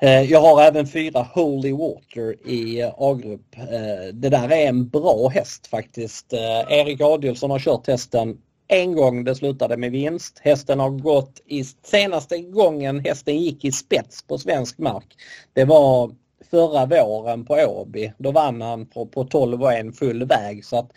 eh 0.00 0.22
jag 0.22 0.40
har 0.40 0.62
även 0.62 0.86
fyra 0.86 1.22
Holy 1.34 1.72
Water 1.72 2.48
i 2.48 2.82
A-grupp. 2.98 3.56
Eh, 3.56 4.14
det 4.14 4.28
där 4.28 4.52
är 4.52 4.68
en 4.68 4.88
bra 4.88 5.28
häst 5.28 5.66
faktiskt. 5.66 6.32
Eh, 6.32 6.78
Erik 6.78 7.00
Adielsson 7.00 7.50
har 7.50 7.58
kört 7.58 7.86
hästen 7.86 8.36
en 8.68 8.94
gång 8.94 9.24
det 9.24 9.34
slutade 9.34 9.76
med 9.76 9.90
vinst. 9.90 10.38
Hästen 10.42 10.80
har 10.80 10.90
gått 10.90 11.42
i 11.46 11.64
senaste 11.64 12.38
gången 12.38 13.00
hästen 13.00 13.38
gick 13.38 13.64
i 13.64 13.72
spets 13.72 14.22
på 14.22 14.38
svensk 14.38 14.78
mark. 14.78 15.06
Det 15.52 15.64
var 15.64 16.10
förra 16.50 16.86
våren 16.86 17.44
på 17.44 17.54
Åby. 17.54 18.12
Då 18.18 18.30
vann 18.30 18.62
han 18.62 18.86
på, 18.86 19.06
på 19.06 19.24
12 19.24 19.62
och 19.62 19.72
en 19.72 19.92
full 19.92 20.24
väg. 20.24 20.64
Så 20.64 20.78
att 20.78 20.90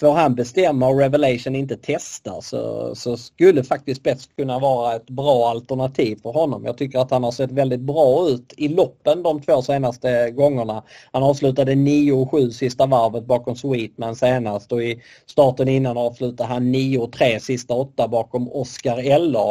får 0.00 0.12
han 0.12 0.34
bestämma 0.34 0.88
och 0.88 0.98
Revelation 0.98 1.54
inte 1.54 1.76
testar 1.82 2.40
så, 2.40 2.94
så 2.94 3.16
skulle 3.16 3.64
faktiskt 3.64 4.00
Spets 4.00 4.28
kunna 4.36 4.58
vara 4.58 4.96
ett 4.96 5.10
bra 5.10 5.48
alternativ 5.48 6.16
för 6.22 6.32
honom. 6.32 6.64
Jag 6.64 6.78
tycker 6.78 6.98
att 6.98 7.10
han 7.10 7.24
har 7.24 7.30
sett 7.30 7.50
väldigt 7.50 7.80
bra 7.80 8.28
ut 8.28 8.54
i 8.56 8.68
loppen 8.68 9.22
de 9.22 9.42
två 9.42 9.62
senaste 9.62 10.30
gångerna. 10.30 10.82
Han 11.12 11.22
avslutade 11.22 11.74
9 11.74 12.12
och 12.12 12.30
7 12.30 12.50
sista 12.50 12.86
varvet 12.86 13.26
bakom 13.26 13.56
Sweetman 13.56 14.16
senast 14.16 14.72
och 14.72 14.82
i 14.82 15.02
starten 15.26 15.68
innan 15.68 15.96
avslutade 15.96 16.48
han 16.48 16.72
9 16.72 16.98
och 16.98 17.12
3 17.12 17.40
sista 17.40 17.74
åtta 17.74 18.08
bakom 18.08 18.52
Oscar 18.52 19.18
LA. 19.18 19.50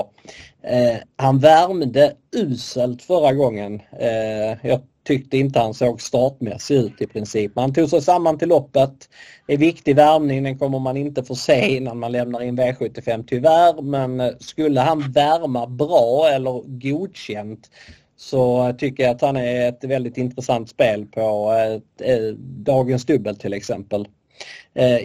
Eh, 0.64 0.98
han 1.16 1.40
värmde 1.40 2.14
uselt 2.36 3.02
förra 3.02 3.34
gången. 3.34 3.82
Eh, 4.00 4.68
jag 4.70 4.82
tyckte 5.04 5.38
inte 5.38 5.60
han 5.60 5.74
såg 5.74 6.02
startmässig 6.02 6.76
ut 6.76 7.02
i 7.02 7.08
princip. 7.08 7.56
Man 7.56 7.74
tog 7.74 7.90
sig 7.90 8.02
samman 8.02 8.38
till 8.38 8.50
loppet. 8.50 9.10
Det 9.48 9.54
är 9.54 9.58
viktig 9.58 9.96
värmning, 9.96 10.44
den 10.44 10.60
kommer 10.60 10.80
man 10.80 10.98
inte 10.98 11.24
få 11.24 11.36
se 11.36 11.76
innan 11.76 12.00
man 12.00 12.12
lämnar 12.12 12.42
in 12.42 12.60
V75 12.60 13.24
tyvärr. 13.28 13.82
Men 13.82 14.20
eh, 14.20 14.32
skulle 14.40 14.82
han 14.82 15.12
värma 15.12 15.68
bra 15.68 16.30
eller 16.30 16.62
godkänt 16.66 17.70
så 18.18 18.74
tycker 18.78 19.04
jag 19.04 19.16
att 19.16 19.22
han 19.22 19.38
är 19.38 19.70
ett 19.70 19.84
väldigt 19.84 20.18
intressant 20.18 20.70
spel 20.70 21.06
på 21.06 21.54
eh, 21.54 22.08
eh, 22.10 22.34
dagens 22.38 23.06
dubbel 23.06 23.36
till 23.36 23.54
exempel. 23.54 24.08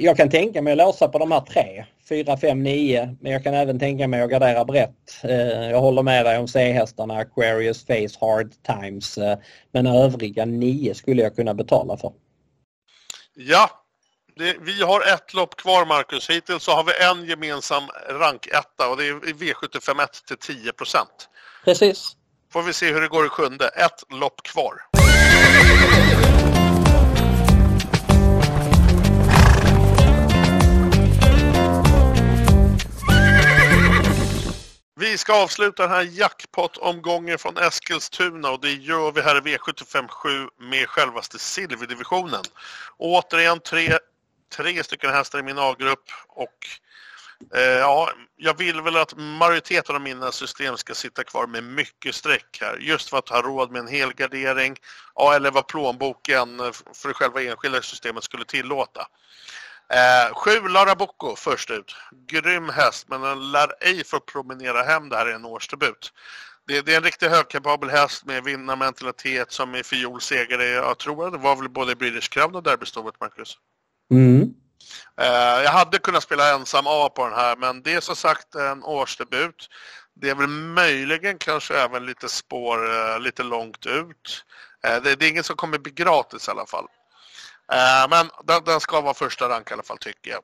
Jag 0.01 0.17
kan 0.17 0.31
tänka 0.31 0.63
mig 0.63 0.73
att 0.73 0.79
låsa 0.79 1.09
på 1.09 1.19
de 1.19 1.33
här 1.33 1.41
tre. 1.41 1.85
4, 2.09 2.37
5, 2.37 2.63
9. 2.63 3.17
Men 3.21 3.33
jag 3.33 3.45
kan 3.45 3.55
även 3.55 3.79
tänka 3.79 4.09
mig 4.09 4.23
att 4.23 4.31
gardera 4.31 4.65
brett. 4.65 5.25
Eh, 5.25 5.71
jag 5.71 5.81
håller 5.81 6.03
med 6.03 6.25
dig 6.27 6.39
om 6.39 6.49
C-hästarna 6.49 7.19
Aquarius, 7.19 7.87
Face, 7.87 8.19
Hard 8.21 8.53
Times. 8.63 9.19
Eh, 9.19 9.39
men 9.73 9.87
övriga 9.87 10.45
9 10.45 10.95
skulle 10.95 11.23
jag 11.23 11.37
kunna 11.37 11.55
betala 11.55 11.97
för. 11.97 12.13
Ja, 13.35 13.71
det, 14.37 14.57
vi 14.61 14.83
har 14.83 15.01
ett 15.01 15.35
lopp 15.35 15.57
kvar 15.57 15.87
Marcus. 15.87 16.31
Hittills 16.31 16.63
så 16.63 16.73
har 16.73 16.85
vi 16.85 16.93
en 17.11 17.29
gemensam 17.29 17.83
ranketta 18.09 18.89
och 18.91 18.97
det 18.97 19.09
är 19.09 19.15
V75 19.15 20.03
1 20.03 20.11
till 20.27 20.57
10% 20.57 21.07
Precis. 21.65 22.17
Får 22.53 22.63
vi 22.63 22.73
se 22.73 22.93
hur 22.93 23.01
det 23.01 23.09
går 23.09 23.27
i 23.27 23.29
sjunde. 23.29 23.69
Ett 23.69 24.05
lopp 24.09 24.43
kvar. 24.43 24.98
Vi 34.99 35.19
ska 35.19 35.43
avsluta 35.43 35.83
den 35.83 35.93
här 35.93 36.03
jackpot-omgången 36.03 37.39
från 37.39 37.57
Eskilstuna 37.57 38.51
och 38.51 38.61
det 38.61 38.73
gör 38.73 39.13
vi 39.13 39.21
här 39.21 39.37
i 39.37 39.41
V75 39.41 40.09
7 40.09 40.49
med 40.59 40.89
självaste 40.89 41.39
silverdivisionen. 41.39 42.43
Återigen 42.97 43.61
tre, 43.61 43.99
tre 44.57 44.85
stycken 44.85 45.11
hästar 45.11 45.39
i 45.39 45.43
min 45.43 45.59
A-grupp 45.59 46.05
och 46.29 46.67
Eh, 47.55 47.63
ja, 47.63 48.13
jag 48.37 48.59
vill 48.59 48.81
väl 48.81 48.97
att 48.97 49.17
majoriteten 49.17 49.95
av 49.95 50.03
mina 50.03 50.33
system 50.33 50.77
ska 50.77 50.95
sitta 50.95 51.25
kvar 51.25 51.47
med 51.47 51.65
mycket 51.65 52.15
streck 52.15 52.59
här. 52.61 52.79
Just 52.81 53.11
för 53.11 53.19
att 53.19 53.29
ha 53.29 53.43
råd 53.43 53.71
med 53.71 53.81
en 53.81 53.89
hel 53.89 54.13
gardering. 54.13 54.77
Ja, 55.15 55.35
eller 55.35 55.51
vad 55.51 55.67
plånboken 55.67 56.59
för 56.95 57.09
det 57.09 57.15
själva 57.15 57.43
enskilda 57.43 57.83
systemet 57.83 58.25
skulle 58.25 58.45
tillåta. 58.45 59.07
Eh, 59.93 60.35
sju 60.35 60.69
Lara 60.69 60.95
Bocco 60.95 61.37
först 61.37 61.71
ut. 61.71 61.97
Grym 62.27 62.69
häst, 62.69 63.07
men 63.09 63.21
den 63.21 63.53
lär 63.53 63.73
ej 63.81 64.05
få 64.05 64.21
promenera 64.21 64.83
hem 64.83 65.09
det 65.09 65.17
här 65.17 65.31
i 65.31 65.35
en 65.35 65.45
årsdebut. 65.45 66.13
Det, 66.67 66.81
det 66.81 66.93
är 66.93 66.97
en 66.97 67.03
riktigt 67.03 67.31
högkapabel 67.31 67.91
häst 67.91 68.25
med 68.25 68.45
vinnarmentalitet 68.45 69.53
som 69.53 69.75
i 69.75 69.83
fiol 69.83 70.21
segrade. 70.21 70.69
Jag 70.69 70.99
tror 70.99 71.31
det 71.31 71.39
var 71.39 71.57
väl 71.57 71.69
både 71.69 71.97
British 71.97 72.29
Crown 72.29 72.55
och 72.55 72.63
Derbystovet, 72.63 73.21
Marcus. 73.21 73.59
Mm. 74.11 74.55
Eh, 75.21 75.63
jag 75.63 75.71
hade 75.71 75.99
kunnat 75.99 76.23
spela 76.23 76.55
ensam 76.55 76.85
A 76.87 77.09
på 77.15 77.25
den 77.25 77.35
här, 77.35 77.57
men 77.57 77.83
det 77.83 77.95
är 77.95 78.01
som 78.01 78.17
sagt 78.17 78.55
en 78.55 78.85
årsdebut. 78.85 79.69
Det 80.15 80.31
är 80.31 80.35
väl 80.35 80.49
möjligen 80.49 81.39
kanske 81.39 81.79
även 81.79 82.07
lite 82.07 82.29
spår 82.29 82.91
eh, 82.91 83.21
lite 83.21 83.43
långt 83.43 83.87
ut. 83.87 84.45
Eh, 84.87 85.03
det, 85.03 85.15
det 85.15 85.27
är 85.27 85.31
ingen 85.31 85.45
som 85.45 85.57
kommer 85.57 85.79
bli 85.79 85.93
gratis 85.93 86.49
i 86.49 86.51
alla 86.51 86.67
fall. 86.67 86.87
Eh, 87.73 88.09
men 88.11 88.31
den, 88.45 88.65
den 88.65 88.81
ska 88.81 89.01
vara 89.01 89.15
första 89.15 89.49
rank 89.49 89.71
i 89.71 89.75
alla 89.75 89.83
fall 89.83 89.99
tycker 89.99 90.31
jag. 90.31 90.43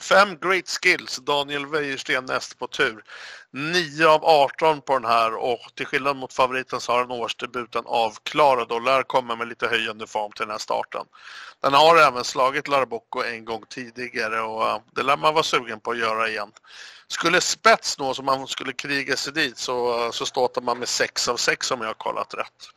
Fem 0.00 0.38
Great 0.40 0.68
Skills, 0.68 1.16
Daniel 1.16 1.66
Wäjersten 1.66 2.24
näst 2.24 2.58
på 2.58 2.66
tur. 2.66 3.04
9 3.50 4.06
av 4.06 4.24
18 4.24 4.80
på 4.80 4.98
den 4.98 5.10
här 5.10 5.34
och 5.34 5.60
till 5.74 5.86
skillnad 5.86 6.16
mot 6.16 6.32
favoriten 6.32 6.80
så 6.80 6.92
har 6.92 7.00
den 7.00 7.10
årsdebuten 7.10 7.82
avklarad 7.86 8.72
och 8.72 8.82
lär 8.82 9.02
komma 9.02 9.36
med 9.36 9.48
lite 9.48 9.66
höjande 9.66 10.06
form 10.06 10.32
till 10.32 10.42
den 10.42 10.50
här 10.50 10.58
starten. 10.58 11.06
Den 11.62 11.72
har 11.72 11.96
även 11.96 12.24
slagit 12.24 12.68
Larbocco 12.68 13.22
en 13.22 13.44
gång 13.44 13.64
tidigare 13.68 14.40
och 14.40 14.68
eh, 14.68 14.80
det 14.94 15.02
lär 15.02 15.16
man 15.16 15.34
vara 15.34 15.44
sugen 15.44 15.80
på 15.80 15.90
att 15.90 15.98
göra 15.98 16.28
igen. 16.28 16.52
Skulle 17.08 17.40
spets 17.40 17.98
nå 17.98 18.14
så 18.14 18.22
man 18.22 18.46
skulle 18.46 18.72
kriga 18.72 19.16
sig 19.16 19.32
dit 19.32 19.58
så, 19.58 20.04
eh, 20.04 20.10
så 20.10 20.26
startar 20.26 20.62
man 20.62 20.78
med 20.78 20.88
6 20.88 21.28
av 21.28 21.36
6 21.36 21.70
om 21.70 21.80
jag 21.80 21.88
har 21.88 21.94
kollat 21.94 22.34
rätt. 22.34 22.75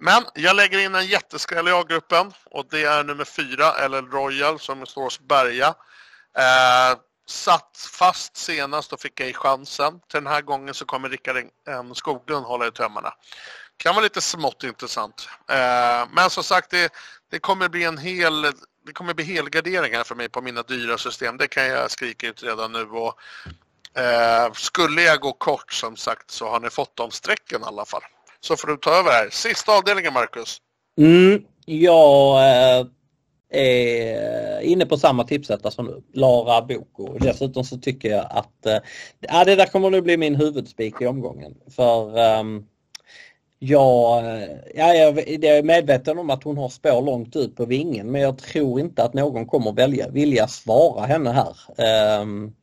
Men 0.00 0.24
jag 0.34 0.56
lägger 0.56 0.78
in 0.78 0.94
en 0.94 1.06
jätteskräll 1.06 1.68
i 1.68 1.72
A-gruppen 1.72 2.32
och 2.44 2.66
det 2.70 2.84
är 2.84 3.04
nummer 3.04 3.24
4, 3.24 3.72
eller 3.72 4.02
Royal, 4.02 4.60
som 4.60 4.86
står 4.86 5.02
hos 5.02 5.20
Berga. 5.20 5.74
Eh, 6.38 6.98
satt 7.26 7.88
fast 7.92 8.36
senast 8.36 8.92
och 8.92 9.00
fick 9.00 9.20
ej 9.20 9.34
chansen. 9.34 9.92
Till 9.92 10.22
den 10.22 10.26
här 10.26 10.42
gången 10.42 10.74
så 10.74 10.84
kommer 10.84 11.08
Rickard 11.08 11.44
Skoglund 11.94 12.46
hålla 12.46 12.66
i 12.66 12.70
tömmarna. 12.70 13.12
Kan 13.76 13.94
vara 13.94 14.02
lite 14.02 14.20
smått 14.20 14.64
intressant. 14.64 15.28
Eh, 15.50 16.08
men 16.10 16.30
som 16.30 16.44
sagt, 16.44 16.70
det, 16.70 16.92
det, 17.30 17.38
kommer 17.38 17.68
bli 17.68 17.84
en 17.84 17.98
hel 17.98 18.42
det 18.86 18.92
kommer 18.92 19.14
bli 19.14 19.24
helgarderingar 19.24 20.04
för 20.04 20.14
mig 20.14 20.28
på 20.28 20.40
mina 20.40 20.62
dyra 20.62 20.98
system. 20.98 21.36
Det 21.36 21.46
kan 21.46 21.66
jag 21.66 21.90
skrika 21.90 22.28
ut 22.28 22.42
redan 22.42 22.72
nu. 22.72 22.84
Och, 22.84 23.18
eh, 24.00 24.52
skulle 24.52 25.02
jag 25.02 25.20
gå 25.20 25.32
kort 25.32 25.72
som 25.72 25.96
sagt 25.96 26.30
så 26.30 26.48
har 26.48 26.60
ni 26.60 26.70
fått 26.70 26.96
de 26.96 27.10
strecken 27.10 27.62
i 27.62 27.64
alla 27.64 27.84
fall. 27.84 28.02
Så 28.44 28.56
får 28.56 28.68
du 28.68 28.76
ta 28.76 28.90
över 28.90 29.10
här. 29.10 29.28
Sista 29.30 29.78
avdelningen 29.78 30.12
Marcus. 30.12 30.58
Mm, 30.98 31.42
jag 31.64 32.36
eh, 32.36 32.86
är 33.50 34.60
inne 34.60 34.86
på 34.86 34.96
samma 34.96 35.24
tipsetta 35.24 35.70
som 35.70 36.02
Lara 36.12 36.62
Boko. 36.62 37.18
Dessutom 37.18 37.64
så 37.64 37.78
tycker 37.78 38.10
jag 38.10 38.26
att 38.30 38.66
äh, 39.20 39.44
det 39.44 39.56
där 39.56 39.66
kommer 39.66 39.90
nog 39.90 40.04
bli 40.04 40.16
min 40.16 40.34
huvudspik 40.34 40.94
i 41.00 41.06
omgången. 41.06 41.54
För 41.76 42.18
ähm, 42.18 42.66
jag, 43.58 44.24
eh, 44.24 44.48
ja, 44.74 44.94
jag, 44.94 45.18
jag 45.28 45.58
är 45.58 45.62
medveten 45.62 46.18
om 46.18 46.30
att 46.30 46.44
hon 46.44 46.58
har 46.58 46.68
spår 46.68 47.02
långt 47.02 47.36
ut 47.36 47.56
på 47.56 47.64
vingen 47.64 48.10
men 48.10 48.20
jag 48.20 48.38
tror 48.38 48.80
inte 48.80 49.02
att 49.02 49.14
någon 49.14 49.46
kommer 49.46 49.72
välja, 49.72 50.08
vilja 50.08 50.48
svara 50.48 51.06
henne 51.06 51.30
här. 51.30 51.56
Ähm, 52.20 52.54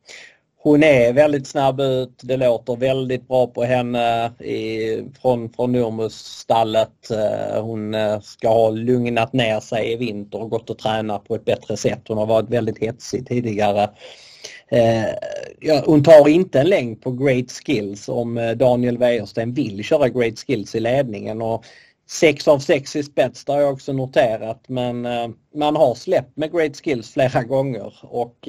hon 0.64 0.82
är 0.82 1.12
väldigt 1.12 1.46
snabb 1.46 1.80
ut. 1.80 2.20
Det 2.22 2.36
låter 2.36 2.76
väldigt 2.76 3.28
bra 3.28 3.46
på 3.46 3.64
henne 3.64 4.32
i, 4.38 5.04
från, 5.22 5.52
från 5.52 5.72
Nurmus-stallet. 5.72 7.10
Eh, 7.10 7.62
hon 7.62 7.94
eh, 7.94 8.20
ska 8.20 8.48
ha 8.48 8.70
lugnat 8.70 9.32
ner 9.32 9.60
sig 9.60 9.92
i 9.92 9.96
vinter 9.96 10.42
och 10.42 10.50
gått 10.50 10.70
och 10.70 10.78
tränat 10.78 11.24
på 11.24 11.34
ett 11.34 11.44
bättre 11.44 11.76
sätt. 11.76 12.00
Hon 12.08 12.18
har 12.18 12.26
varit 12.26 12.50
väldigt 12.50 12.78
hetsig 12.78 13.28
tidigare. 13.28 13.90
Eh, 14.68 15.04
ja, 15.60 15.82
hon 15.86 16.04
tar 16.04 16.28
inte 16.28 16.60
en 16.60 16.68
längd 16.68 17.02
på 17.02 17.10
Great 17.10 17.50
Skills 17.50 18.08
om 18.08 18.38
eh, 18.38 18.50
Daniel 18.50 18.98
Wäjersten 18.98 19.54
vill 19.54 19.84
köra 19.84 20.08
Great 20.08 20.38
Skills 20.38 20.74
i 20.74 20.80
ledningen. 20.80 21.42
Och 21.42 21.64
6 22.10 22.48
av 22.48 22.58
6 22.58 22.96
i 22.96 23.02
spets, 23.02 23.44
det 23.44 23.52
har 23.52 23.60
jag 23.60 23.72
också 23.72 23.92
noterat. 23.92 24.64
Men 24.66 25.02
man 25.54 25.76
har 25.76 25.94
släppt 25.94 26.36
med 26.36 26.52
Great 26.52 26.76
Skills 26.76 27.12
flera 27.12 27.42
gånger. 27.42 27.94
och 28.02 28.48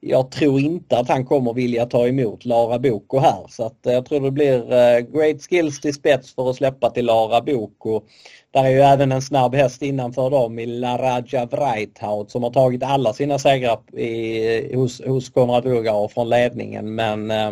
jag 0.00 0.30
tror 0.30 0.60
inte 0.60 0.98
att 0.98 1.08
han 1.08 1.24
kommer 1.24 1.52
vilja 1.52 1.86
ta 1.86 2.08
emot 2.08 2.44
Lara 2.44 2.78
Boko 2.78 3.18
här 3.18 3.46
så 3.48 3.66
att 3.66 3.86
eh, 3.86 3.92
jag 3.92 4.06
tror 4.06 4.20
det 4.20 4.30
blir 4.30 4.72
eh, 4.72 4.98
great 4.98 5.42
skills 5.42 5.80
till 5.80 5.94
spets 5.94 6.34
för 6.34 6.50
att 6.50 6.56
släppa 6.56 6.90
till 6.90 7.06
Lara 7.06 7.40
Boko. 7.40 8.02
Där 8.50 8.64
är 8.64 8.70
ju 8.70 8.80
även 8.80 9.12
en 9.12 9.22
snabb 9.22 9.54
häst 9.54 9.82
innanför 9.82 10.30
dem 10.30 10.58
i 10.58 10.66
Laraja 10.66 11.46
Vreithout 11.46 12.30
som 12.30 12.42
har 12.42 12.50
tagit 12.50 12.82
alla 12.82 13.12
sina 13.12 13.38
segrar 13.38 13.98
i, 13.98 14.74
hos, 14.76 15.02
hos 15.04 15.30
Konrad 15.30 15.66
Urgauer 15.66 16.08
från 16.08 16.28
ledningen 16.28 16.94
men 16.94 17.30
eh, 17.30 17.50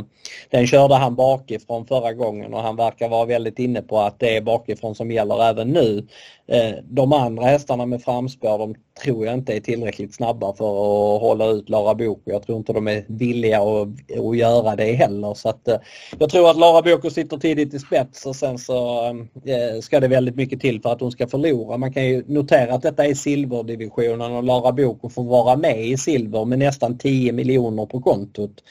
den 0.51 0.67
körde 0.67 0.95
han 0.95 1.15
bakifrån 1.15 1.87
förra 1.87 2.13
gången 2.13 2.55
och 2.55 2.63
han 2.63 2.77
verkar 2.77 3.09
vara 3.09 3.25
väldigt 3.25 3.59
inne 3.59 3.83
på 3.83 3.99
att 3.99 4.21
det 4.21 4.37
är 4.37 4.41
bakifrån 4.41 4.95
som 4.95 5.11
gäller 5.11 5.45
även 5.51 5.69
nu. 5.69 6.07
Eh, 6.47 6.75
de 6.83 7.13
andra 7.13 7.45
hästarna 7.45 7.87
med 7.87 8.03
framspår 8.03 8.59
de 8.59 8.75
tror 9.03 9.27
jag 9.27 9.35
inte 9.35 9.57
är 9.57 9.61
tillräckligt 9.61 10.15
snabba 10.15 10.53
för 10.53 10.65
att 10.65 11.21
hålla 11.21 11.47
ut 11.47 11.69
Lara 11.69 11.95
Boko. 11.95 12.31
Jag 12.31 12.43
tror 12.43 12.59
inte 12.59 12.73
de 12.73 12.89
är 12.89 13.05
villiga 13.09 13.61
att, 13.61 13.89
att 14.19 14.37
göra 14.37 14.77
det 14.77 14.93
heller. 14.93 15.35
Så 15.35 15.49
att, 15.49 15.69
eh, 15.69 15.77
jag 16.19 16.31
tror 16.31 16.51
att 16.51 16.57
Lara 16.57 16.83
Boko 16.83 17.11
sitter 17.11 17.37
tidigt 17.37 17.75
i 17.75 17.79
spets 17.79 18.27
och 18.27 18.37
sen 18.37 18.59
så 18.59 19.05
eh, 19.05 19.55
eh, 19.55 19.81
ska 19.81 20.01
det 20.01 20.09
väldigt 20.09 20.37
mycket 20.37 20.61
till 20.61 20.83
för 20.83 20.93
att 20.93 21.01
hon 21.01 21.13
ska 21.13 21.27
förlora. 21.27 21.77
Man 21.77 21.93
kan 21.93 22.07
ju 22.07 22.25
notera 22.27 22.75
att 22.75 22.83
detta 22.83 23.07
är 23.07 23.15
silverdivisionen 23.15 24.33
och 24.33 24.45
Lara 24.45 24.73
Boko 24.73 25.09
får 25.09 25.25
vara 25.25 25.57
med 25.57 25.87
i 25.87 25.97
silver 25.97 26.45
med 26.45 26.59
nästan 26.59 26.99
10 26.99 27.33
miljoner 27.33 27.87
på 27.87 28.01
kontot. 28.01 28.63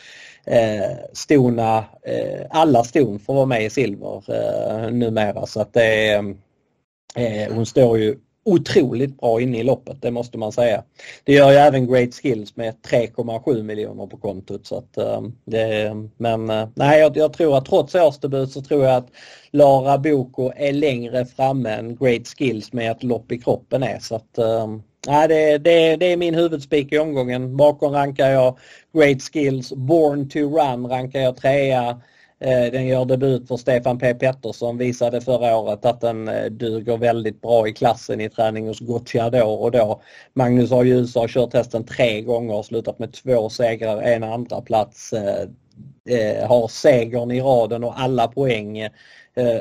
Eh, 0.45 0.97
stona, 1.13 1.77
eh, 2.01 2.45
alla 2.49 2.83
ston 2.83 3.19
får 3.19 3.33
vara 3.33 3.45
med 3.45 3.65
i 3.65 3.69
silver 3.69 4.23
eh, 4.27 4.91
numera 4.91 5.45
så 5.45 5.61
att 5.61 5.73
det 5.73 6.07
är 6.07 6.35
Eh, 7.15 7.53
hon 7.53 7.65
står 7.65 7.97
ju 7.97 8.15
otroligt 8.45 9.19
bra 9.19 9.41
inne 9.41 9.57
i 9.57 9.63
loppet, 9.63 10.01
det 10.01 10.11
måste 10.11 10.37
man 10.37 10.51
säga. 10.51 10.83
Det 11.23 11.33
gör 11.33 11.51
ju 11.51 11.57
även 11.57 11.87
Great 11.87 12.13
Skills 12.13 12.55
med 12.55 12.73
3,7 12.87 13.63
miljoner 13.63 14.07
på 14.07 14.17
kontot. 14.17 14.65
Så 14.65 14.77
att, 14.77 14.97
eh, 14.97 15.21
det, 15.45 15.91
men 16.17 16.49
eh, 16.49 16.67
nej, 16.75 16.99
jag, 16.99 17.17
jag, 17.17 17.33
tror 17.33 17.57
att 17.57 17.65
trots 17.65 17.95
årsdebut 17.95 18.51
så 18.51 18.61
tror 18.61 18.85
jag 18.85 18.95
att 18.95 19.07
Lara 19.51 19.97
Boko 19.97 20.51
är 20.55 20.73
längre 20.73 21.25
framme 21.25 21.69
än 21.69 21.95
Great 21.95 22.27
Skills 22.27 22.73
med 22.73 22.91
ett 22.91 23.03
lopp 23.03 23.31
i 23.31 23.37
kroppen 23.37 23.83
är. 23.83 23.99
Så 23.99 24.15
att, 24.15 24.37
eh, 24.37 24.67
nej, 25.07 25.27
det, 25.27 25.57
det, 25.57 25.95
det 25.95 26.05
är 26.05 26.17
min 26.17 26.35
huvudspik 26.35 26.91
i 26.93 26.99
omgången. 26.99 27.57
Bakom 27.57 27.93
rankar 27.93 28.29
jag 28.29 28.57
Great 28.93 29.21
Skills, 29.21 29.73
Born 29.73 30.29
to 30.29 30.39
Run 30.39 30.87
rankar 30.87 31.19
jag 31.19 31.37
trea. 31.37 32.01
Eh, 32.43 32.71
den 32.71 32.87
gör 32.87 33.05
debut 33.05 33.47
för 33.47 33.57
Stefan 33.57 33.99
P 33.99 34.13
Pettersson, 34.13 34.77
visade 34.77 35.21
förra 35.21 35.57
året 35.57 35.85
att 35.85 36.01
den 36.01 36.27
eh, 36.27 36.45
duger 36.45 36.97
väldigt 36.97 37.41
bra 37.41 37.67
i 37.67 37.73
klassen 37.73 38.21
i 38.21 38.29
träning 38.29 38.67
hos 38.67 38.79
Gocciador 38.79 39.61
och 39.61 39.71
då. 39.71 40.01
Magnus 40.33 40.71
A. 40.71 40.83
Ljus 40.83 41.15
har 41.15 41.27
kört 41.27 41.53
hästen 41.53 41.85
tre 41.85 42.21
gånger 42.21 42.55
och 42.55 42.65
slutat 42.65 42.99
med 42.99 43.13
två 43.13 43.49
segrar, 43.49 44.01
en 44.01 44.23
andra 44.23 44.61
plats. 44.61 45.13
Eh, 45.13 46.47
har 46.47 46.67
segern 46.67 47.31
i 47.31 47.41
raden 47.41 47.83
och 47.83 47.99
alla 47.99 48.27
poäng 48.27 48.89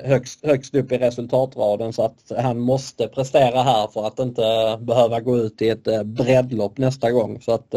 högst, 0.05 0.47
högst 0.47 0.75
upp 0.75 0.93
i 0.93 0.99
resultatraden 0.99 1.93
så 1.93 2.03
att 2.03 2.33
han 2.39 2.59
måste 2.59 3.09
prestera 3.09 3.63
här 3.63 3.89
för 3.89 4.07
att 4.07 4.19
inte 4.19 4.79
behöva 4.81 5.21
gå 5.21 5.39
ut 5.39 5.63
i 5.63 5.69
ett 5.69 6.07
breddlopp 6.07 6.79
nästa 6.79 7.11
gång. 7.11 7.41
Så 7.41 7.53
att 7.53 7.75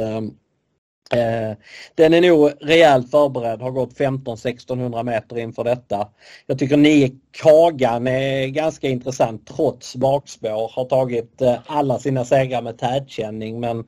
Eh, 1.11 1.57
den 1.95 2.13
är 2.13 2.21
nog 2.21 2.51
rejält 2.61 3.11
förberedd, 3.11 3.61
har 3.61 3.71
gått 3.71 3.97
15-1600 3.97 5.03
meter 5.03 5.37
inför 5.37 5.63
detta. 5.63 6.07
Jag 6.45 6.59
tycker 6.59 6.77
9 6.77 7.11
Kagan 7.31 8.07
är 8.07 8.47
ganska 8.47 8.87
intressant 8.87 9.47
trots 9.47 9.95
bakspår. 9.95 10.71
Har 10.75 10.85
tagit 10.85 11.41
eh, 11.41 11.55
alla 11.65 11.99
sina 11.99 12.25
segrar 12.25 12.61
med 12.61 12.77
tätkänning 12.77 13.59
men 13.59 13.87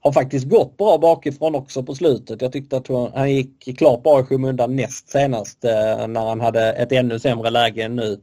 har 0.00 0.12
faktiskt 0.12 0.48
gått 0.48 0.76
bra 0.76 0.98
bakifrån 0.98 1.54
också 1.54 1.82
på 1.82 1.94
slutet. 1.94 2.42
Jag 2.42 2.52
tyckte 2.52 2.76
att 2.76 2.88
han 3.14 3.30
gick 3.30 3.78
klart 3.78 4.02
bra 4.02 4.20
i 4.20 4.22
skymundan 4.22 4.76
näst 4.76 5.08
senast 5.08 5.64
eh, 5.64 6.06
när 6.06 6.28
han 6.28 6.40
hade 6.40 6.72
ett 6.72 6.92
ännu 6.92 7.18
sämre 7.18 7.50
läge 7.50 7.82
än 7.82 7.96
nu. 7.96 8.20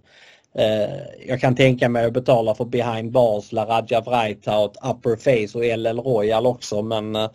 Eh, 0.56 0.96
jag 1.28 1.42
kan 1.42 1.56
tänka 1.56 1.90
mig 1.90 2.06
att 2.06 2.14
betala 2.14 2.56
för 2.56 2.66
Behind 2.66 3.12
Bars, 3.12 3.52
La 3.52 3.66
Raja 3.66 4.02
Vreithout, 4.02 4.78
Upper 4.84 5.16
Face 5.16 5.58
och 5.58 5.78
LL 5.78 6.00
Royal 6.00 6.46
också 6.46 6.82
men 6.82 7.16
eh, 7.16 7.30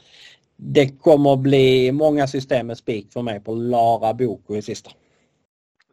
det 0.60 0.98
kommer 1.02 1.36
bli 1.36 1.92
många 1.92 2.28
system 2.28 2.66
med 2.66 2.78
spik 2.78 3.12
för 3.12 3.22
mig 3.22 3.40
på 3.40 3.54
Lara 3.54 4.14
Boko 4.14 4.56
i 4.56 4.62
sista. 4.62 4.90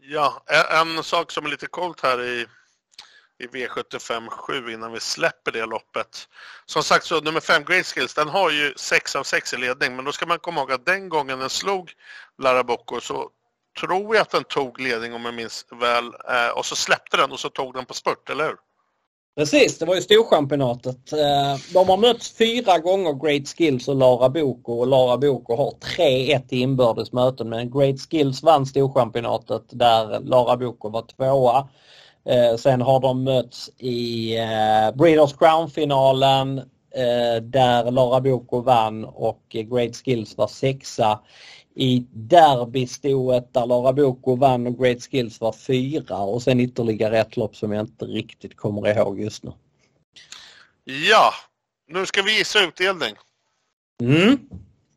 Ja, 0.01 0.43
en 0.81 1.03
sak 1.03 1.31
som 1.31 1.45
är 1.45 1.49
lite 1.49 1.67
coolt 1.67 2.01
här 2.01 2.23
i 2.23 2.45
i 3.37 3.47
V75 3.47 4.29
7 4.29 4.71
innan 4.71 4.91
vi 4.91 4.99
släpper 4.99 5.51
det 5.51 5.65
loppet. 5.65 6.29
Som 6.65 6.83
sagt 6.83 7.05
så 7.05 7.21
nummer 7.21 7.39
5 7.39 7.63
Great 7.63 7.85
Skills 7.85 8.13
den 8.13 8.29
har 8.29 8.51
ju 8.51 8.73
6 8.77 9.15
av 9.15 9.23
6 9.23 9.53
i 9.53 9.57
ledning 9.57 9.95
men 9.95 10.05
då 10.05 10.11
ska 10.11 10.25
man 10.25 10.39
komma 10.39 10.59
ihåg 10.61 10.71
att 10.71 10.85
den 10.85 11.09
gången 11.09 11.39
den 11.39 11.49
slog 11.49 11.91
Lara 12.37 12.63
Boko 12.63 12.99
så 12.99 13.29
tror 13.79 14.15
jag 14.15 14.21
att 14.21 14.29
den 14.29 14.43
tog 14.43 14.79
ledning 14.79 15.13
om 15.13 15.25
jag 15.25 15.33
minns 15.33 15.65
väl 15.71 16.05
eh, 16.05 16.49
och 16.57 16.65
så 16.65 16.75
släppte 16.75 17.17
den 17.17 17.31
och 17.31 17.39
så 17.39 17.49
tog 17.49 17.73
den 17.73 17.85
på 17.85 17.93
spurt, 17.93 18.29
eller 18.29 18.45
hur? 18.45 18.57
Precis, 19.37 19.77
det 19.79 19.85
var 19.85 19.95
ju 19.95 20.01
Storchampionatet. 20.01 21.13
Eh, 21.13 21.55
de 21.73 21.89
har 21.89 21.97
mötts 21.97 22.37
fyra 22.37 22.79
gånger 22.79 23.13
Great 23.13 23.47
Skills 23.47 23.87
och 23.87 23.95
Lara 23.95 24.29
Boko 24.29 24.73
och 24.73 24.87
Lara 24.87 25.17
Boko 25.17 25.55
har 25.55 25.71
3-1 25.97 26.43
i 26.49 26.59
inbördes 26.59 27.13
möten 27.13 27.49
men 27.49 27.71
Great 27.71 27.99
Skills 27.99 28.43
vann 28.43 28.65
Storchampionatet 28.65 29.63
där 29.69 30.19
Lara 30.19 30.57
Boko 30.57 30.89
var 30.89 31.01
tvåa. 31.01 31.67
Eh, 32.25 32.57
sen 32.57 32.81
har 32.81 32.99
de 32.99 33.23
mötts 33.23 33.69
i 33.77 34.37
eh, 34.37 34.95
Breeders 34.95 35.33
Crown-finalen 35.33 36.61
där 37.41 37.91
Lara 37.91 38.21
Boko 38.21 38.61
vann 38.61 39.05
och 39.05 39.41
Great 39.49 39.95
Skills 39.95 40.37
var 40.37 40.47
sexa. 40.47 41.19
I 41.77 42.05
derbystoet 42.13 43.53
där 43.53 43.65
Lara 43.65 43.93
Boko 43.93 44.35
vann 44.35 44.67
och 44.67 44.77
Great 44.79 45.03
Skills 45.03 45.41
var 45.41 45.53
fyra 45.53 46.17
och 46.17 46.41
sen 46.41 46.59
ytterligare 46.59 47.19
ett 47.19 47.37
lopp 47.37 47.55
som 47.55 47.71
jag 47.71 47.81
inte 47.81 48.05
riktigt 48.05 48.57
kommer 48.57 48.87
ihåg 48.87 49.19
just 49.19 49.43
nu. 49.43 49.53
Ja, 50.83 51.33
nu 51.87 52.05
ska 52.05 52.21
vi 52.21 52.37
gissa 52.37 52.63
utdelning. 52.63 53.15
Mm. 54.01 54.39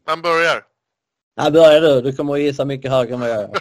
Vem 0.07 0.23
börjar? 0.23 0.65
Ja, 1.35 1.51
börjar 1.51 1.81
du. 1.81 2.01
Du 2.01 2.17
kommer 2.17 2.35
att 2.35 2.41
gissa 2.41 2.65
mycket 2.65 2.91
högre 2.91 3.15
än 3.15 3.21
vad 3.21 3.31
jag 3.31 3.41
gör. 3.41 3.51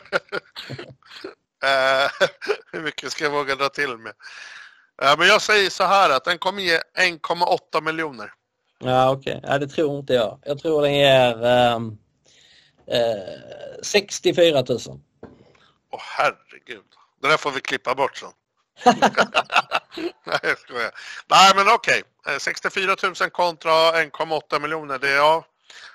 Eh, 1.64 2.28
hur 2.72 2.82
mycket 2.82 3.12
ska 3.12 3.24
jag 3.24 3.32
våga 3.32 3.56
dra 3.56 3.70
till 3.70 3.98
med? 3.98 4.14
Uh, 5.04 5.18
men 5.18 5.28
jag 5.28 5.42
säger 5.42 5.70
så 5.70 5.84
här 5.84 6.10
att 6.10 6.24
den 6.24 6.38
kommer 6.38 6.62
ge 6.62 6.78
1,8 7.00 7.82
miljoner. 7.82 8.34
Ja, 8.80 9.12
okej. 9.12 9.38
Okay. 9.38 9.50
Ja, 9.52 9.58
det 9.60 9.68
tror 9.68 10.00
inte 10.00 10.14
jag. 10.14 10.40
Jag 10.46 10.60
tror 10.60 10.82
den 10.82 10.94
ger 10.94 11.46
um, 11.76 11.98
uh, 12.94 13.82
64 13.84 14.64
000. 14.70 14.80
Åh 15.90 16.00
oh, 16.00 16.02
herregud. 16.02 16.84
Det 17.22 17.28
där 17.28 17.38
får 17.38 17.52
vi 17.52 17.62
klippa 17.62 17.96
bort 17.96 18.18
sen. 18.18 18.32
Nej, 20.26 20.40
jag 20.44 20.60
skojar. 20.60 20.92
Nej, 21.28 21.52
men 21.56 21.70
okej. 21.70 22.04
Okay. 22.22 22.40
64 22.40 22.96
000 23.04 23.30
kontra 23.30 23.72
1,8 23.72 24.60
miljoner. 24.60 25.00
Det 25.00 25.10
är, 25.10 25.16
ja, 25.16 25.46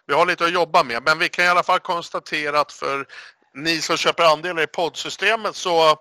vi 0.07 0.15
har 0.15 0.27
lite 0.27 0.45
att 0.45 0.53
jobba 0.53 0.83
med. 0.83 1.03
Men 1.03 1.19
vi 1.19 1.29
kan 1.29 1.45
i 1.45 1.49
alla 1.49 1.63
fall 1.63 1.81
konstatera 1.81 2.61
att 2.61 2.73
för 2.73 3.07
ni 3.55 3.81
som 3.81 3.97
köper 3.97 4.25
andelar 4.25 4.63
i 4.63 4.67
poddsystemet 4.67 5.57
så 5.57 5.97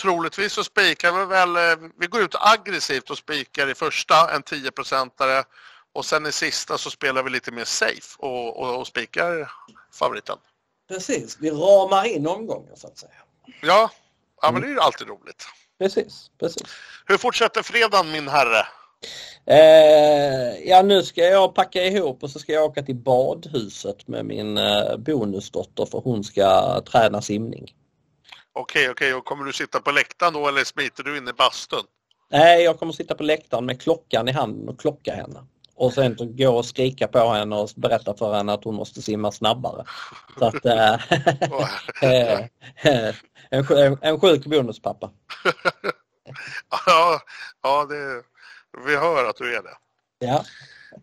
troligtvis 0.00 0.52
så 0.52 0.64
spikar 0.64 1.12
vi 1.12 1.24
väl, 1.24 1.56
eh, 1.56 1.88
vi 1.98 2.06
går 2.06 2.22
ut 2.22 2.34
aggressivt 2.34 3.10
och 3.10 3.18
spikar 3.18 3.70
i 3.70 3.74
första 3.74 4.34
en 4.34 4.42
10-procentare 4.42 5.44
och 5.92 6.04
sen 6.04 6.26
i 6.26 6.32
sista 6.32 6.78
så 6.78 6.90
spelar 6.90 7.22
vi 7.22 7.30
lite 7.30 7.50
mer 7.50 7.64
safe 7.64 8.16
och, 8.18 8.60
och, 8.60 8.80
och 8.80 8.86
spikar 8.86 9.52
favoriten. 9.92 10.38
Precis, 10.88 11.38
vi 11.40 11.50
ramar 11.50 12.04
in 12.04 12.26
omgången 12.26 12.76
så 12.76 12.86
att 12.86 12.98
säga. 12.98 13.12
Ja, 13.62 13.90
ja 14.42 14.52
men 14.52 14.62
det 14.62 14.68
är 14.68 14.72
ju 14.72 14.80
alltid 14.80 15.08
roligt. 15.08 15.46
Precis, 15.78 16.30
precis. 16.40 16.62
Hur 17.06 17.16
fortsätter 17.16 17.62
fredagen 17.62 18.12
min 18.12 18.28
herre? 18.28 18.66
Eh, 19.46 20.68
ja 20.68 20.82
nu 20.82 21.02
ska 21.02 21.20
jag 21.20 21.54
packa 21.54 21.84
ihop 21.84 22.22
och 22.22 22.30
så 22.30 22.38
ska 22.38 22.52
jag 22.52 22.64
åka 22.64 22.82
till 22.82 22.96
badhuset 22.96 24.08
med 24.08 24.26
min 24.26 24.58
eh, 24.58 24.96
bonusdotter 24.96 25.86
för 25.86 26.00
hon 26.00 26.24
ska 26.24 26.80
träna 26.80 27.22
simning. 27.22 27.74
Okej, 28.52 28.90
okej. 28.90 29.14
Och 29.14 29.24
kommer 29.24 29.44
du 29.44 29.52
sitta 29.52 29.80
på 29.80 29.90
läktaren 29.90 30.32
då 30.32 30.48
eller 30.48 30.64
smiter 30.64 31.02
du 31.02 31.18
in 31.18 31.28
i 31.28 31.32
bastun? 31.32 31.84
Nej, 32.30 32.64
jag 32.64 32.78
kommer 32.78 32.92
sitta 32.92 33.14
på 33.14 33.22
läktaren 33.22 33.66
med 33.66 33.80
klockan 33.82 34.28
i 34.28 34.32
handen 34.32 34.68
och 34.68 34.80
klocka 34.80 35.14
henne. 35.14 35.46
Och 35.82 35.92
sen 35.92 36.16
gå 36.18 36.56
och 36.56 36.64
skrika 36.64 37.08
på 37.08 37.32
henne 37.32 37.56
och 37.56 37.70
berätta 37.76 38.14
för 38.14 38.34
henne 38.34 38.52
att 38.52 38.64
hon 38.64 38.74
måste 38.74 39.02
simma 39.02 39.32
snabbare. 39.32 39.84
Så 40.38 40.44
att, 40.44 40.64
äh, 40.64 40.94
en, 43.50 43.64
en, 43.70 43.98
en 44.02 44.20
sjuk 44.20 44.46
bonuspappa. 44.46 45.10
ja, 46.86 47.20
ja 47.62 47.86
det, 47.86 48.22
vi 48.86 48.96
hör 48.96 49.30
att 49.30 49.36
du 49.36 49.56
är 49.56 49.62
det. 49.62 49.76
Ja. 50.18 50.44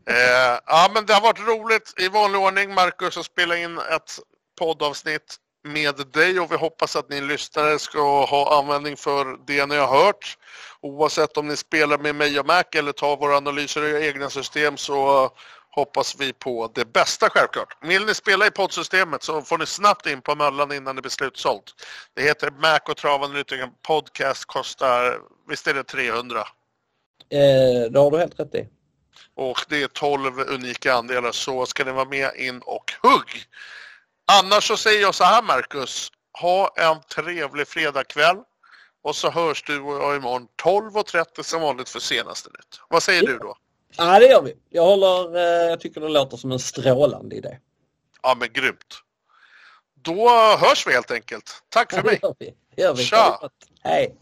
Eh, 0.05 0.59
ja, 0.65 0.91
men 0.93 1.05
det 1.05 1.13
har 1.13 1.21
varit 1.21 1.47
roligt 1.47 1.93
i 1.97 2.07
vanlig 2.09 2.41
ordning, 2.41 2.73
Marcus, 2.73 3.17
att 3.17 3.25
spela 3.25 3.57
in 3.57 3.77
ett 3.77 4.19
poddavsnitt 4.59 5.36
med 5.70 5.95
dig 6.13 6.39
och 6.39 6.51
vi 6.51 6.55
hoppas 6.55 6.95
att 6.95 7.09
ni 7.09 7.22
lyssnare 7.22 7.80
ska 7.80 8.26
ha 8.26 8.59
användning 8.59 8.97
för 8.97 9.45
det 9.47 9.65
ni 9.65 9.76
har 9.76 9.88
hört. 9.88 10.38
Oavsett 10.82 11.38
om 11.38 11.47
ni 11.47 11.57
spelar 11.57 11.97
med 11.97 12.15
mig 12.15 12.39
och 12.39 12.45
Mac 12.45 12.63
eller 12.76 12.91
tar 12.91 13.17
våra 13.17 13.38
analyser 13.38 13.84
i 13.84 14.07
egna 14.07 14.30
system 14.30 14.78
så 14.78 15.30
hoppas 15.72 16.15
vi 16.20 16.34
på 16.34 16.72
det 16.76 16.86
bästa 16.86 17.30
självklart. 17.30 17.78
Vill 17.82 18.05
ni 18.05 18.13
spela 18.13 18.47
i 18.47 18.51
poddsystemet 18.51 19.24
så 19.24 19.41
får 19.41 19.57
ni 19.57 19.65
snabbt 19.65 20.07
in 20.07 20.22
på 20.22 20.36
Möllan 20.36 20.72
innan 20.72 20.95
det 20.95 21.01
blir 21.01 21.11
slutsålt. 21.11 21.74
Det 22.13 22.22
heter 22.22 22.51
Mac 22.51 22.80
och 22.89 22.97
Travanalytiken 22.97 23.70
Podcast, 23.88 24.45
kostar, 24.45 25.20
visst 25.49 25.67
är 25.67 25.74
det 25.74 25.84
300? 25.84 26.39
Eh, 26.39 27.91
det 27.91 27.99
har 27.99 28.11
du 28.11 28.17
helt 28.17 28.39
rätt 28.39 28.55
i. 28.55 28.67
Och 29.36 29.65
det 29.70 29.84
är 29.84 29.88
12 29.88 30.39
unika 30.39 30.93
andelar 30.93 31.32
så 31.32 31.65
ska 31.65 31.86
ni 31.86 31.91
vara 31.91 32.05
med 32.05 32.32
in 32.36 32.59
och 32.59 32.93
hugg! 33.01 33.45
Annars 34.32 34.67
så 34.67 34.77
säger 34.77 35.01
jag 35.01 35.15
så 35.15 35.23
här 35.23 35.41
Marcus, 35.41 36.11
ha 36.41 36.73
en 36.77 37.01
trevlig 37.01 37.67
fredagkväll 37.67 38.38
och 39.03 39.15
så 39.15 39.30
hörs 39.30 39.63
du 39.63 39.82
och 39.82 40.03
jag 40.03 40.15
imorgon 40.15 40.47
12.30 40.63 41.43
som 41.43 41.61
vanligt 41.61 41.89
för 41.89 41.99
senaste 41.99 42.49
nytt. 42.49 42.82
Vad 42.89 43.03
säger 43.03 43.23
ja. 43.23 43.32
du 43.32 43.38
då? 43.38 43.55
Ja 43.97 44.19
det 44.19 44.25
gör 44.25 44.41
vi. 44.41 44.55
Jag 44.69 44.84
håller, 44.86 45.36
eh, 45.36 45.69
jag 45.69 45.80
tycker 45.80 46.01
det 46.01 46.09
låter 46.09 46.38
som 46.38 46.51
en 46.51 46.59
strålande 46.59 47.36
idé. 47.36 47.57
Ja 48.21 48.36
men 48.39 48.53
grymt. 48.53 48.95
Då 50.01 50.30
hörs 50.59 50.88
vi 50.88 50.93
helt 50.93 51.11
enkelt. 51.11 51.63
Tack 51.69 51.91
för 51.91 51.97
ja, 51.97 52.03
mig. 52.03 52.19
Gör 52.23 52.36
vi. 52.39 52.53
Gör 52.75 52.93
vi. 52.93 53.03
Tja! 53.03 53.49
Hej! 53.84 54.15